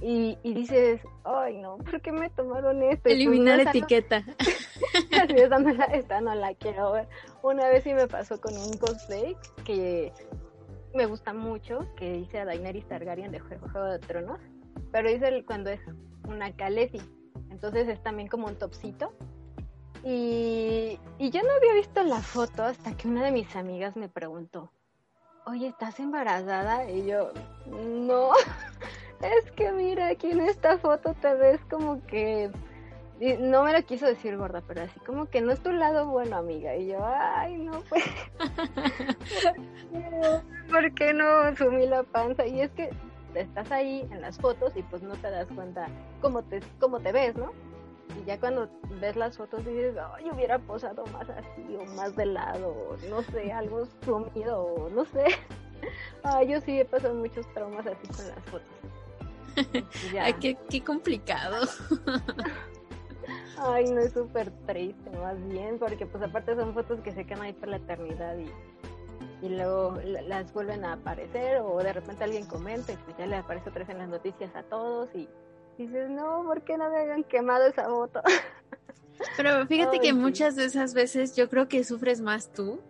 y, 0.01 0.39
dices, 0.43 1.03
ay 1.25 1.59
no, 1.59 1.77
¿por 1.79 2.01
qué 2.01 2.13
me 2.13 2.31
tomaron 2.31 2.83
esto? 2.83 3.09
Eliminar 3.11 3.61
etiqueta. 3.61 4.25
Así 5.23 5.35
esta 5.37 5.59
no, 5.59 5.73
la, 5.73 5.85
esta 5.87 6.21
no 6.21 6.35
la 6.35 6.55
quiero 6.55 6.93
ver. 6.93 7.09
Una 7.43 7.69
vez 7.69 7.85
sí 7.85 7.93
me 7.93 8.07
pasó 8.07 8.41
con 8.41 8.57
un 8.57 8.73
cosplay 8.79 9.37
que 9.65 10.13
me 10.95 11.07
gusta 11.07 11.35
mucho, 11.35 11.87
que 11.97 12.17
hice 12.17 12.39
a 12.39 12.45
Daenerys 12.47 12.89
Targaryen 12.89 13.31
de 13.31 13.41
Juego 13.41 13.85
de 13.85 13.99
Tronos, 13.99 14.41
pero 14.91 15.11
hice 15.11 15.45
cuando 15.45 15.71
es 15.71 15.81
una 16.27 16.55
Khaleesi, 16.57 17.01
entonces 17.51 17.89
es 17.89 18.03
también 18.03 18.29
como 18.29 18.47
un 18.47 18.57
topsito 18.57 19.13
y, 20.05 20.99
yo 21.19 21.43
no 21.43 21.53
había 21.53 21.75
visto 21.75 22.03
la 22.03 22.21
foto 22.21 22.65
hasta 22.65 22.97
que 22.97 23.09
una 23.09 23.25
de 23.25 23.33
mis 23.33 23.55
amigas 23.57 23.97
me 23.97 24.09
preguntó, 24.09 24.71
oye, 25.47 25.69
¿estás 25.69 26.01
embarazada? 26.01 26.91
Y 26.91 27.07
yo, 27.07 27.33
no, 27.67 28.31
es 29.21 29.51
que 29.53 29.71
mira, 29.73 30.09
aquí 30.09 30.31
en 30.31 30.41
esta 30.41 30.79
foto 30.79 31.15
te 31.15 31.35
ves 31.35 31.61
como 31.71 32.05
que... 32.07 32.51
no 33.21 33.65
me 33.65 33.73
lo 33.73 33.83
quiso 33.85 34.07
decir 34.07 34.37
gorda, 34.37 34.63
pero 34.67 34.83
así 34.83 34.99
como 35.01 35.27
que 35.27 35.41
no 35.41 35.53
es 35.53 35.61
tu 35.63 35.73
lado 35.73 36.07
bueno, 36.07 36.37
amiga. 36.37 36.75
Y 36.77 36.89
yo, 36.89 37.05
ay, 37.05 37.59
no, 37.59 37.81
pues... 37.89 38.05
¿Por 40.71 40.95
qué 40.95 41.13
no 41.13 41.55
sumí 41.57 41.87
la 41.87 42.03
panza? 42.05 42.47
Y 42.47 42.63
es 42.63 42.71
que 42.71 42.91
estás 43.35 43.71
ahí 43.71 44.09
en 44.11 44.21
las 44.21 44.39
fotos 44.39 44.77
y 44.77 44.83
pues 44.83 45.03
no 45.03 45.15
te 45.15 45.31
das 45.31 45.47
cuenta 45.55 45.89
cómo 46.21 46.43
te, 46.43 46.61
cómo 46.79 47.01
te 47.01 47.13
ves, 47.13 47.37
¿no? 47.37 47.53
Y 48.21 48.25
ya 48.25 48.39
cuando 48.39 48.69
ves 49.01 49.17
las 49.17 49.37
fotos 49.37 49.65
dices, 49.65 49.97
ay, 50.15 50.31
hubiera 50.31 50.59
posado 50.59 51.05
más 51.07 51.29
así 51.31 51.77
o 51.79 51.85
más 51.95 52.15
de 52.17 52.27
lado, 52.27 52.97
no 53.09 53.23
sé, 53.23 53.53
algo 53.53 53.87
sumido, 54.05 54.89
no 54.95 55.05
sé. 55.05 55.25
Ay, 56.23 56.49
yo 56.49 56.61
sí 56.61 56.79
he 56.79 56.85
pasado 56.85 57.15
muchos 57.15 57.47
traumas 57.55 57.87
así 57.87 58.07
con 58.09 58.29
las 58.29 58.45
fotos. 58.45 59.85
Ay, 60.21 60.35
qué, 60.35 60.59
qué 60.69 60.85
complicado. 60.85 61.67
Ay, 63.59 63.85
no 63.91 64.01
es 64.01 64.13
súper 64.13 64.51
triste, 64.67 65.11
más 65.19 65.43
bien, 65.49 65.79
porque 65.79 66.07
pues 66.07 66.23
aparte 66.23 66.55
son 66.55 66.75
fotos 66.75 67.01
que 67.01 67.13
se 67.13 67.25
quedan 67.25 67.43
ahí 67.43 67.53
por 67.53 67.69
la 67.69 67.77
eternidad 67.77 68.37
y, 68.39 68.51
y 69.47 69.49
luego 69.51 69.99
las 70.05 70.53
vuelven 70.53 70.85
a 70.85 70.95
aparecer 70.95 71.61
o 71.63 71.79
de 71.79 71.93
repente 71.93 72.25
alguien 72.25 72.47
comenta 72.47 72.93
y 72.93 72.97
pues 72.97 73.17
ya 73.17 73.27
le 73.27 73.37
aparece 73.37 73.69
otra 73.69 73.81
vez 73.81 73.91
en 73.91 73.99
las 73.99 74.09
noticias 74.09 74.55
a 74.55 74.63
todos 74.65 75.09
y 75.15 75.29
dices, 75.79 76.11
no, 76.11 76.45
¿por 76.45 76.63
qué 76.63 76.77
no 76.77 76.91
me 76.91 76.99
hayan 76.99 77.25
quemado 77.25 77.67
esa 77.67 77.85
foto? 77.85 78.23
Pero 79.37 79.67
fíjate 79.67 80.01
que 80.01 80.13
muchas 80.13 80.57
de 80.57 80.65
esas 80.65 80.95
veces 80.95 81.37
yo 81.37 81.49
creo 81.51 81.69
que 81.69 81.85
sufres 81.85 82.21
más 82.21 82.53
tú 82.53 82.81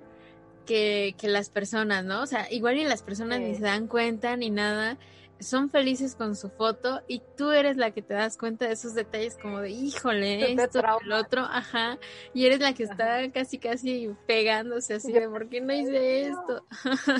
que, 0.65 1.15
que 1.19 1.29
las 1.29 1.51
personas, 1.51 2.05
¿no? 2.05 2.23
O 2.23 2.27
sea, 2.27 2.51
igual 2.53 2.79
y 2.79 2.85
las 2.85 3.03
personas 3.03 3.41
ni 3.41 3.57
se 3.57 3.63
dan 3.63 3.89
cuenta 3.89 4.37
ni 4.37 4.51
nada, 4.51 4.97
son 5.41 5.71
felices 5.71 6.15
con 6.15 6.37
su 6.37 6.51
foto 6.51 7.03
y 7.09 7.23
tú 7.37 7.51
eres 7.51 7.77
la 7.77 7.91
que 7.93 8.03
te 8.03 8.15
das 8.15 8.37
cuenta 8.37 8.67
de 8.67 8.75
esos 8.75 8.95
detalles 8.95 9.37
como 9.39 9.61
de, 9.61 9.71
híjole, 9.71 10.53
esto, 10.53 10.83
el 11.03 11.13
otro, 11.13 11.43
ajá, 11.43 11.99
y 12.35 12.47
eres 12.47 12.61
la 12.61 12.75
que 12.75 12.85
está 12.85 13.31
casi, 13.33 13.59
casi 13.59 14.15
pegándose 14.27 14.95
así 14.95 15.13
de, 15.13 15.29
¿por 15.29 15.49
qué 15.49 15.61
no 15.61 15.73
hice 15.73 16.29
esto? 16.29 16.65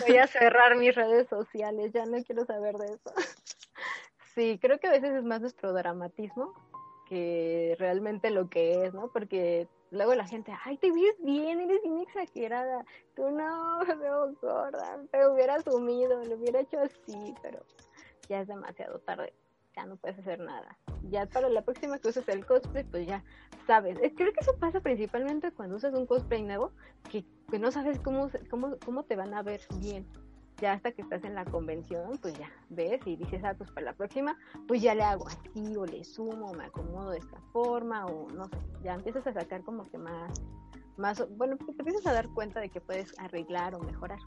Voy 0.07 0.19
a 0.19 0.27
cerrar 0.27 0.77
mis 0.77 0.95
redes 0.95 1.29
sociales, 1.29 1.93
ya 1.93 2.05
no 2.07 2.23
quiero 2.23 2.45
saber 2.45 2.77
de 2.77 2.87
eso. 2.87 3.13
Sí, 4.41 4.59
creo 4.59 4.81
que 4.81 4.87
a 4.87 4.93
veces 4.93 5.13
es 5.13 5.23
más 5.23 5.43
nuestro 5.43 5.75
dramatismo 5.75 6.55
que 7.07 7.77
realmente 7.79 8.31
lo 8.31 8.49
que 8.49 8.87
es, 8.87 8.95
¿no? 8.95 9.09
Porque 9.13 9.69
luego 9.91 10.15
la 10.15 10.27
gente, 10.27 10.51
ay, 10.65 10.79
te 10.79 10.91
ves 10.91 11.15
bien, 11.19 11.61
eres 11.61 11.83
bien 11.83 11.99
exagerada. 11.99 12.87
Tú 13.15 13.31
no, 13.31 13.81
me 13.81 13.95
veo 13.97 14.35
gorda, 14.41 14.99
te 15.13 15.27
hubiera 15.27 15.57
asumido, 15.57 16.25
lo 16.25 16.37
hubiera 16.37 16.61
hecho 16.61 16.81
así, 16.81 17.35
pero 17.43 17.63
ya 18.31 18.41
es 18.41 18.49
demasiado 18.49 18.99
tarde, 19.01 19.35
ya 19.77 19.85
no 19.85 19.97
puedes 19.97 20.19
hacer 20.19 20.41
nada. 20.41 20.75
Ya 21.11 21.27
para 21.27 21.51
la 21.51 21.61
próxima 21.61 21.99
que 21.99 22.09
uses 22.09 22.27
el 22.27 22.47
cosplay, 22.47 22.85
pues 22.85 23.07
ya 23.07 23.23
sabes. 23.67 23.99
Creo 23.99 24.33
que 24.33 24.41
eso 24.41 24.57
pasa 24.59 24.81
principalmente 24.81 25.53
cuando 25.53 25.77
usas 25.77 25.93
un 25.93 26.07
cosplay 26.07 26.41
nuevo, 26.41 26.73
que, 27.11 27.27
que 27.51 27.59
no 27.59 27.71
sabes 27.73 27.99
cómo, 27.99 28.31
cómo, 28.49 28.79
cómo 28.83 29.03
te 29.03 29.17
van 29.17 29.35
a 29.35 29.43
ver 29.43 29.61
bien 29.81 30.07
ya 30.61 30.75
hasta 30.75 30.93
que 30.93 31.03
estás 31.03 31.25
en 31.25 31.35
la 31.35 31.45
convención, 31.45 32.19
pues 32.21 32.39
ya 32.39 32.51
ves 32.69 33.01
y 33.07 33.17
dices, 33.17 33.43
ah, 33.45 33.55
pues 33.57 33.71
para 33.71 33.87
la 33.87 33.93
próxima, 33.93 34.37
pues 34.69 34.83
ya 34.83 34.95
le 34.95 35.03
hago 35.03 35.27
así, 35.27 35.77
o 35.77 35.87
le 35.87 36.05
sumo, 36.05 36.53
me 36.55 36.65
acomodo 36.65 37.11
de 37.11 37.19
esta 37.19 37.41
forma, 37.53 38.07
o 38.07 38.29
no 38.31 38.49
sé, 38.49 38.57
ya 38.83 38.95
empiezas 38.95 39.27
a 39.27 39.33
sacar 39.33 39.63
como 39.63 39.89
que 39.91 39.99
más, 39.99 40.33
más, 40.97 41.27
bueno, 41.37 41.57
pues 41.57 41.77
te 41.77 41.83
empiezas 41.83 42.07
a 42.07 42.13
dar 42.13 42.29
cuenta 42.31 42.61
de 42.61 42.69
que 42.69 42.81
puedes 42.81 43.13
arreglar 43.19 43.75
o 43.75 43.81
mejorar. 43.81 44.19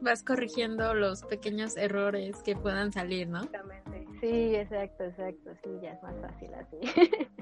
Vas 0.00 0.22
corrigiendo 0.22 0.94
los 0.94 1.24
pequeños 1.24 1.76
errores 1.76 2.42
que 2.42 2.56
puedan 2.56 2.92
salir, 2.92 3.28
¿no? 3.28 3.42
Exactamente. 3.42 4.06
Sí, 4.20 4.54
exacto, 4.54 5.04
exacto, 5.04 5.50
sí, 5.62 5.70
ya 5.82 5.92
es 5.92 6.02
más 6.02 6.14
fácil 6.20 6.54
así. 6.54 6.76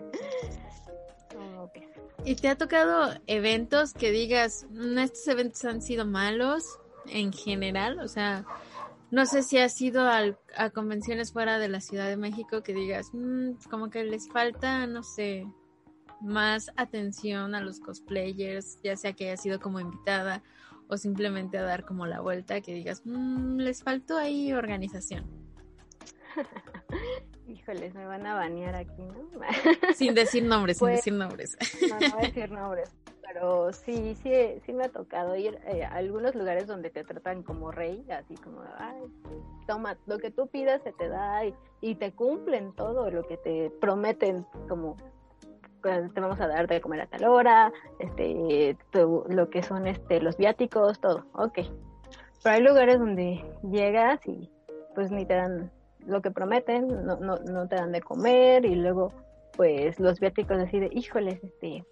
¿Y 2.24 2.34
te 2.36 2.48
ha 2.48 2.56
tocado 2.56 3.14
eventos 3.26 3.94
que 3.94 4.10
digas, 4.10 4.66
mm, 4.70 4.98
estos 4.98 5.28
eventos 5.28 5.64
han 5.64 5.80
sido 5.80 6.04
malos? 6.04 6.78
En 7.10 7.32
general? 7.32 8.00
O 8.00 8.08
sea, 8.08 8.44
no 9.10 9.26
sé 9.26 9.42
si 9.42 9.58
has 9.58 9.80
ido 9.80 10.08
a 10.08 10.70
convenciones 10.70 11.32
fuera 11.32 11.58
de 11.58 11.68
la 11.68 11.80
Ciudad 11.80 12.08
de 12.08 12.16
México 12.16 12.62
que 12.62 12.74
digas, 12.74 13.10
mm, 13.12 13.52
como 13.70 13.90
que 13.90 14.04
les 14.04 14.28
falta, 14.28 14.86
no 14.86 15.02
sé, 15.02 15.46
más 16.20 16.70
atención 16.76 17.54
a 17.54 17.60
los 17.60 17.80
cosplayers, 17.80 18.80
ya 18.82 18.96
sea 18.96 19.12
que 19.12 19.26
haya 19.26 19.36
sido 19.36 19.60
como 19.60 19.80
invitada 19.80 20.42
o 20.88 20.96
simplemente 20.96 21.58
a 21.58 21.62
dar 21.62 21.84
como 21.84 22.06
la 22.06 22.20
vuelta, 22.20 22.60
que 22.60 22.74
digas, 22.74 23.02
mm, 23.04 23.58
les 23.58 23.82
faltó 23.82 24.16
ahí 24.16 24.52
organización. 24.52 25.26
Híjoles, 27.48 27.94
me 27.94 28.04
van 28.04 28.26
a 28.26 28.34
banear 28.34 28.74
aquí, 28.74 29.00
¿no? 29.00 29.40
sin 29.94 30.14
decir 30.14 30.44
nombres, 30.44 30.76
sin 30.76 30.86
pues, 30.86 30.96
decir 30.96 31.14
nombres. 31.14 31.56
No, 31.80 31.98
no 31.98 32.14
voy 32.14 32.24
a 32.24 32.26
decir 32.26 32.50
nombres, 32.50 32.94
pero 33.26 33.72
sí, 33.72 34.14
sí, 34.22 34.32
sí 34.66 34.72
me 34.74 34.84
ha 34.84 34.88
tocado 34.90 35.34
ir 35.34 35.58
eh, 35.66 35.82
a 35.82 35.94
algunos 35.94 36.34
lugares 36.34 36.66
donde 36.66 36.90
te 36.90 37.04
tratan 37.04 37.42
como 37.42 37.70
rey, 37.70 38.04
así 38.10 38.34
como, 38.34 38.60
ay, 38.76 39.02
toma, 39.66 39.96
lo 40.06 40.18
que 40.18 40.30
tú 40.30 40.48
pidas 40.48 40.82
se 40.82 40.92
te 40.92 41.08
da 41.08 41.40
y, 41.80 41.94
te 41.94 42.12
cumplen 42.12 42.74
todo 42.74 43.10
lo 43.10 43.26
que 43.26 43.38
te 43.38 43.70
prometen, 43.80 44.44
como 44.68 44.96
pues, 45.80 46.12
te 46.12 46.20
vamos 46.20 46.38
a 46.40 46.48
dar 46.48 46.66
de 46.68 46.82
comer 46.82 47.00
a 47.00 47.06
tal 47.06 47.24
hora, 47.24 47.72
este, 47.98 48.76
lo 48.92 49.48
que 49.48 49.62
son 49.62 49.86
este, 49.86 50.20
los 50.20 50.36
viáticos, 50.36 51.00
todo, 51.00 51.24
ok. 51.32 51.60
Pero 52.42 52.54
hay 52.56 52.62
lugares 52.62 52.98
donde 52.98 53.42
llegas 53.62 54.20
y 54.26 54.50
pues 54.94 55.10
ni 55.10 55.24
te 55.24 55.34
dan 55.34 55.70
lo 56.08 56.22
que 56.22 56.30
prometen, 56.30 56.88
no, 56.88 57.16
no, 57.16 57.36
no 57.36 57.68
te 57.68 57.76
dan 57.76 57.92
de 57.92 58.00
comer 58.00 58.64
y 58.64 58.74
luego 58.74 59.12
pues 59.56 59.98
los 59.98 60.20
viáticos 60.20 60.58
así 60.58 60.78
de, 60.78 60.88
híjoles, 60.92 61.42
este, 61.42 61.84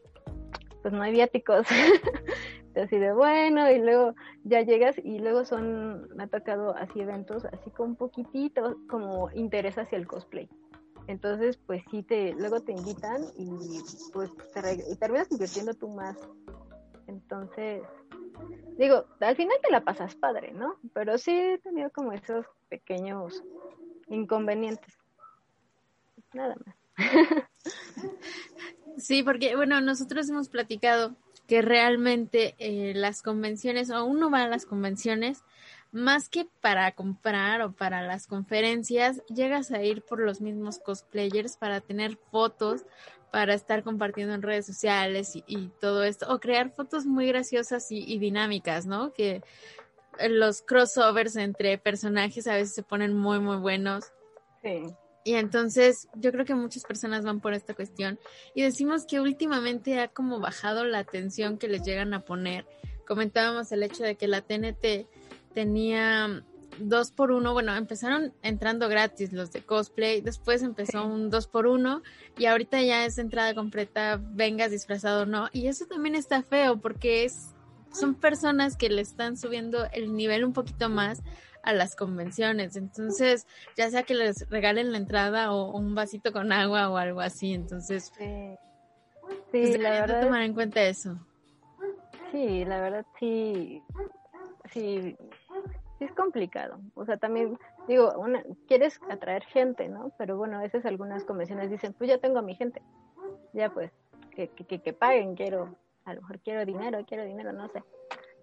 pues 0.83 0.95
no 0.95 1.03
hay 1.03 1.13
viáticos. 1.13 1.67
así 2.81 2.99
de 2.99 3.13
bueno, 3.13 3.71
y 3.71 3.79
luego 3.79 4.15
ya 4.45 4.61
llegas 4.63 4.97
y 4.99 5.19
luego 5.19 5.45
son, 5.45 6.09
me 6.15 6.25
ha 6.25 6.27
tocado 6.27 6.77
así 6.77 7.01
eventos 7.01 7.45
así 7.47 7.71
con 7.71 7.97
poquitito 7.97 8.77
como 8.89 9.31
interés 9.33 9.79
hacia 9.79 9.99
el 9.99 10.07
cosplay. 10.07 10.49
Entonces, 11.09 11.57
pues 11.67 11.83
sí, 11.91 12.03
te, 12.03 12.35
luego 12.35 12.61
te 12.61 12.73
invitan 12.73 13.23
y 13.39 13.49
pues 14.13 14.31
te 14.53 14.97
terminas 14.97 15.31
invirtiendo 15.31 15.73
tú 15.75 15.89
más. 15.89 16.17
Entonces, 17.07 17.83
digo, 18.77 19.05
al 19.21 19.37
final 19.37 19.57
te 19.63 19.71
la 19.71 19.85
pasas 19.85 20.17
padre, 20.17 20.53
¿no? 20.53 20.75
Pero 20.93 21.17
sí 21.17 21.31
he 21.31 21.59
tenido 21.59 21.91
como 21.91 22.13
esos 22.13 22.45
pequeños 22.69 23.43
inconvenientes. 24.09 24.97
Nada 26.33 26.57
más. 26.65 26.77
Sí, 28.99 29.23
porque 29.23 29.57
bueno, 29.57 29.81
nosotros 29.81 30.29
hemos 30.31 30.49
platicado 30.49 31.15
que 31.47 31.63
realmente 31.63 32.55
eh, 32.59 32.93
las 32.95 33.23
convenciones, 33.23 33.91
o 33.91 34.05
uno 34.05 34.31
va 34.31 34.43
a 34.43 34.49
las 34.49 34.67
convenciones, 34.67 35.45
más 35.93 36.29
que 36.29 36.47
para 36.61 36.91
comprar 36.93 37.63
o 37.63 37.73
para 37.73 38.03
las 38.03 38.27
conferencias, 38.27 39.23
llegas 39.27 39.71
a 39.71 39.83
ir 39.83 40.03
por 40.03 40.21
los 40.21 40.41
mismos 40.41 40.79
cosplayers 40.79 41.57
para 41.57 41.81
tener 41.81 42.17
fotos, 42.31 42.85
para 43.31 43.55
estar 43.55 43.83
compartiendo 43.83 44.35
en 44.35 44.43
redes 44.43 44.67
sociales 44.67 45.33
y, 45.47 45.69
todo 45.81 46.03
esto, 46.05 46.27
o 46.33 46.41
crear 46.41 46.71
fotos 46.71 47.07
muy 47.07 47.27
graciosas 47.27 47.93
y, 47.93 47.99
y, 47.99 48.19
dinámicas, 48.19 48.87
¿no? 48.87 49.13
Que 49.13 49.43
los 50.29 50.63
crossovers 50.63 51.37
entre 51.37 51.79
personajes 51.79 52.47
a 52.47 52.55
veces 52.55 52.75
se 52.75 52.83
ponen 52.83 53.17
muy, 53.17 53.39
muy 53.39 53.57
buenos. 53.57 54.05
Sí. 54.63 54.85
Y 55.25 55.35
entonces 55.35 56.09
yo 56.15 56.31
creo 56.31 56.45
que 56.45 56.55
muchas 56.55 56.85
personas 56.85 57.25
van 57.25 57.41
por 57.41 57.53
esta 57.53 57.75
cuestión 57.75 58.19
y 58.55 58.63
decimos 58.63 59.07
que 59.07 59.21
últimamente 59.21 59.99
ha 59.99 60.07
como 60.07 60.39
bajado 60.39 60.85
la 60.85 61.01
atención 61.01 61.59
que 61.59 61.67
les 61.67 61.83
llegan 61.83 62.15
a 62.15 62.21
poner. 62.21 62.65
Comentábamos 63.09 63.73
el 63.73 63.83
hecho 63.83 64.05
de 64.05 64.15
que 64.15 64.29
la 64.29 64.43
TNT 64.43 65.09
tenía 65.53 66.45
dos 66.79 67.11
por 67.11 67.33
uno, 67.33 67.53
bueno, 67.55 67.75
empezaron 67.75 68.35
entrando 68.43 68.89
gratis 68.89 69.33
los 69.33 69.51
de 69.51 69.63
cosplay, 69.63 70.21
después 70.21 70.63
empezó 70.63 71.05
un 71.05 71.29
dos 71.29 71.49
por 71.49 71.67
uno 71.67 72.03
y 72.39 72.47
ahorita 72.47 72.81
ya 72.83 73.05
es 73.05 73.19
entrada 73.19 73.55
completa, 73.55 74.21
vengas 74.23 74.71
disfrazado 74.71 75.23
o 75.23 75.27
no, 75.27 75.49
y 75.53 75.67
eso 75.67 75.87
también 75.87 76.15
está 76.15 76.43
feo 76.43 76.81
porque 76.81 77.25
es 77.25 77.56
son 77.97 78.15
personas 78.15 78.77
que 78.77 78.89
le 78.89 79.03
están 79.03 79.37
subiendo 79.37 79.87
el 79.93 80.15
nivel 80.15 80.45
un 80.45 80.53
poquito 80.53 80.89
más 80.89 81.23
a 81.63 81.73
las 81.73 81.97
convenciones. 81.97 82.77
Entonces, 82.77 83.47
ya 83.77 83.91
sea 83.91 84.05
que 84.05 84.15
les 84.15 84.49
regalen 84.49 84.93
la 84.93 84.99
entrada 84.99 85.53
o, 85.53 85.77
un 85.77 85.95
vasito 85.95 86.33
con 86.33 86.53
agua 86.53 86.89
o 86.89 86.97
algo 86.97 87.21
así. 87.21 87.53
Entonces, 87.53 88.13
sí, 88.17 88.57
pues, 89.51 89.79
la 89.79 89.91
verdad. 89.91 90.23
tomar 90.23 90.43
en 90.43 90.55
cuenta 90.55 90.83
eso. 90.83 91.19
Sí, 92.31 92.65
la 92.65 92.81
verdad 92.81 93.07
sí, 93.19 93.83
sí, 94.73 95.17
sí 95.99 96.05
es 96.05 96.13
complicado. 96.13 96.79
O 96.95 97.05
sea, 97.05 97.17
también 97.17 97.59
digo, 97.89 98.13
una, 98.19 98.43
quieres 98.69 99.01
atraer 99.11 99.45
gente, 99.45 99.89
¿no? 99.89 100.13
Pero 100.19 100.37
bueno, 100.37 100.59
a 100.59 100.63
veces 100.63 100.85
algunas 100.87 101.25
convenciones 101.25 101.71
dicen, 101.71 101.93
pues 101.95 102.11
ya 102.11 102.19
tengo 102.19 102.39
a 102.39 102.43
mi 102.43 102.55
gente, 102.55 102.83
ya 103.53 103.71
pues, 103.71 103.91
que, 104.31 104.49
que, 104.49 104.81
que 104.81 104.93
paguen, 104.93 105.35
quiero, 105.35 105.77
a 106.07 106.15
lo 106.15 106.23
mejor 106.23 106.41
quiero 106.41 106.65
dinero, 106.65 107.05
quiero 107.07 107.25
dinero, 107.25 107.53
no 107.53 107.69
sé. 107.69 107.83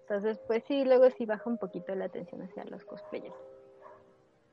Entonces, 0.00 0.38
pues 0.46 0.62
sí, 0.68 0.84
luego 0.84 1.08
sí 1.10 1.24
baja 1.24 1.48
un 1.48 1.58
poquito 1.58 1.94
la 1.94 2.04
atención 2.04 2.42
hacia 2.42 2.64
los 2.64 2.84
cosplayers. 2.84 3.34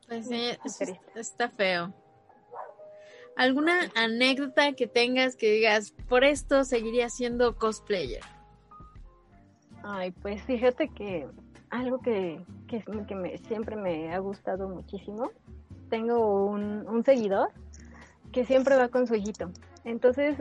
Pues 0.07 0.27
sí, 0.27 0.97
está 1.15 1.49
feo. 1.49 1.93
¿Alguna 3.35 3.91
anécdota 3.95 4.73
que 4.73 4.87
tengas 4.87 5.35
que 5.35 5.51
digas, 5.51 5.91
por 6.07 6.23
esto 6.23 6.63
seguiría 6.63 7.09
siendo 7.09 7.55
cosplayer? 7.57 8.23
Ay, 9.83 10.11
pues 10.11 10.41
fíjate 10.43 10.89
que 10.89 11.27
algo 11.69 11.99
que, 11.99 12.41
que, 12.67 13.15
me, 13.15 13.37
siempre 13.39 13.75
me 13.75 14.13
ha 14.13 14.19
gustado 14.19 14.69
muchísimo, 14.69 15.31
tengo 15.89 16.45
un, 16.45 16.87
un 16.87 17.03
seguidor 17.03 17.49
que 18.31 18.45
siempre 18.45 18.75
va 18.75 18.89
con 18.89 19.07
su 19.07 19.15
hijito. 19.15 19.51
Entonces, 19.83 20.37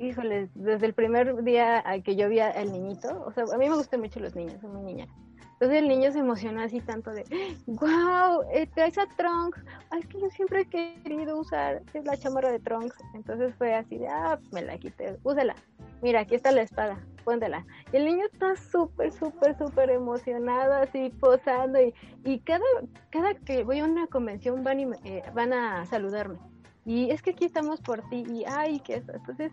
híjole, 0.00 0.48
desde 0.54 0.86
el 0.86 0.94
primer 0.94 1.44
día 1.44 1.84
que 2.04 2.16
yo 2.16 2.28
vi 2.28 2.40
al 2.40 2.72
niñito, 2.72 3.22
o 3.26 3.32
sea, 3.32 3.44
a 3.52 3.58
mí 3.58 3.68
me 3.68 3.76
gustan 3.76 4.00
mucho 4.00 4.18
los 4.18 4.34
niños, 4.34 4.60
soy 4.60 4.70
muy 4.70 4.82
niña. 4.82 5.06
Entonces 5.52 5.82
el 5.82 5.88
niño 5.88 6.10
se 6.10 6.20
emocionó 6.20 6.62
así 6.62 6.80
tanto 6.80 7.10
de, 7.10 7.22
wow, 7.66 8.42
eh, 8.50 8.66
traes 8.74 8.96
a 8.96 9.06
Trunks, 9.18 9.62
ay, 9.90 10.00
es 10.00 10.06
que 10.06 10.18
yo 10.18 10.30
siempre 10.30 10.62
he 10.62 11.02
querido 11.02 11.38
usar 11.38 11.82
es 11.92 12.04
la 12.06 12.16
chamarra 12.16 12.50
de 12.50 12.60
Trunks. 12.60 12.96
Entonces 13.12 13.54
fue 13.56 13.74
así 13.74 13.98
de, 13.98 14.08
ah, 14.08 14.38
me 14.52 14.62
la 14.62 14.78
quité, 14.78 15.18
úsela, 15.22 15.54
mira, 16.00 16.20
aquí 16.20 16.34
está 16.34 16.50
la 16.50 16.62
espada, 16.62 16.98
póntela. 17.24 17.66
Y 17.92 17.96
el 17.96 18.06
niño 18.06 18.24
está 18.32 18.56
súper, 18.56 19.12
súper, 19.12 19.56
súper 19.58 19.90
emocionado, 19.90 20.72
así 20.72 21.10
posando, 21.20 21.78
y, 21.78 21.94
y 22.24 22.40
cada, 22.40 22.64
cada 23.10 23.34
que 23.34 23.62
voy 23.62 23.80
a 23.80 23.84
una 23.84 24.06
convención 24.06 24.64
van, 24.64 24.80
y, 24.80 24.84
eh, 25.04 25.22
van 25.34 25.52
a 25.52 25.84
saludarme. 25.84 26.38
Y 26.86 27.10
es 27.10 27.20
que 27.20 27.32
aquí 27.32 27.44
estamos 27.44 27.82
por 27.82 28.00
ti, 28.08 28.24
y 28.26 28.44
ay, 28.46 28.80
que 28.80 28.94
eso. 28.94 29.12
Entonces, 29.12 29.52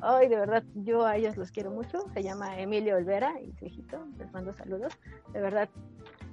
Ay, 0.00 0.28
de 0.28 0.36
verdad, 0.36 0.62
yo 0.74 1.04
a 1.04 1.16
ellos 1.16 1.36
los 1.36 1.50
quiero 1.50 1.70
mucho. 1.70 2.04
Se 2.14 2.22
llama 2.22 2.60
Emilio 2.60 2.96
Olvera 2.96 3.40
y 3.40 3.52
su 3.52 3.66
hijito. 3.66 3.98
Les 4.18 4.32
mando 4.32 4.52
saludos. 4.54 4.96
De 5.32 5.40
verdad, 5.40 5.68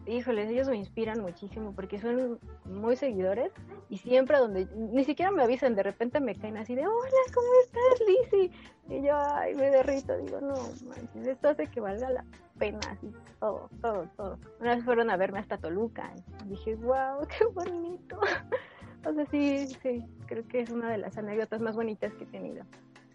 híjoles, 0.06 0.50
ellos 0.50 0.70
me 0.70 0.78
inspiran 0.78 1.22
muchísimo 1.22 1.74
porque 1.74 2.00
son 2.00 2.40
muy 2.66 2.96
seguidores 2.96 3.52
y 3.90 3.98
siempre 3.98 4.38
donde 4.38 4.68
ni 4.76 5.04
siquiera 5.04 5.32
me 5.32 5.44
avisan, 5.44 5.76
de 5.76 5.84
repente 5.84 6.20
me 6.20 6.36
caen 6.36 6.58
así 6.58 6.76
de, 6.76 6.88
hola, 6.88 7.10
¿cómo 7.34 7.48
estás, 7.64 8.08
Lizzy? 8.08 8.52
Y 8.90 9.02
yo, 9.02 9.18
ay, 9.18 9.56
me 9.56 9.72
derrito, 9.72 10.16
digo, 10.18 10.40
no, 10.42 10.54
manches, 10.88 11.28
esto 11.28 11.50
hace 11.50 11.68
que 11.68 11.80
valga 11.80 12.10
la 12.12 12.26
pena, 12.60 12.80
así, 12.92 13.12
todo, 13.40 13.70
todo, 13.82 14.08
todo. 14.16 14.40
Una 14.60 14.76
vez 14.76 14.86
fueron 14.86 15.10
a 15.10 15.18
verme 15.18 15.40
hasta 15.40 15.58
Toluca 15.58 16.14
y 16.46 16.50
dije, 16.50 16.76
wow, 16.76 17.26
qué 17.38 17.46
bonito. 17.46 18.20
o 19.06 19.14
sea, 19.14 19.26
sí, 19.32 19.68
sí, 19.82 20.06
creo 20.28 20.48
que 20.48 20.62
es 20.62 20.70
una 20.70 20.90
de 20.90 21.00
las 21.00 21.18
anécdotas 21.18 21.62
más 21.62 21.76
bonitas 21.76 22.14
que 22.14 22.26
he 22.26 22.28
tenido 22.28 22.64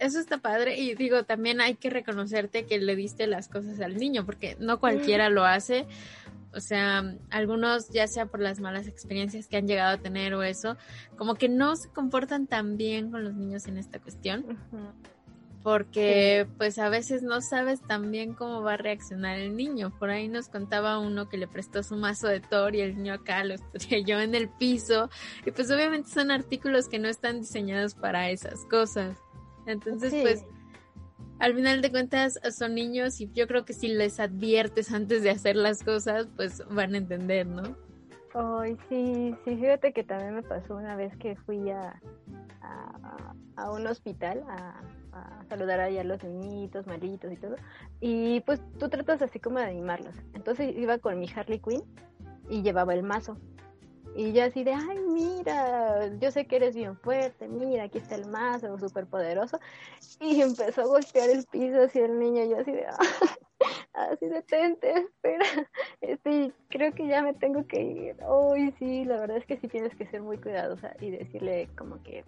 eso 0.01 0.19
está 0.19 0.39
padre 0.39 0.79
y 0.79 0.95
digo, 0.95 1.25
también 1.25 1.61
hay 1.61 1.75
que 1.75 1.91
reconocerte 1.91 2.67
que 2.67 2.79
le 2.79 2.97
diste 2.97 3.27
las 3.27 3.49
cosas 3.49 3.81
al 3.81 3.97
niño, 3.97 4.25
porque 4.27 4.57
no 4.59 4.81
cualquiera 4.81 5.29
lo 5.29 5.45
hace. 5.45 5.87
O 6.53 6.61
sea, 6.61 7.15
algunos, 7.31 7.91
ya 7.91 8.09
sea 8.09 8.27
por 8.27 8.41
las 8.41 8.59
malas 8.59 8.89
experiencias 8.89 9.47
que 9.47 9.57
han 9.57 9.69
llegado 9.69 9.95
a 9.95 9.99
tener 9.99 10.35
o 10.35 10.43
eso, 10.43 10.77
como 11.17 11.37
que 11.37 11.49
no 11.49 11.77
se 11.77 11.91
comportan 11.91 12.47
tan 12.47 12.77
bien 12.77 13.11
con 13.11 13.23
los 13.23 13.35
niños 13.35 13.67
en 13.67 13.79
esta 13.79 14.01
cuestión. 14.01 14.59
Porque 15.63 16.49
pues 16.57 16.79
a 16.79 16.89
veces 16.89 17.23
no 17.23 17.43
sabes 17.43 17.83
tan 17.83 18.11
bien 18.11 18.33
cómo 18.33 18.63
va 18.63 18.75
a 18.75 18.77
reaccionar 18.79 19.39
el 19.39 19.55
niño. 19.55 19.93
Por 19.99 20.09
ahí 20.09 20.27
nos 20.27 20.49
contaba 20.49 20.99
uno 20.99 21.29
que 21.29 21.37
le 21.37 21.47
prestó 21.47 21.83
su 21.83 21.97
mazo 21.97 22.29
de 22.29 22.41
Thor 22.41 22.75
y 22.75 22.81
el 22.81 22.97
niño 22.97 23.13
acá 23.13 23.45
lo 23.45 23.55
estrelló 23.55 24.21
en 24.21 24.35
el 24.35 24.49
piso. 24.49 25.11
Y 25.45 25.51
pues 25.51 25.71
obviamente 25.71 26.09
son 26.09 26.31
artículos 26.31 26.89
que 26.89 26.99
no 26.99 27.09
están 27.09 27.41
diseñados 27.41 27.95
para 27.95 28.31
esas 28.31 28.65
cosas. 28.65 29.19
Entonces, 29.67 30.15
pues, 30.23 30.45
al 31.39 31.55
final 31.55 31.81
de 31.81 31.91
cuentas 31.91 32.39
son 32.57 32.75
niños 32.75 33.21
y 33.21 33.31
yo 33.33 33.47
creo 33.47 33.65
que 33.65 33.73
si 33.73 33.89
les 33.89 34.21
adviertes 34.21 34.93
antes 34.93 35.23
de 35.23 35.31
hacer 35.31 35.57
las 35.57 35.83
cosas, 35.83 36.29
pues 36.37 36.63
van 36.71 36.95
a 36.95 36.99
entender, 36.99 37.47
¿no? 37.47 37.63
Ay, 38.35 38.77
sí, 38.89 39.35
sí, 39.45 39.57
fíjate 39.57 39.93
que 39.93 40.05
también 40.05 40.37
me 40.37 40.43
pasó 40.43 40.77
una 40.77 40.95
vez 40.95 41.17
que 41.17 41.35
fui 41.35 41.71
a, 41.71 42.01
a, 43.57 43.71
un 43.73 43.87
hospital 43.87 44.45
a, 44.49 44.83
a 45.13 45.45
saludar 45.49 45.81
ahí 45.81 45.99
a 45.99 46.05
los 46.05 46.23
niñitos, 46.23 46.87
malitos 46.87 47.33
y 47.33 47.37
todo. 47.37 47.57
Y 48.01 48.41
pues 48.41 48.61
tú 48.79 48.89
tratas 48.89 49.23
así 49.23 49.41
como 49.41 49.59
de 49.59 49.65
animarlos. 49.65 50.15
Entonces 50.35 50.77
iba 50.77 50.99
con 50.99 51.19
mi 51.19 51.29
Harley 51.35 51.59
Quinn 51.59 51.83
y 52.49 52.63
llevaba 52.63 52.95
el 52.95 53.03
mazo. 53.03 53.37
Y 54.15 54.33
yo 54.33 54.45
así 54.45 54.65
de, 54.65 54.73
ay, 54.73 54.99
mira, 54.99 56.09
yo 56.19 56.31
sé 56.31 56.47
que 56.47 56.57
eres 56.57 56.75
bien 56.75 56.97
fuerte, 56.97 57.47
mira, 57.47 57.85
aquí 57.85 57.99
está 57.99 58.17
el 58.17 58.27
mazo, 58.27 58.79
súper 58.79 59.07
poderoso. 59.07 59.61
Y 60.21 60.43
empezó 60.43 60.83
a 60.83 60.87
golpear 60.87 61.31
el 61.31 61.45
piso 61.47 61.83
así 61.83 62.01
el 62.01 62.19
niño, 62.19 62.45
yo 62.45 62.59
así 62.59 62.73
de, 62.73 62.87
así 63.93 64.27
de, 64.27 64.43
tente, 64.43 64.93
espera. 64.93 65.47
Este, 66.01 66.53
creo 66.69 66.93
que 66.93 67.07
ya 67.07 67.23
me 67.23 67.35
tengo 67.35 67.67
que 67.67 67.83
ir. 67.83 68.17
Uy, 68.29 68.75
sí, 68.79 69.05
la 69.05 69.21
verdad 69.21 69.37
es 69.37 69.47
que 69.47 69.59
sí 69.59 69.69
tienes 69.69 69.95
que 69.95 70.07
ser 70.07 70.23
muy 70.23 70.39
cuidadosa 70.39 70.95
y 71.01 71.11
decirle 71.11 71.69
como 71.77 72.03
que, 72.03 72.25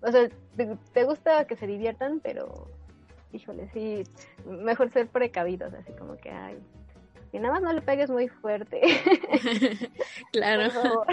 o 0.00 0.10
sea, 0.10 0.28
te, 0.92 1.04
gusta 1.04 1.46
que 1.46 1.56
se 1.56 1.66
diviertan, 1.66 2.20
pero, 2.20 2.68
híjole, 3.32 3.68
sí, 3.74 4.04
mejor 4.46 4.90
ser 4.90 5.08
precavidos, 5.08 5.74
así 5.74 5.92
como 5.92 6.16
que, 6.16 6.30
ay, 6.30 6.58
y 7.32 7.38
nada 7.38 7.54
más 7.54 7.62
no 7.62 7.72
le 7.72 7.82
pegues 7.82 8.10
muy 8.10 8.28
fuerte. 8.28 8.80
claro. 10.32 11.04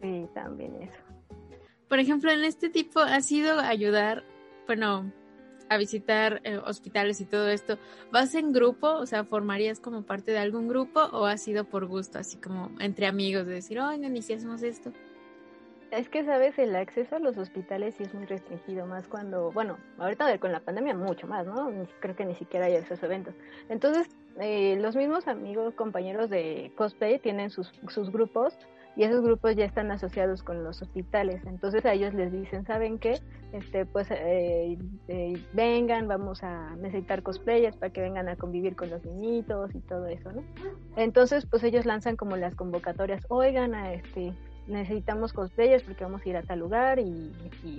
Sí, 0.00 0.28
también 0.32 0.80
eso. 0.80 1.00
Por 1.88 1.98
ejemplo, 1.98 2.30
en 2.30 2.44
este 2.44 2.68
tipo 2.68 3.00
ha 3.00 3.20
sido 3.20 3.58
ayudar, 3.58 4.22
bueno, 4.68 5.12
a 5.68 5.76
visitar 5.76 6.40
eh, 6.44 6.58
hospitales 6.58 7.20
y 7.20 7.24
todo 7.24 7.48
esto. 7.48 7.78
¿Vas 8.12 8.34
en 8.34 8.52
grupo? 8.52 8.88
O 8.88 9.06
sea, 9.06 9.24
¿formarías 9.24 9.80
como 9.80 10.02
parte 10.02 10.32
de 10.32 10.38
algún 10.38 10.68
grupo 10.68 11.00
o 11.00 11.26
ha 11.26 11.36
sido 11.36 11.64
por 11.64 11.86
gusto, 11.86 12.18
así 12.18 12.38
como 12.38 12.70
entre 12.80 13.06
amigos, 13.06 13.46
de 13.46 13.54
decir, 13.54 13.80
oigan, 13.80 14.16
¿y 14.16 14.22
si 14.22 14.34
hacemos 14.34 14.62
esto? 14.62 14.92
Es 15.90 16.08
que, 16.10 16.24
sabes, 16.24 16.58
el 16.58 16.76
acceso 16.76 17.16
a 17.16 17.18
los 17.18 17.38
hospitales 17.38 17.94
sí 17.96 18.02
es 18.02 18.12
muy 18.12 18.26
restringido, 18.26 18.86
más 18.86 19.08
cuando, 19.08 19.50
bueno, 19.52 19.78
ahorita 19.98 20.38
con 20.38 20.52
la 20.52 20.60
pandemia 20.60 20.94
mucho 20.94 21.26
más, 21.26 21.46
¿no? 21.46 21.72
Creo 22.00 22.14
que 22.14 22.26
ni 22.26 22.34
siquiera 22.34 22.66
hay 22.66 22.76
acceso 22.76 23.06
a 23.06 23.08
eventos. 23.08 23.34
Entonces, 23.70 24.06
eh, 24.40 24.76
los 24.80 24.96
mismos 24.96 25.26
amigos, 25.28 25.74
compañeros 25.74 26.30
de 26.30 26.72
cosplay 26.76 27.18
tienen 27.18 27.50
sus, 27.50 27.72
sus 27.88 28.10
grupos 28.10 28.56
y 28.98 29.04
esos 29.04 29.22
grupos 29.22 29.54
ya 29.54 29.64
están 29.64 29.92
asociados 29.92 30.42
con 30.42 30.64
los 30.64 30.82
hospitales. 30.82 31.40
Entonces 31.46 31.84
a 31.86 31.92
ellos 31.92 32.14
les 32.14 32.32
dicen, 32.32 32.66
¿saben 32.66 32.98
qué? 32.98 33.20
Este, 33.52 33.86
pues 33.86 34.10
eh, 34.10 34.76
eh, 35.06 35.42
vengan, 35.52 36.08
vamos 36.08 36.42
a 36.42 36.74
necesitar 36.76 37.22
cosplayers 37.22 37.76
para 37.76 37.92
que 37.92 38.00
vengan 38.00 38.28
a 38.28 38.34
convivir 38.34 38.74
con 38.74 38.90
los 38.90 39.04
niñitos 39.04 39.72
y 39.74 39.78
todo 39.80 40.06
eso, 40.06 40.32
¿no? 40.32 40.42
Entonces, 40.96 41.46
pues 41.46 41.62
ellos 41.62 41.86
lanzan 41.86 42.16
como 42.16 42.36
las 42.36 42.56
convocatorias, 42.56 43.24
oigan, 43.28 43.74
a 43.74 43.92
este, 43.92 44.32
necesitamos 44.66 45.32
cosplayers 45.32 45.84
porque 45.84 46.04
vamos 46.04 46.22
a 46.26 46.28
ir 46.28 46.36
a 46.36 46.42
tal 46.42 46.58
lugar 46.58 46.98
y, 46.98 47.32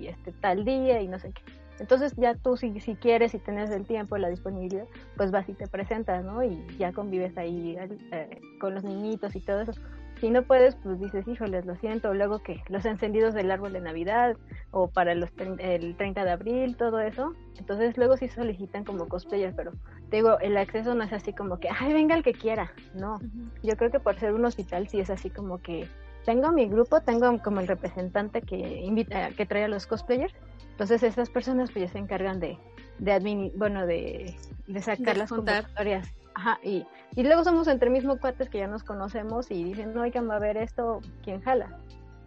este 0.08 0.32
tal 0.32 0.64
día 0.64 1.02
y 1.02 1.08
no 1.10 1.20
sé 1.20 1.34
qué. 1.34 1.41
Entonces 1.80 2.14
ya 2.18 2.36
tú 2.36 2.58
si, 2.58 2.80
si 2.80 2.96
quieres, 2.96 3.32
si 3.32 3.40
tienes 3.40 3.70
el 3.72 3.86
tiempo, 3.86 4.18
la 4.18 4.30
disponibilidad, 4.30 4.86
pues 5.16 5.32
vas 5.32 5.48
y 5.50 5.54
te 5.54 5.68
presentas, 5.68 6.24
¿no? 6.24 6.44
Y 6.44 6.66
ya 6.78 6.92
convives 6.92 7.38
ahí 7.38 7.78
eh, 8.12 8.42
con 8.60 8.76
los 8.76 8.84
niñitos 8.84 9.36
y 9.36 9.40
todo 9.40 9.62
eso. 9.62 9.74
Si 10.20 10.30
no 10.30 10.44
puedes, 10.44 10.76
pues 10.76 11.00
dices, 11.00 11.26
híjoles, 11.28 11.66
lo 11.66 11.76
siento, 11.78 12.14
luego 12.14 12.40
que 12.40 12.62
los 12.68 12.84
encendidos 12.86 13.34
del 13.34 13.52
árbol 13.52 13.72
de 13.72 13.80
Navidad 13.80 14.36
o 14.72 14.88
para 14.90 15.16
los 15.16 15.30
el 15.60 15.96
30 15.96 16.26
de 16.26 16.32
abril, 16.32 16.76
todo 16.76 17.00
eso. 17.00 17.34
Entonces 17.58 17.98
luego 17.98 18.18
sí 18.18 18.28
solicitan 18.28 18.84
como 18.84 19.08
cosplayers, 19.08 19.56
pero 19.56 19.72
te 20.10 20.18
digo, 20.18 20.38
el 20.40 20.58
acceso 20.58 20.94
no 20.94 21.04
es 21.06 21.14
así 21.14 21.32
como 21.32 21.60
que, 21.60 21.70
ay, 21.70 21.94
venga 21.94 22.16
el 22.16 22.24
que 22.24 22.34
quiera. 22.34 22.74
No, 22.94 23.20
yo 23.64 23.78
creo 23.78 23.92
que 23.92 24.02
por 24.02 24.20
ser 24.20 24.34
un 24.34 24.44
hospital 24.44 24.90
sí 24.90 25.00
es 25.00 25.10
así 25.10 25.30
como 25.30 25.60
que 25.60 25.88
tengo 26.26 26.52
mi 26.52 26.68
grupo, 26.68 27.00
tengo 27.02 27.42
como 27.42 27.62
el 27.62 27.68
representante 27.68 28.42
que 28.42 28.82
invita, 28.82 29.30
que 29.32 29.46
trae 29.46 29.64
a 29.64 29.68
los 29.70 29.88
cosplayers. 29.88 30.34
Entonces 30.80 31.04
esas 31.04 31.30
personas 31.30 31.72
pues 31.72 31.88
ya 31.88 31.92
se 31.92 31.98
encargan 31.98 32.40
de, 32.40 32.58
de 33.00 33.52
bueno, 33.58 33.86
de, 33.86 34.34
de 34.66 34.82
sacar 34.82 35.18
las 35.18 35.30
convocatorias. 35.30 36.08
Ajá, 36.36 36.58
y, 36.64 36.88
y 37.18 37.24
luego 37.24 37.44
somos 37.44 37.68
entre 37.68 37.90
mismo 37.90 38.18
cuates 38.18 38.48
que 38.48 38.60
ya 38.60 38.68
nos 38.68 38.86
conocemos 38.86 39.52
y 39.52 39.62
dicen, 39.66 39.94
no, 39.94 40.04
hay 40.04 40.12
que 40.12 40.22
ver 40.22 40.56
esto, 40.56 41.02
¿quién 41.22 41.42
jala? 41.42 41.78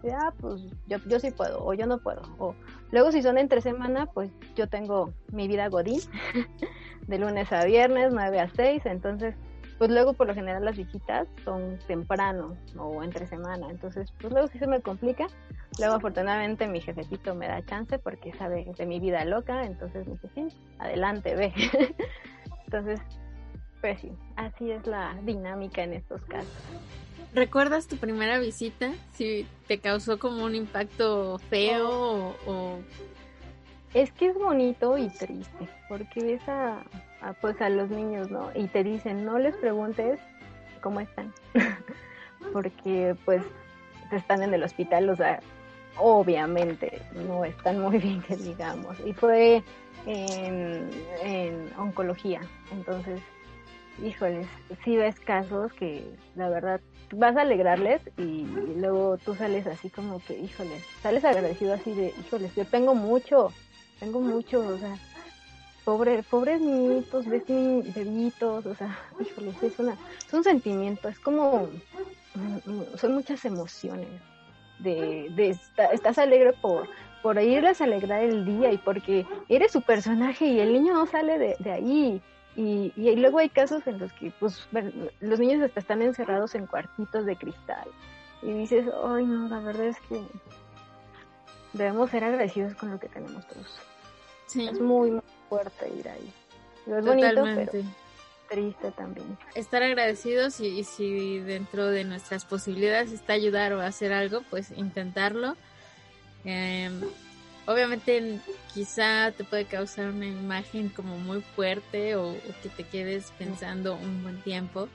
Y, 0.02 0.10
ah, 0.10 0.34
pues 0.38 0.60
yo, 0.86 0.98
yo 1.06 1.18
sí 1.18 1.30
puedo, 1.30 1.64
o 1.64 1.72
yo 1.72 1.86
no 1.86 1.96
puedo. 1.96 2.20
O 2.36 2.54
luego 2.90 3.10
si 3.10 3.22
son 3.22 3.38
entre 3.38 3.62
semana, 3.62 4.04
pues 4.04 4.30
yo 4.54 4.68
tengo 4.68 5.14
mi 5.32 5.48
vida 5.48 5.68
godín, 5.70 6.02
de 7.06 7.18
lunes 7.18 7.50
a 7.54 7.64
viernes, 7.64 8.12
9 8.12 8.38
a 8.38 8.50
6, 8.50 8.84
entonces 8.84 9.34
pues 9.82 9.90
luego 9.90 10.12
por 10.12 10.28
lo 10.28 10.34
general 10.36 10.64
las 10.64 10.76
visitas 10.76 11.26
son 11.44 11.76
temprano 11.88 12.56
o 12.78 13.02
entre 13.02 13.26
semana, 13.26 13.68
entonces 13.68 14.12
pues 14.20 14.32
luego 14.32 14.46
sí 14.46 14.60
se 14.60 14.68
me 14.68 14.80
complica. 14.80 15.26
Luego 15.80 15.94
afortunadamente 15.94 16.68
mi 16.68 16.80
jefecito 16.80 17.34
me 17.34 17.48
da 17.48 17.66
chance 17.66 17.98
porque 17.98 18.32
sabe 18.34 18.64
de 18.78 18.86
mi 18.86 19.00
vida 19.00 19.24
loca, 19.24 19.64
entonces 19.64 20.06
me 20.06 20.12
dice, 20.12 20.28
sí, 20.36 20.56
adelante, 20.78 21.34
ve. 21.34 21.52
entonces, 22.66 23.00
pues 23.80 24.00
sí, 24.00 24.12
así 24.36 24.70
es 24.70 24.86
la 24.86 25.18
dinámica 25.24 25.82
en 25.82 25.94
estos 25.94 26.22
casos. 26.26 26.62
¿Recuerdas 27.34 27.88
tu 27.88 27.96
primera 27.96 28.38
visita? 28.38 28.92
Si 29.14 29.48
te 29.66 29.80
causó 29.80 30.16
como 30.20 30.44
un 30.44 30.54
impacto 30.54 31.40
feo 31.50 32.36
o 32.46 32.78
es 33.94 34.12
que 34.12 34.28
es 34.28 34.38
bonito 34.38 34.96
y 34.96 35.08
triste, 35.08 35.68
porque 35.88 36.22
ves 36.22 36.48
a, 36.48 36.84
pues 37.40 37.60
a 37.60 37.68
los 37.68 37.90
niños, 37.90 38.30
¿no? 38.30 38.50
Y 38.54 38.66
te 38.66 38.82
dicen, 38.82 39.24
no 39.24 39.38
les 39.38 39.56
preguntes 39.56 40.18
cómo 40.80 41.00
están, 41.00 41.32
porque 42.52 43.16
pues 43.24 43.42
están 44.10 44.42
en 44.42 44.52
el 44.54 44.62
hospital, 44.62 45.08
o 45.08 45.16
sea, 45.16 45.40
obviamente 45.96 47.00
no 47.26 47.44
están 47.44 47.80
muy 47.80 47.98
bien, 47.98 48.22
que 48.22 48.36
digamos. 48.36 48.98
Y 49.06 49.12
fue 49.12 49.62
en, 50.06 50.90
en 51.22 51.70
oncología, 51.78 52.40
entonces, 52.72 53.20
híjoles, 54.02 54.46
sí 54.84 54.96
ves 54.96 55.18
casos 55.20 55.72
que 55.74 56.04
la 56.34 56.48
verdad 56.48 56.80
vas 57.14 57.36
a 57.36 57.42
alegrarles 57.42 58.00
y, 58.16 58.46
luego 58.76 59.18
tú 59.18 59.34
sales 59.34 59.66
así 59.66 59.90
como 59.90 60.20
que, 60.20 60.38
híjoles, 60.38 60.82
sales 61.02 61.24
agradecido 61.24 61.74
así 61.74 61.92
de, 61.92 62.12
híjoles, 62.20 62.54
yo 62.56 62.64
tengo 62.64 62.94
mucho 62.94 63.52
tengo 64.02 64.18
muchos, 64.18 64.66
o 64.66 64.78
sea, 64.78 64.98
pobre, 65.84 66.22
pobres 66.22 66.60
niñitos, 66.60 67.26
ves 67.26 67.48
mis 67.48 67.94
bebitos, 67.94 68.66
o 68.66 68.74
sea, 68.74 68.98
híjole, 69.20 69.52
es, 69.62 69.78
una, 69.78 69.96
es 70.26 70.32
un 70.32 70.44
sentimiento, 70.44 71.08
es 71.08 71.18
como, 71.18 71.68
mm, 72.34 72.96
son 72.96 73.14
muchas 73.14 73.44
emociones, 73.44 74.08
de, 74.78 75.28
de 75.36 75.56
estás 75.92 76.18
alegre 76.18 76.52
por, 76.60 76.88
por 77.22 77.40
irles 77.40 77.80
a 77.80 77.84
alegrar 77.84 78.22
el 78.22 78.44
día 78.44 78.72
y 78.72 78.78
porque 78.78 79.26
eres 79.48 79.72
su 79.72 79.80
personaje 79.82 80.46
y 80.46 80.60
el 80.60 80.72
niño 80.72 80.94
no 80.94 81.06
sale 81.06 81.38
de, 81.38 81.56
de 81.58 81.72
ahí. 81.72 82.22
Y, 82.54 82.92
y, 82.96 83.16
luego 83.16 83.38
hay 83.38 83.48
casos 83.48 83.86
en 83.86 83.98
los 83.98 84.12
que 84.12 84.30
pues 84.38 84.68
los 85.20 85.40
niños 85.40 85.62
hasta 85.62 85.80
están 85.80 86.02
encerrados 86.02 86.54
en 86.54 86.66
cuartitos 86.66 87.24
de 87.24 87.34
cristal 87.34 87.88
y 88.42 88.52
dices, 88.52 88.86
ay 89.04 89.24
no, 89.24 89.48
la 89.48 89.60
verdad 89.60 89.86
es 89.86 90.00
que 90.00 90.20
debemos 91.72 92.10
ser 92.10 92.24
agradecidos 92.24 92.74
con 92.74 92.90
lo 92.90 93.00
que 93.00 93.08
tenemos 93.08 93.46
todos. 93.48 93.80
Es 94.54 94.80
muy, 94.80 95.18
fuerte 95.52 95.92
ir 95.98 96.08
ahí. 96.08 96.32
es 96.86 97.04
bonito, 97.04 97.44
pero 97.44 97.84
triste 98.48 98.90
también. 98.92 99.36
Estar 99.54 99.82
agradecidos 99.82 100.60
y, 100.60 100.82
si 100.84 101.40
dentro 101.40 101.86
de 101.86 102.04
nuestras 102.04 102.46
posibilidades 102.46 103.12
está 103.12 103.34
ayudar 103.34 103.74
o 103.74 103.80
hacer 103.80 104.14
algo, 104.14 104.42
pues 104.48 104.70
intentarlo. 104.70 105.56
Em, 106.44 107.00
obviamente 107.66 108.40
quizá 108.72 109.30
te 109.32 109.44
puede 109.44 109.66
causar 109.66 110.08
una 110.08 110.26
imagen 110.26 110.88
como 110.88 111.18
muy 111.18 111.42
fuerte 111.54 112.16
o, 112.16 112.34
que 112.62 112.70
te 112.70 112.84
quedes 112.84 113.30
pensando 113.38 113.94
un 113.94 114.22
buen 114.22 114.40
tiempo. 114.40 114.88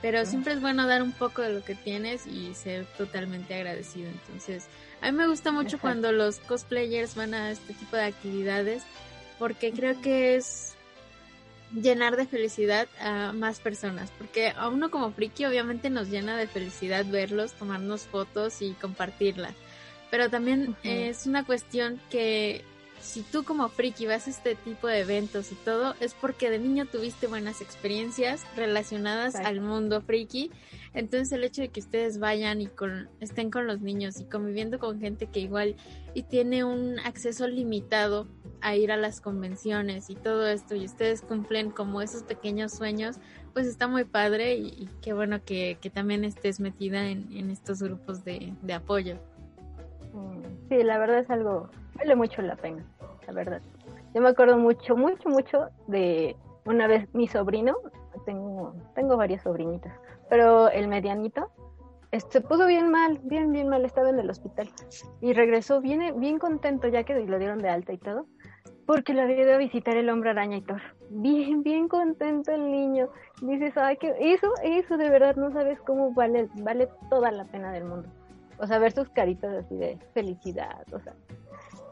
Pero 0.00 0.24
siempre 0.24 0.54
es 0.54 0.60
bueno 0.60 0.86
dar 0.86 1.02
un 1.02 1.12
poco 1.12 1.42
de 1.42 1.52
lo 1.52 1.62
que 1.62 1.76
tienes 1.76 2.26
y 2.26 2.54
ser 2.54 2.86
totalmente 2.98 3.54
agradecido. 3.54 4.10
Entonces, 4.10 4.66
a 5.00 5.12
mí 5.12 5.16
me 5.16 5.28
gusta 5.28 5.52
mucho 5.52 5.78
cuando 5.78 6.10
los 6.12 6.38
cosplayers 6.40 7.14
van 7.14 7.34
a 7.34 7.50
este 7.52 7.72
tipo 7.74 7.94
de 7.96 8.04
actividades 8.06 8.82
porque 9.42 9.72
creo 9.72 10.00
que 10.00 10.36
es 10.36 10.76
llenar 11.74 12.16
de 12.16 12.26
felicidad 12.26 12.86
a 13.00 13.32
más 13.32 13.58
personas, 13.58 14.12
porque 14.16 14.50
a 14.50 14.68
uno 14.68 14.88
como 14.88 15.10
friki 15.10 15.46
obviamente 15.46 15.90
nos 15.90 16.10
llena 16.10 16.36
de 16.36 16.46
felicidad 16.46 17.04
verlos, 17.04 17.52
tomarnos 17.54 18.02
fotos 18.02 18.62
y 18.62 18.74
compartirlas, 18.74 19.54
pero 20.12 20.30
también 20.30 20.76
es 20.84 21.26
una 21.26 21.44
cuestión 21.44 22.00
que 22.08 22.62
si 23.00 23.22
tú 23.22 23.42
como 23.42 23.68
friki 23.68 24.06
vas 24.06 24.28
a 24.28 24.30
este 24.30 24.54
tipo 24.54 24.86
de 24.86 25.00
eventos 25.00 25.50
y 25.50 25.56
todo, 25.56 25.96
es 25.98 26.14
porque 26.14 26.48
de 26.48 26.60
niño 26.60 26.86
tuviste 26.86 27.26
buenas 27.26 27.62
experiencias 27.62 28.44
relacionadas 28.54 29.34
al 29.34 29.60
mundo 29.60 30.02
friki. 30.02 30.52
Entonces 30.94 31.32
el 31.32 31.42
hecho 31.42 31.62
de 31.62 31.68
que 31.68 31.80
ustedes 31.80 32.20
vayan 32.20 32.60
y 32.60 32.68
con, 32.68 33.08
estén 33.18 33.50
con 33.50 33.66
los 33.66 33.80
niños 33.80 34.20
y 34.20 34.24
conviviendo 34.24 34.78
con 34.78 35.00
gente 35.00 35.26
que 35.26 35.40
igual 35.40 35.74
y 36.14 36.22
tiene 36.22 36.62
un 36.62 37.00
acceso 37.00 37.48
limitado 37.48 38.28
a 38.62 38.76
ir 38.76 38.92
a 38.92 38.96
las 38.96 39.20
convenciones 39.20 40.08
y 40.10 40.14
todo 40.14 40.46
esto 40.46 40.74
y 40.74 40.84
ustedes 40.84 41.22
cumplen 41.22 41.70
como 41.70 42.00
esos 42.00 42.22
pequeños 42.22 42.72
sueños, 42.72 43.18
pues 43.52 43.66
está 43.66 43.88
muy 43.88 44.04
padre 44.04 44.54
y, 44.54 44.88
qué 45.02 45.12
bueno 45.12 45.44
que, 45.44 45.78
también 45.92 46.24
estés 46.24 46.60
metida 46.60 47.08
en, 47.08 47.50
estos 47.50 47.82
grupos 47.82 48.24
de, 48.24 48.54
de 48.62 48.72
apoyo. 48.72 49.16
Sí, 50.68 50.82
la 50.82 50.98
verdad 50.98 51.18
es 51.18 51.30
algo, 51.30 51.68
vale 51.94 52.16
mucho 52.16 52.42
la 52.42 52.56
pena, 52.56 52.84
la 53.26 53.32
verdad. 53.32 53.60
Yo 54.14 54.20
me 54.20 54.28
acuerdo 54.28 54.58
mucho, 54.58 54.96
mucho, 54.96 55.28
mucho 55.28 55.68
de 55.86 56.36
una 56.64 56.86
vez 56.86 57.08
mi 57.14 57.28
sobrino, 57.28 57.76
tengo, 58.24 58.74
tengo 58.94 59.16
varias 59.16 59.42
sobrinitas, 59.42 59.92
pero 60.28 60.68
el 60.68 60.88
medianito 60.88 61.50
se 62.30 62.40
puso 62.42 62.66
bien 62.66 62.90
mal, 62.90 63.20
bien, 63.24 63.52
bien 63.52 63.68
mal, 63.68 63.84
estaba 63.84 64.10
en 64.10 64.18
el 64.18 64.28
hospital 64.28 64.68
y 65.20 65.32
regresó 65.32 65.80
bien, 65.80 66.20
bien 66.20 66.38
contento 66.38 66.88
ya 66.88 67.04
que 67.04 67.14
lo 67.14 67.38
dieron 67.38 67.58
de 67.58 67.70
alta 67.70 67.92
y 67.92 67.98
todo, 67.98 68.26
porque 68.92 69.14
lo 69.14 69.22
había 69.22 69.40
ido 69.40 69.54
a 69.54 69.56
visitar 69.56 69.96
el 69.96 70.10
hombre 70.10 70.28
araña 70.28 70.58
y 70.58 70.60
todo. 70.60 70.76
Bien, 71.08 71.62
bien 71.62 71.88
contento 71.88 72.52
el 72.52 72.70
niño. 72.70 73.08
Dices, 73.40 73.74
ay, 73.78 73.96
que 73.96 74.14
eso, 74.20 74.52
eso 74.62 74.98
de 74.98 75.08
verdad 75.08 75.34
no 75.36 75.50
sabes 75.50 75.80
cómo 75.80 76.12
vale, 76.12 76.50
vale 76.56 76.90
toda 77.08 77.30
la 77.30 77.46
pena 77.46 77.72
del 77.72 77.84
mundo. 77.84 78.06
O 78.58 78.66
sea, 78.66 78.78
ver 78.78 78.92
sus 78.92 79.08
caritas 79.08 79.64
así 79.64 79.76
de 79.76 79.98
felicidad, 80.12 80.84
o 80.92 81.00
sea, 81.00 81.14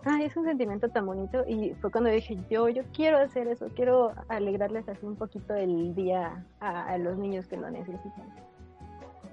ay, 0.05 0.25
es 0.25 0.37
un 0.37 0.45
sentimiento 0.45 0.91
tan 0.91 1.07
bonito 1.07 1.43
y 1.49 1.73
fue 1.81 1.91
cuando 1.91 2.11
dije, 2.11 2.37
yo, 2.51 2.69
yo 2.69 2.83
quiero 2.93 3.17
hacer 3.17 3.49
eso, 3.49 3.69
quiero 3.75 4.13
alegrarles 4.29 4.87
así 4.87 5.07
un 5.07 5.17
poquito 5.17 5.55
el 5.55 5.95
día 5.95 6.45
a, 6.61 6.99
los 6.99 7.17
niños 7.17 7.47
que 7.47 7.57
lo 7.57 7.71
necesitan. 7.71 8.27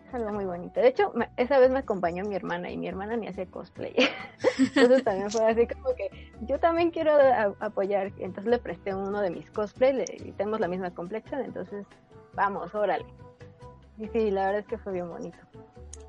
Es 0.08 0.14
algo 0.14 0.32
muy 0.32 0.46
bonito. 0.46 0.80
De 0.80 0.88
hecho, 0.88 1.12
esa 1.36 1.60
vez 1.60 1.70
me 1.70 1.80
acompañó 1.80 2.24
mi 2.24 2.36
hermana 2.36 2.72
y 2.72 2.78
mi 2.78 2.88
hermana 2.88 3.18
me 3.18 3.28
hace 3.28 3.46
cosplay. 3.46 3.94
Entonces 4.58 5.04
también 5.04 5.30
fue 5.30 5.46
así 5.46 5.68
como 5.68 5.94
que 5.96 6.32
yo 6.42 6.60
también 6.60 6.92
quiero 6.92 7.12
apoyar. 7.60 8.14
Entonces 8.18 8.50
le 8.50 8.58
presté 8.60 8.96
uno 8.96 9.20
de 9.20 9.32
mis 9.32 9.52
cosplays 9.52 10.10
y 10.24 10.32
tenemos 10.32 10.62
la 10.62 10.70
misma 10.70 10.92
complexión. 10.92 11.42
Entonces, 11.42 11.86
vamos, 12.34 12.74
órale. 12.74 13.06
Y 13.98 14.08
sí, 14.08 14.32
la 14.32 14.46
verdad 14.46 14.60
es 14.62 14.68
que 14.68 14.78
fue 14.78 14.94
bien 14.94 15.10
bonito. 15.10 15.38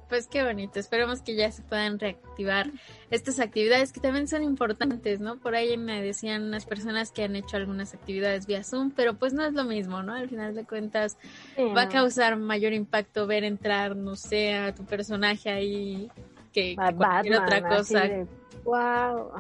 Pues 0.09 0.27
qué 0.27 0.43
bonito, 0.43 0.81
esperemos 0.81 1.21
que 1.21 1.35
ya 1.35 1.51
se 1.51 1.63
puedan 1.63 1.99
reactivar 1.99 2.71
estas 3.11 3.41
actividades 3.41 3.93
que 3.93 4.01
también 4.01 4.27
son 4.27 4.43
importantes, 4.43 5.21
¿no? 5.21 5.37
Por 5.39 5.55
ahí 5.55 5.77
me 5.77 6.03
decían 6.03 6.45
unas 6.45 6.65
personas 6.65 7.13
que 7.13 7.25
han 7.25 7.37
hecho 7.37 7.59
algunas 7.59 7.93
actividades 7.93 8.47
vía 8.47 8.65
Zoom, 8.65 8.91
pero 8.91 9.15
pues 9.15 9.35
no 9.35 9.45
es 9.45 9.53
lo 9.53 9.65
mismo, 9.65 10.03
¿no? 10.03 10.15
Al 10.15 10.31
final 10.31 10.55
de 10.55 10.65
cuentas 10.65 11.19
va 11.59 11.83
a 11.83 11.89
causar 11.89 12.37
mayor 12.37 12.73
impacto 12.73 13.27
ver 13.27 13.45
entrar, 13.45 13.97
no 13.97 14.17
sé, 14.17 14.55
a 14.55 14.75
tu 14.75 14.87
personaje 14.87 15.51
ahí 15.51 16.11
que, 16.55 16.75
cualquier 16.75 17.41
otra 17.41 17.69
cosa. 17.69 18.09
Wow, 18.65 19.33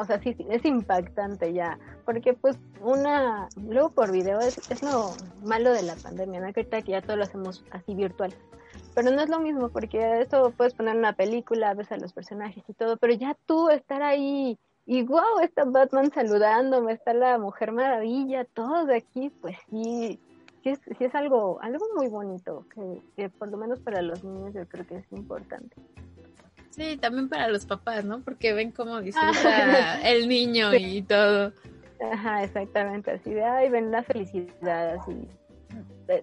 o 0.00 0.04
sea, 0.04 0.20
sí, 0.22 0.36
es 0.48 0.64
impactante 0.64 1.52
ya, 1.52 1.78
porque 2.04 2.34
pues 2.34 2.58
una, 2.80 3.48
luego 3.56 3.90
por 3.90 4.12
video 4.12 4.40
es, 4.40 4.60
es 4.70 4.82
lo 4.82 5.14
malo 5.44 5.72
de 5.72 5.82
la 5.82 5.96
pandemia, 5.96 6.40
¿no? 6.40 6.52
Que 6.52 6.66
que 6.66 6.82
ya 6.82 7.02
todo 7.02 7.16
lo 7.16 7.24
hacemos 7.24 7.64
así 7.70 7.94
virtual 7.94 8.34
pero 8.94 9.10
no 9.10 9.22
es 9.22 9.28
lo 9.28 9.40
mismo 9.40 9.68
porque 9.70 10.20
esto 10.20 10.52
puedes 10.56 10.74
poner 10.74 10.96
una 10.96 11.14
película, 11.14 11.74
ves 11.74 11.92
a 11.92 11.96
los 11.96 12.12
personajes 12.12 12.62
y 12.68 12.74
todo, 12.74 12.96
pero 12.96 13.14
ya 13.14 13.36
tú 13.46 13.70
estar 13.70 14.02
ahí 14.02 14.58
y 14.84 15.02
wow, 15.02 15.38
está 15.42 15.64
Batman 15.64 16.10
saludándome, 16.12 16.92
está 16.92 17.14
la 17.14 17.38
Mujer 17.38 17.72
Maravilla, 17.72 18.44
todos 18.44 18.88
de 18.88 18.96
aquí, 18.96 19.30
pues 19.40 19.56
sí, 19.70 20.20
sí 20.62 20.70
es, 20.70 20.80
sí 20.98 21.04
es 21.04 21.14
algo, 21.14 21.60
algo 21.62 21.86
muy 21.96 22.08
bonito, 22.08 22.66
que, 23.16 23.28
por 23.30 23.48
lo 23.48 23.56
menos 23.56 23.80
para 23.80 24.02
los 24.02 24.24
niños 24.24 24.52
yo 24.54 24.66
creo 24.68 24.86
que 24.86 24.96
es 24.96 25.12
importante. 25.12 25.76
Sí, 26.72 26.96
también 26.96 27.28
para 27.28 27.48
los 27.48 27.66
papás, 27.66 28.04
¿no? 28.04 28.22
Porque 28.22 28.54
ven 28.54 28.72
cómo 28.72 29.00
disfruta 29.00 30.00
el 30.02 30.26
niño 30.26 30.74
y 30.74 31.02
todo. 31.02 31.52
Ajá, 32.12 32.42
exactamente, 32.42 33.12
así 33.12 33.32
de, 33.32 33.44
ay, 33.44 33.68
ven 33.68 33.90
la 33.90 34.02
felicidad, 34.02 34.94
así, 34.94 35.28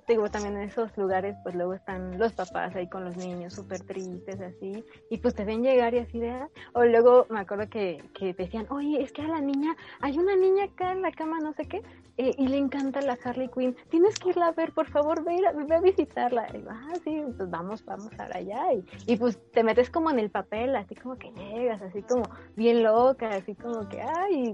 digo, 0.07 0.29
también 0.29 0.57
en 0.57 0.63
esos 0.63 0.95
lugares, 0.97 1.35
pues 1.43 1.55
luego 1.55 1.73
están 1.73 2.19
los 2.19 2.33
papás 2.33 2.75
ahí 2.75 2.87
con 2.87 3.05
los 3.05 3.15
niños 3.17 3.53
súper 3.53 3.83
tristes, 3.83 4.39
así, 4.41 4.83
y 5.09 5.17
pues 5.17 5.35
te 5.35 5.45
ven 5.45 5.63
llegar 5.63 5.93
y 5.93 5.99
así 5.99 6.19
de, 6.19 6.31
ah", 6.31 6.49
o 6.73 6.83
luego 6.83 7.25
me 7.29 7.39
acuerdo 7.39 7.69
que, 7.69 8.03
que 8.13 8.33
decían, 8.33 8.67
oye, 8.69 9.01
es 9.01 9.11
que 9.11 9.21
a 9.21 9.27
la 9.27 9.41
niña, 9.41 9.75
hay 10.01 10.17
una 10.17 10.35
niña 10.35 10.65
acá 10.65 10.91
en 10.91 11.01
la 11.01 11.11
cama, 11.11 11.39
no 11.39 11.53
sé 11.53 11.65
qué, 11.65 11.81
eh, 12.21 12.35
y 12.37 12.47
le 12.49 12.57
encanta 12.57 12.99
la 12.99 13.17
Harley 13.23 13.47
Quinn, 13.47 13.77
tienes 13.89 14.19
que 14.19 14.31
irla 14.31 14.47
a 14.47 14.51
ver, 14.51 14.73
por 14.73 14.87
favor, 14.89 15.23
ve, 15.23 15.41
ve 15.65 15.75
a 15.75 15.79
visitarla. 15.79 16.47
Y 16.53 16.65
ah, 16.69 16.93
sí, 17.01 17.23
pues 17.37 17.49
vamos, 17.49 17.85
vamos 17.85 18.13
para 18.17 18.39
allá. 18.39 18.73
Y, 18.73 19.13
y 19.13 19.15
pues 19.15 19.39
te 19.53 19.63
metes 19.63 19.89
como 19.89 20.11
en 20.11 20.19
el 20.19 20.29
papel, 20.29 20.75
así 20.75 20.95
como 20.95 21.17
que 21.17 21.31
llegas, 21.31 21.81
así 21.81 22.01
como 22.01 22.23
bien 22.57 22.83
loca, 22.83 23.29
así 23.29 23.55
como 23.55 23.87
que, 23.87 24.01
ay, 24.01 24.53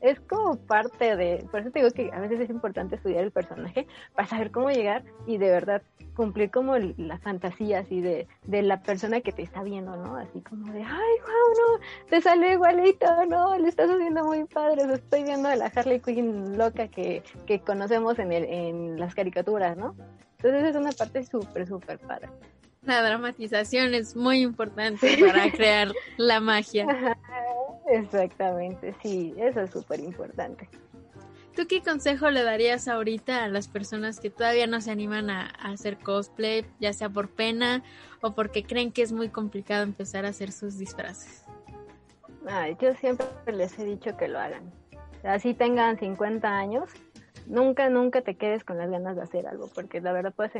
es 0.00 0.20
como 0.20 0.56
parte 0.56 1.16
de, 1.16 1.46
por 1.50 1.60
eso 1.60 1.70
te 1.70 1.80
digo 1.80 1.90
que 1.90 2.10
a 2.12 2.20
veces 2.20 2.40
es 2.40 2.50
importante 2.50 2.96
estudiar 2.96 3.24
el 3.24 3.30
personaje 3.30 3.86
para 4.14 4.28
saber 4.28 4.50
cómo 4.50 4.70
llegar 4.70 5.04
y 5.26 5.38
de 5.38 5.50
verdad 5.50 5.82
cumplir 6.14 6.50
como 6.50 6.76
las 6.76 7.20
fantasías 7.20 7.90
y 7.90 8.00
de, 8.00 8.26
de 8.44 8.62
la 8.62 8.82
persona 8.82 9.20
que 9.20 9.32
te 9.32 9.42
está 9.42 9.62
viendo, 9.62 9.96
¿no? 9.96 10.16
Así 10.16 10.40
como 10.40 10.72
de, 10.72 10.82
ay, 10.82 10.84
wow, 11.20 11.78
no, 11.78 11.84
te 12.08 12.20
sale 12.20 12.52
igualito, 12.52 13.06
no, 13.26 13.56
le 13.58 13.68
estás 13.68 13.90
haciendo 13.90 14.24
muy 14.24 14.44
padre, 14.44 14.82
estoy 14.92 15.24
viendo 15.24 15.48
a 15.48 15.56
la 15.56 15.66
Harley 15.66 16.00
Quinn 16.00 16.58
loca 16.58 16.88
que, 16.88 17.22
que 17.46 17.60
conocemos 17.60 18.18
en, 18.18 18.32
el, 18.32 18.44
en 18.44 18.98
las 18.98 19.14
caricaturas, 19.14 19.76
¿no? 19.76 19.94
Entonces 20.38 20.70
es 20.70 20.76
una 20.76 20.92
parte 20.92 21.22
súper, 21.24 21.66
súper 21.66 21.98
padre. 21.98 22.28
La 22.82 23.02
dramatización 23.02 23.94
es 23.94 24.16
muy 24.16 24.40
importante 24.40 25.18
para 25.18 25.50
crear 25.52 25.92
la 26.16 26.40
magia. 26.40 26.86
Exactamente, 27.86 28.94
sí, 29.02 29.34
eso 29.36 29.60
es 29.60 29.70
súper 29.70 30.00
importante. 30.00 30.68
¿Tú 31.54 31.66
qué 31.66 31.82
consejo 31.82 32.30
le 32.30 32.42
darías 32.42 32.88
ahorita 32.88 33.44
a 33.44 33.48
las 33.48 33.68
personas 33.68 34.20
que 34.20 34.30
todavía 34.30 34.66
no 34.66 34.80
se 34.80 34.92
animan 34.92 35.28
a, 35.28 35.46
hacer 35.62 35.98
cosplay, 35.98 36.64
ya 36.78 36.92
sea 36.92 37.10
por 37.10 37.28
pena 37.28 37.82
o 38.22 38.34
porque 38.34 38.62
creen 38.62 38.92
que 38.92 39.02
es 39.02 39.12
muy 39.12 39.28
complicado 39.28 39.82
empezar 39.82 40.24
a 40.24 40.28
hacer 40.28 40.52
sus 40.52 40.78
disfraces? 40.78 41.44
Ay, 42.46 42.76
yo 42.80 42.94
siempre 42.94 43.26
les 43.52 43.78
he 43.78 43.84
dicho 43.84 44.16
que 44.16 44.28
lo 44.28 44.38
hagan. 44.38 44.72
Así 45.22 45.52
tengan 45.52 45.98
50 45.98 46.48
años, 46.48 46.88
nunca, 47.50 47.90
nunca 47.90 48.22
te 48.22 48.36
quedes 48.36 48.64
con 48.64 48.78
las 48.78 48.90
ganas 48.90 49.16
de 49.16 49.22
hacer 49.22 49.46
algo, 49.46 49.68
porque 49.74 50.00
la 50.00 50.12
verdad 50.12 50.32
puedes 50.34 50.52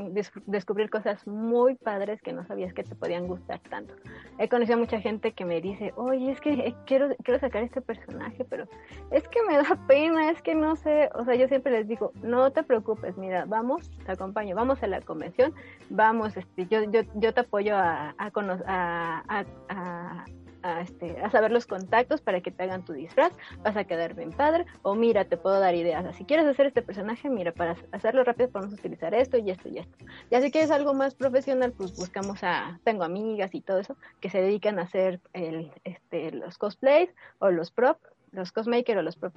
descubrir 0.47 0.91
cosas 0.91 1.27
muy 1.27 1.77
padres 1.77 2.21
que 2.21 2.33
no 2.33 2.45
sabías 2.45 2.75
que 2.75 2.83
te 2.83 2.95
podían 2.95 3.27
gustar 3.27 3.61
tanto. 3.71 3.95
He 4.39 4.49
conocido 4.49 4.77
a 4.77 4.81
mucha 4.81 5.01
gente 5.01 5.33
que 5.33 5.45
me 5.45 5.61
dice, 5.61 5.93
oye, 5.97 6.33
es 6.33 6.41
que 6.41 6.53
eh, 6.53 6.75
quiero, 6.87 7.15
quiero 7.23 7.41
sacar 7.41 7.63
este 7.63 7.81
personaje, 7.81 8.45
pero 8.45 8.67
es 9.11 9.27
que 9.29 9.43
me 9.45 9.57
da 9.57 9.79
pena, 9.87 10.31
es 10.31 10.43
que 10.43 10.55
no 10.55 10.77
sé, 10.77 11.09
o 11.15 11.25
sea, 11.25 11.35
yo 11.37 11.49
siempre 11.49 11.73
les 11.73 11.87
digo, 11.87 12.13
no 12.23 12.51
te 12.51 12.63
preocupes, 12.63 13.17
mira, 13.17 13.45
vamos, 13.47 13.91
te 14.05 14.13
acompaño, 14.13 14.57
vamos 14.57 14.83
a 14.83 14.87
la 14.89 15.01
convención, 15.01 15.55
vamos, 15.89 16.37
este, 16.37 16.67
yo, 16.67 16.83
yo, 16.91 17.03
yo 17.15 17.33
te 17.33 17.41
apoyo 17.41 17.77
a, 17.77 18.15
a, 18.19 18.31
a, 18.67 19.45
a 19.69 20.25
a, 20.63 20.81
este, 20.81 21.21
a 21.21 21.31
saber 21.31 21.51
los 21.51 21.67
contactos 21.67 22.21
para 22.21 22.41
que 22.41 22.51
te 22.51 22.63
hagan 22.63 22.85
tu 22.85 22.93
disfraz, 22.93 23.33
vas 23.63 23.77
a 23.77 23.85
quedar 23.85 24.15
bien 24.15 24.31
padre, 24.31 24.67
o 24.83 24.95
mira, 24.95 25.25
te 25.25 25.37
puedo 25.37 25.59
dar 25.61 25.75
ideas, 25.75 26.17
si 26.17 26.25
quieres 26.25 26.47
hacer 26.47 26.67
este 26.67 26.83
personaje, 26.83 27.29
mira, 27.31 27.53
para 27.53 27.77
hacerlo 27.93 28.25
rápido 28.25 28.51
podemos 28.51 28.75
utilizar 28.75 29.15
esto 29.15 29.39
y 29.39 29.51
esto 29.51 29.69
y 29.69 29.79
esto. 29.79 30.05
Ya 30.31 30.41
si 30.41 30.51
quieres 30.51 30.71
algo 30.71 30.95
más 30.95 31.15
profesional, 31.15 31.73
pues 31.73 31.95
buscamos 31.97 32.43
a, 32.43 32.79
tengo 32.85 33.05
amigas 33.05 33.55
y 33.55 33.61
todo 33.61 33.79
eso, 33.79 33.97
que 34.21 34.31
se 34.31 34.41
dedican 34.41 34.79
a 34.79 34.83
hacer 34.83 35.21
el, 35.33 35.73
este, 35.85 36.33
los 36.33 36.59
cosplays 36.59 37.11
o 37.39 37.51
los 37.51 37.71
props, 37.71 38.01
los 38.33 38.53
cosmakers 38.53 38.99
o 38.99 39.03
los 39.03 39.17
prop. 39.17 39.37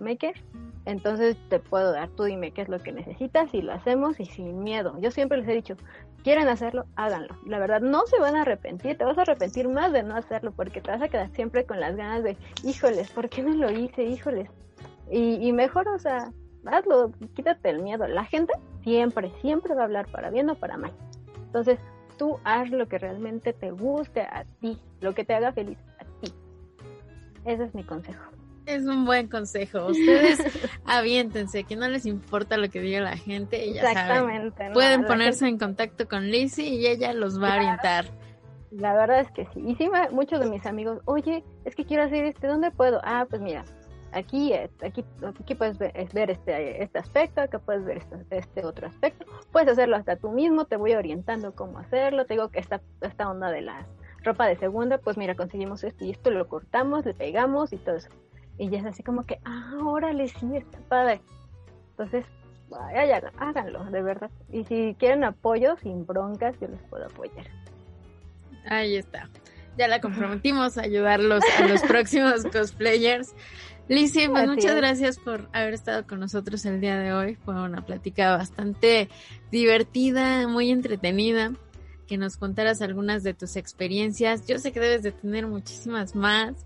Entonces 0.85 1.37
te 1.49 1.59
puedo 1.59 1.91
dar, 1.91 2.09
tú 2.09 2.23
dime 2.23 2.51
qué 2.51 2.61
es 2.61 2.69
lo 2.69 2.79
que 2.79 2.91
necesitas 2.91 3.53
y 3.53 3.61
lo 3.61 3.73
hacemos 3.73 4.19
y 4.19 4.25
sin 4.25 4.63
miedo. 4.63 4.99
Yo 4.99 5.11
siempre 5.11 5.37
les 5.37 5.47
he 5.47 5.53
dicho, 5.53 5.75
quieren 6.23 6.47
hacerlo, 6.47 6.85
háganlo. 6.95 7.35
La 7.45 7.59
verdad, 7.59 7.81
no 7.81 8.05
se 8.05 8.19
van 8.19 8.35
a 8.35 8.41
arrepentir, 8.41 8.97
te 8.97 9.05
vas 9.05 9.17
a 9.17 9.21
arrepentir 9.21 9.69
más 9.69 9.93
de 9.93 10.03
no 10.03 10.15
hacerlo 10.15 10.51
porque 10.51 10.81
te 10.81 10.91
vas 10.91 11.01
a 11.01 11.07
quedar 11.07 11.29
siempre 11.29 11.65
con 11.65 11.79
las 11.79 11.95
ganas 11.95 12.23
de, 12.23 12.37
híjoles, 12.63 13.09
¿por 13.11 13.29
qué 13.29 13.43
no 13.43 13.53
lo 13.53 13.71
hice? 13.71 14.03
Híjoles. 14.03 14.49
Y, 15.09 15.35
y 15.47 15.53
mejor, 15.53 15.87
o 15.87 15.99
sea, 15.99 16.31
hazlo, 16.65 17.11
quítate 17.33 17.69
el 17.69 17.81
miedo. 17.81 18.07
La 18.07 18.25
gente 18.25 18.53
siempre, 18.83 19.31
siempre 19.41 19.73
va 19.75 19.81
a 19.81 19.85
hablar 19.85 20.07
para 20.11 20.29
bien 20.29 20.49
o 20.49 20.55
para 20.55 20.77
mal. 20.77 20.91
Entonces, 21.45 21.79
tú 22.17 22.39
haz 22.43 22.69
lo 22.69 22.87
que 22.87 22.97
realmente 22.97 23.53
te 23.53 23.71
guste 23.71 24.21
a 24.21 24.45
ti, 24.59 24.79
lo 25.01 25.13
que 25.13 25.23
te 25.23 25.33
haga 25.33 25.53
feliz 25.53 25.77
a 25.99 26.05
ti. 26.21 26.33
Ese 27.45 27.63
es 27.65 27.75
mi 27.75 27.83
consejo. 27.83 28.32
Es 28.65 28.85
un 28.85 29.05
buen 29.05 29.27
consejo. 29.27 29.87
Ustedes 29.87 30.39
aviéntense, 30.85 31.63
que 31.63 31.75
no 31.75 31.87
les 31.87 32.05
importa 32.05 32.57
lo 32.57 32.69
que 32.69 32.79
diga 32.81 33.01
la 33.01 33.17
gente. 33.17 33.65
Y 33.65 33.73
ya 33.73 33.91
Exactamente. 33.91 34.71
pueden 34.71 35.05
ponerse 35.05 35.47
en 35.47 35.57
contacto 35.57 36.07
con 36.07 36.29
Lizzie 36.29 36.69
y 36.69 36.87
ella 36.87 37.13
los 37.13 37.41
va 37.41 37.53
a 37.53 37.57
orientar. 37.57 38.05
La 38.71 38.93
verdad 38.93 39.19
es 39.19 39.31
que 39.31 39.45
sí. 39.53 39.61
Y 39.65 39.75
sí, 39.75 39.89
muchos 40.11 40.39
de 40.39 40.49
mis 40.49 40.65
amigos, 40.65 40.99
oye, 41.05 41.43
es 41.65 41.75
que 41.75 41.85
quiero 41.85 42.03
hacer 42.03 42.25
este, 42.25 42.47
¿dónde 42.47 42.71
puedo? 42.71 43.01
Ah, 43.03 43.27
pues 43.29 43.41
mira, 43.41 43.65
aquí, 44.13 44.53
aquí, 44.53 45.03
aquí 45.39 45.55
puedes 45.55 45.77
ver, 45.77 46.31
este, 46.31 46.81
este 46.81 46.99
aspecto, 46.99 47.41
acá 47.41 47.59
puedes 47.59 47.83
ver 47.85 47.97
este, 47.97 48.15
este, 48.31 48.65
otro 48.65 48.87
aspecto. 48.87 49.25
Puedes 49.51 49.69
hacerlo 49.69 49.95
hasta 49.95 50.15
tú 50.15 50.31
mismo, 50.31 50.65
te 50.65 50.77
voy 50.77 50.93
orientando 50.93 51.53
cómo 51.53 51.79
hacerlo. 51.79 52.25
Te 52.25 52.35
digo 52.35 52.49
que 52.49 52.59
esta, 52.59 52.81
esta 53.01 53.29
onda 53.29 53.51
de 53.51 53.61
la 53.61 53.85
ropa 54.23 54.47
de 54.47 54.55
segunda, 54.55 54.97
pues 54.97 55.17
mira, 55.17 55.35
conseguimos 55.35 55.83
esto 55.83 56.05
y 56.05 56.11
esto, 56.11 56.31
lo 56.31 56.47
cortamos, 56.47 57.05
le 57.05 57.13
pegamos 57.13 57.73
y 57.73 57.77
todo 57.77 57.97
eso. 57.97 58.09
Y 58.57 58.69
ya 58.69 58.79
es 58.79 58.85
así 58.85 59.03
como 59.03 59.25
que, 59.25 59.39
ah, 59.45 59.77
órale, 59.83 60.27
sí, 60.27 60.55
está 60.55 60.79
padre. 60.87 61.21
Entonces, 61.91 62.25
vaya, 62.69 63.31
háganlo, 63.37 63.83
de 63.85 64.01
verdad. 64.01 64.29
Y 64.51 64.63
si 64.65 64.95
quieren 64.99 65.23
apoyo, 65.23 65.75
sin 65.81 66.05
broncas, 66.05 66.55
yo 66.59 66.67
les 66.67 66.81
puedo 66.83 67.05
apoyar. 67.05 67.47
Ahí 68.65 68.95
está. 68.95 69.29
Ya 69.77 69.87
la 69.87 70.01
comprometimos 70.01 70.77
a 70.77 70.83
ayudarlos 70.83 71.43
a 71.57 71.67
los 71.67 71.81
próximos 71.81 72.43
cosplayers. 72.51 73.33
Lizzie, 73.89 74.29
pues 74.29 74.47
muchas 74.47 74.75
gracias 74.75 75.19
por 75.19 75.49
haber 75.51 75.73
estado 75.73 76.07
con 76.07 76.19
nosotros 76.19 76.65
el 76.65 76.79
día 76.79 76.97
de 76.97 77.11
hoy. 77.11 77.35
Fue 77.35 77.59
una 77.61 77.85
plática 77.85 78.37
bastante 78.37 79.09
divertida, 79.51 80.47
muy 80.47 80.69
entretenida. 80.69 81.53
Que 82.07 82.17
nos 82.17 82.37
contaras 82.37 82.81
algunas 82.81 83.23
de 83.23 83.33
tus 83.33 83.55
experiencias. 83.55 84.45
Yo 84.45 84.59
sé 84.59 84.71
que 84.71 84.79
debes 84.79 85.03
de 85.03 85.11
tener 85.11 85.47
muchísimas 85.47 86.15
más 86.15 86.65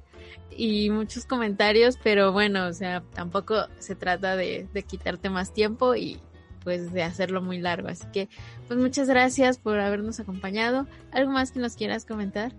y 0.51 0.89
muchos 0.89 1.25
comentarios, 1.25 1.97
pero 2.03 2.31
bueno, 2.31 2.67
o 2.67 2.73
sea, 2.73 3.03
tampoco 3.13 3.67
se 3.79 3.95
trata 3.95 4.35
de, 4.35 4.67
quitarte 4.87 5.29
más 5.29 5.53
tiempo 5.53 5.95
y 5.95 6.19
pues 6.63 6.91
de 6.91 7.03
hacerlo 7.03 7.41
muy 7.41 7.59
largo. 7.59 7.87
Así 7.87 8.05
que, 8.11 8.27
pues 8.67 8.79
muchas 8.79 9.07
gracias 9.07 9.57
por 9.57 9.79
habernos 9.79 10.19
acompañado. 10.19 10.87
¿Algo 11.11 11.31
más 11.31 11.51
que 11.51 11.59
nos 11.59 11.75
quieras 11.75 12.05
comentar? 12.05 12.51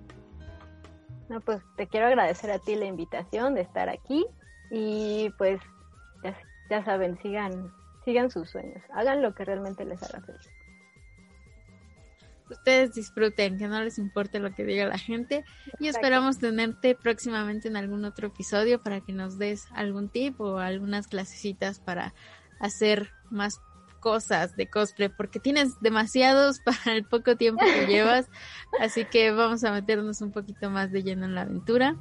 No, 1.29 1.41
pues 1.41 1.61
te 1.77 1.87
quiero 1.89 2.07
agradecer 2.07 2.51
a 2.51 2.59
ti 2.59 2.77
la 2.77 2.87
invitación 2.87 3.55
de 3.55 3.63
estar 3.63 3.89
aquí 3.89 4.25
y 4.71 5.31
pues 5.37 5.61
ya, 6.23 6.35
ya 6.71 6.85
saben, 6.85 7.19
sigan, 7.21 7.73
sigan 8.05 8.31
sus 8.31 8.49
sueños, 8.49 8.83
hagan 8.95 9.21
lo 9.21 9.35
que 9.35 9.45
realmente 9.45 9.85
les 9.85 10.03
haga 10.03 10.23
feliz 10.23 10.58
ustedes 12.51 12.95
disfruten, 12.95 13.59
que 13.59 13.69
no 13.69 13.83
les 13.83 13.99
importe 13.99 14.39
lo 14.39 14.55
que 14.55 14.65
diga 14.65 14.87
la 14.87 14.99
gente. 14.99 15.45
Y 15.79 15.89
esperamos 15.89 16.39
tenerte 16.39 16.95
próximamente 16.95 17.69
en 17.69 17.77
algún 17.77 18.05
otro 18.05 18.29
episodio 18.29 18.83
para 18.83 19.01
que 19.01 19.13
nos 19.13 19.39
des 19.39 19.67
algún 19.73 20.09
tip 20.09 20.41
o 20.41 20.59
algunas 20.59 21.09
clasecitas 21.09 21.81
para 21.81 22.15
hacer 22.61 23.11
más 23.31 23.61
cosas 24.01 24.55
de 24.57 24.69
cosplay 24.69 25.09
porque 25.09 25.41
tienes 25.41 25.81
demasiados 25.81 26.61
para 26.65 26.97
el 26.97 27.05
poco 27.05 27.37
tiempo 27.37 27.65
que 27.65 27.87
llevas. 27.93 28.29
Así 28.81 29.05
que 29.05 29.31
vamos 29.33 29.65
a 29.65 29.73
meternos 29.73 30.21
un 30.21 30.33
poquito 30.33 30.71
más 30.71 30.91
de 30.93 31.03
lleno 31.03 31.27
en 31.27 31.35
la 31.35 31.43
aventura. 31.43 31.97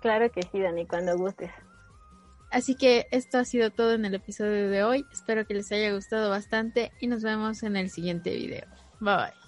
Claro 0.00 0.30
que 0.30 0.42
sí, 0.42 0.60
Dani, 0.60 0.86
cuando 0.86 1.16
gustes. 1.16 1.50
Así 2.50 2.74
que 2.74 3.06
esto 3.10 3.38
ha 3.38 3.44
sido 3.44 3.70
todo 3.70 3.92
en 3.94 4.04
el 4.04 4.14
episodio 4.14 4.70
de 4.70 4.82
hoy. 4.82 5.04
Espero 5.12 5.46
que 5.46 5.54
les 5.54 5.70
haya 5.72 5.92
gustado 5.92 6.30
bastante 6.30 6.92
y 7.00 7.06
nos 7.06 7.22
vemos 7.22 7.62
en 7.62 7.76
el 7.76 7.90
siguiente 7.90 8.34
video. 8.34 8.66
Bye 9.00 9.16
bye. 9.16 9.47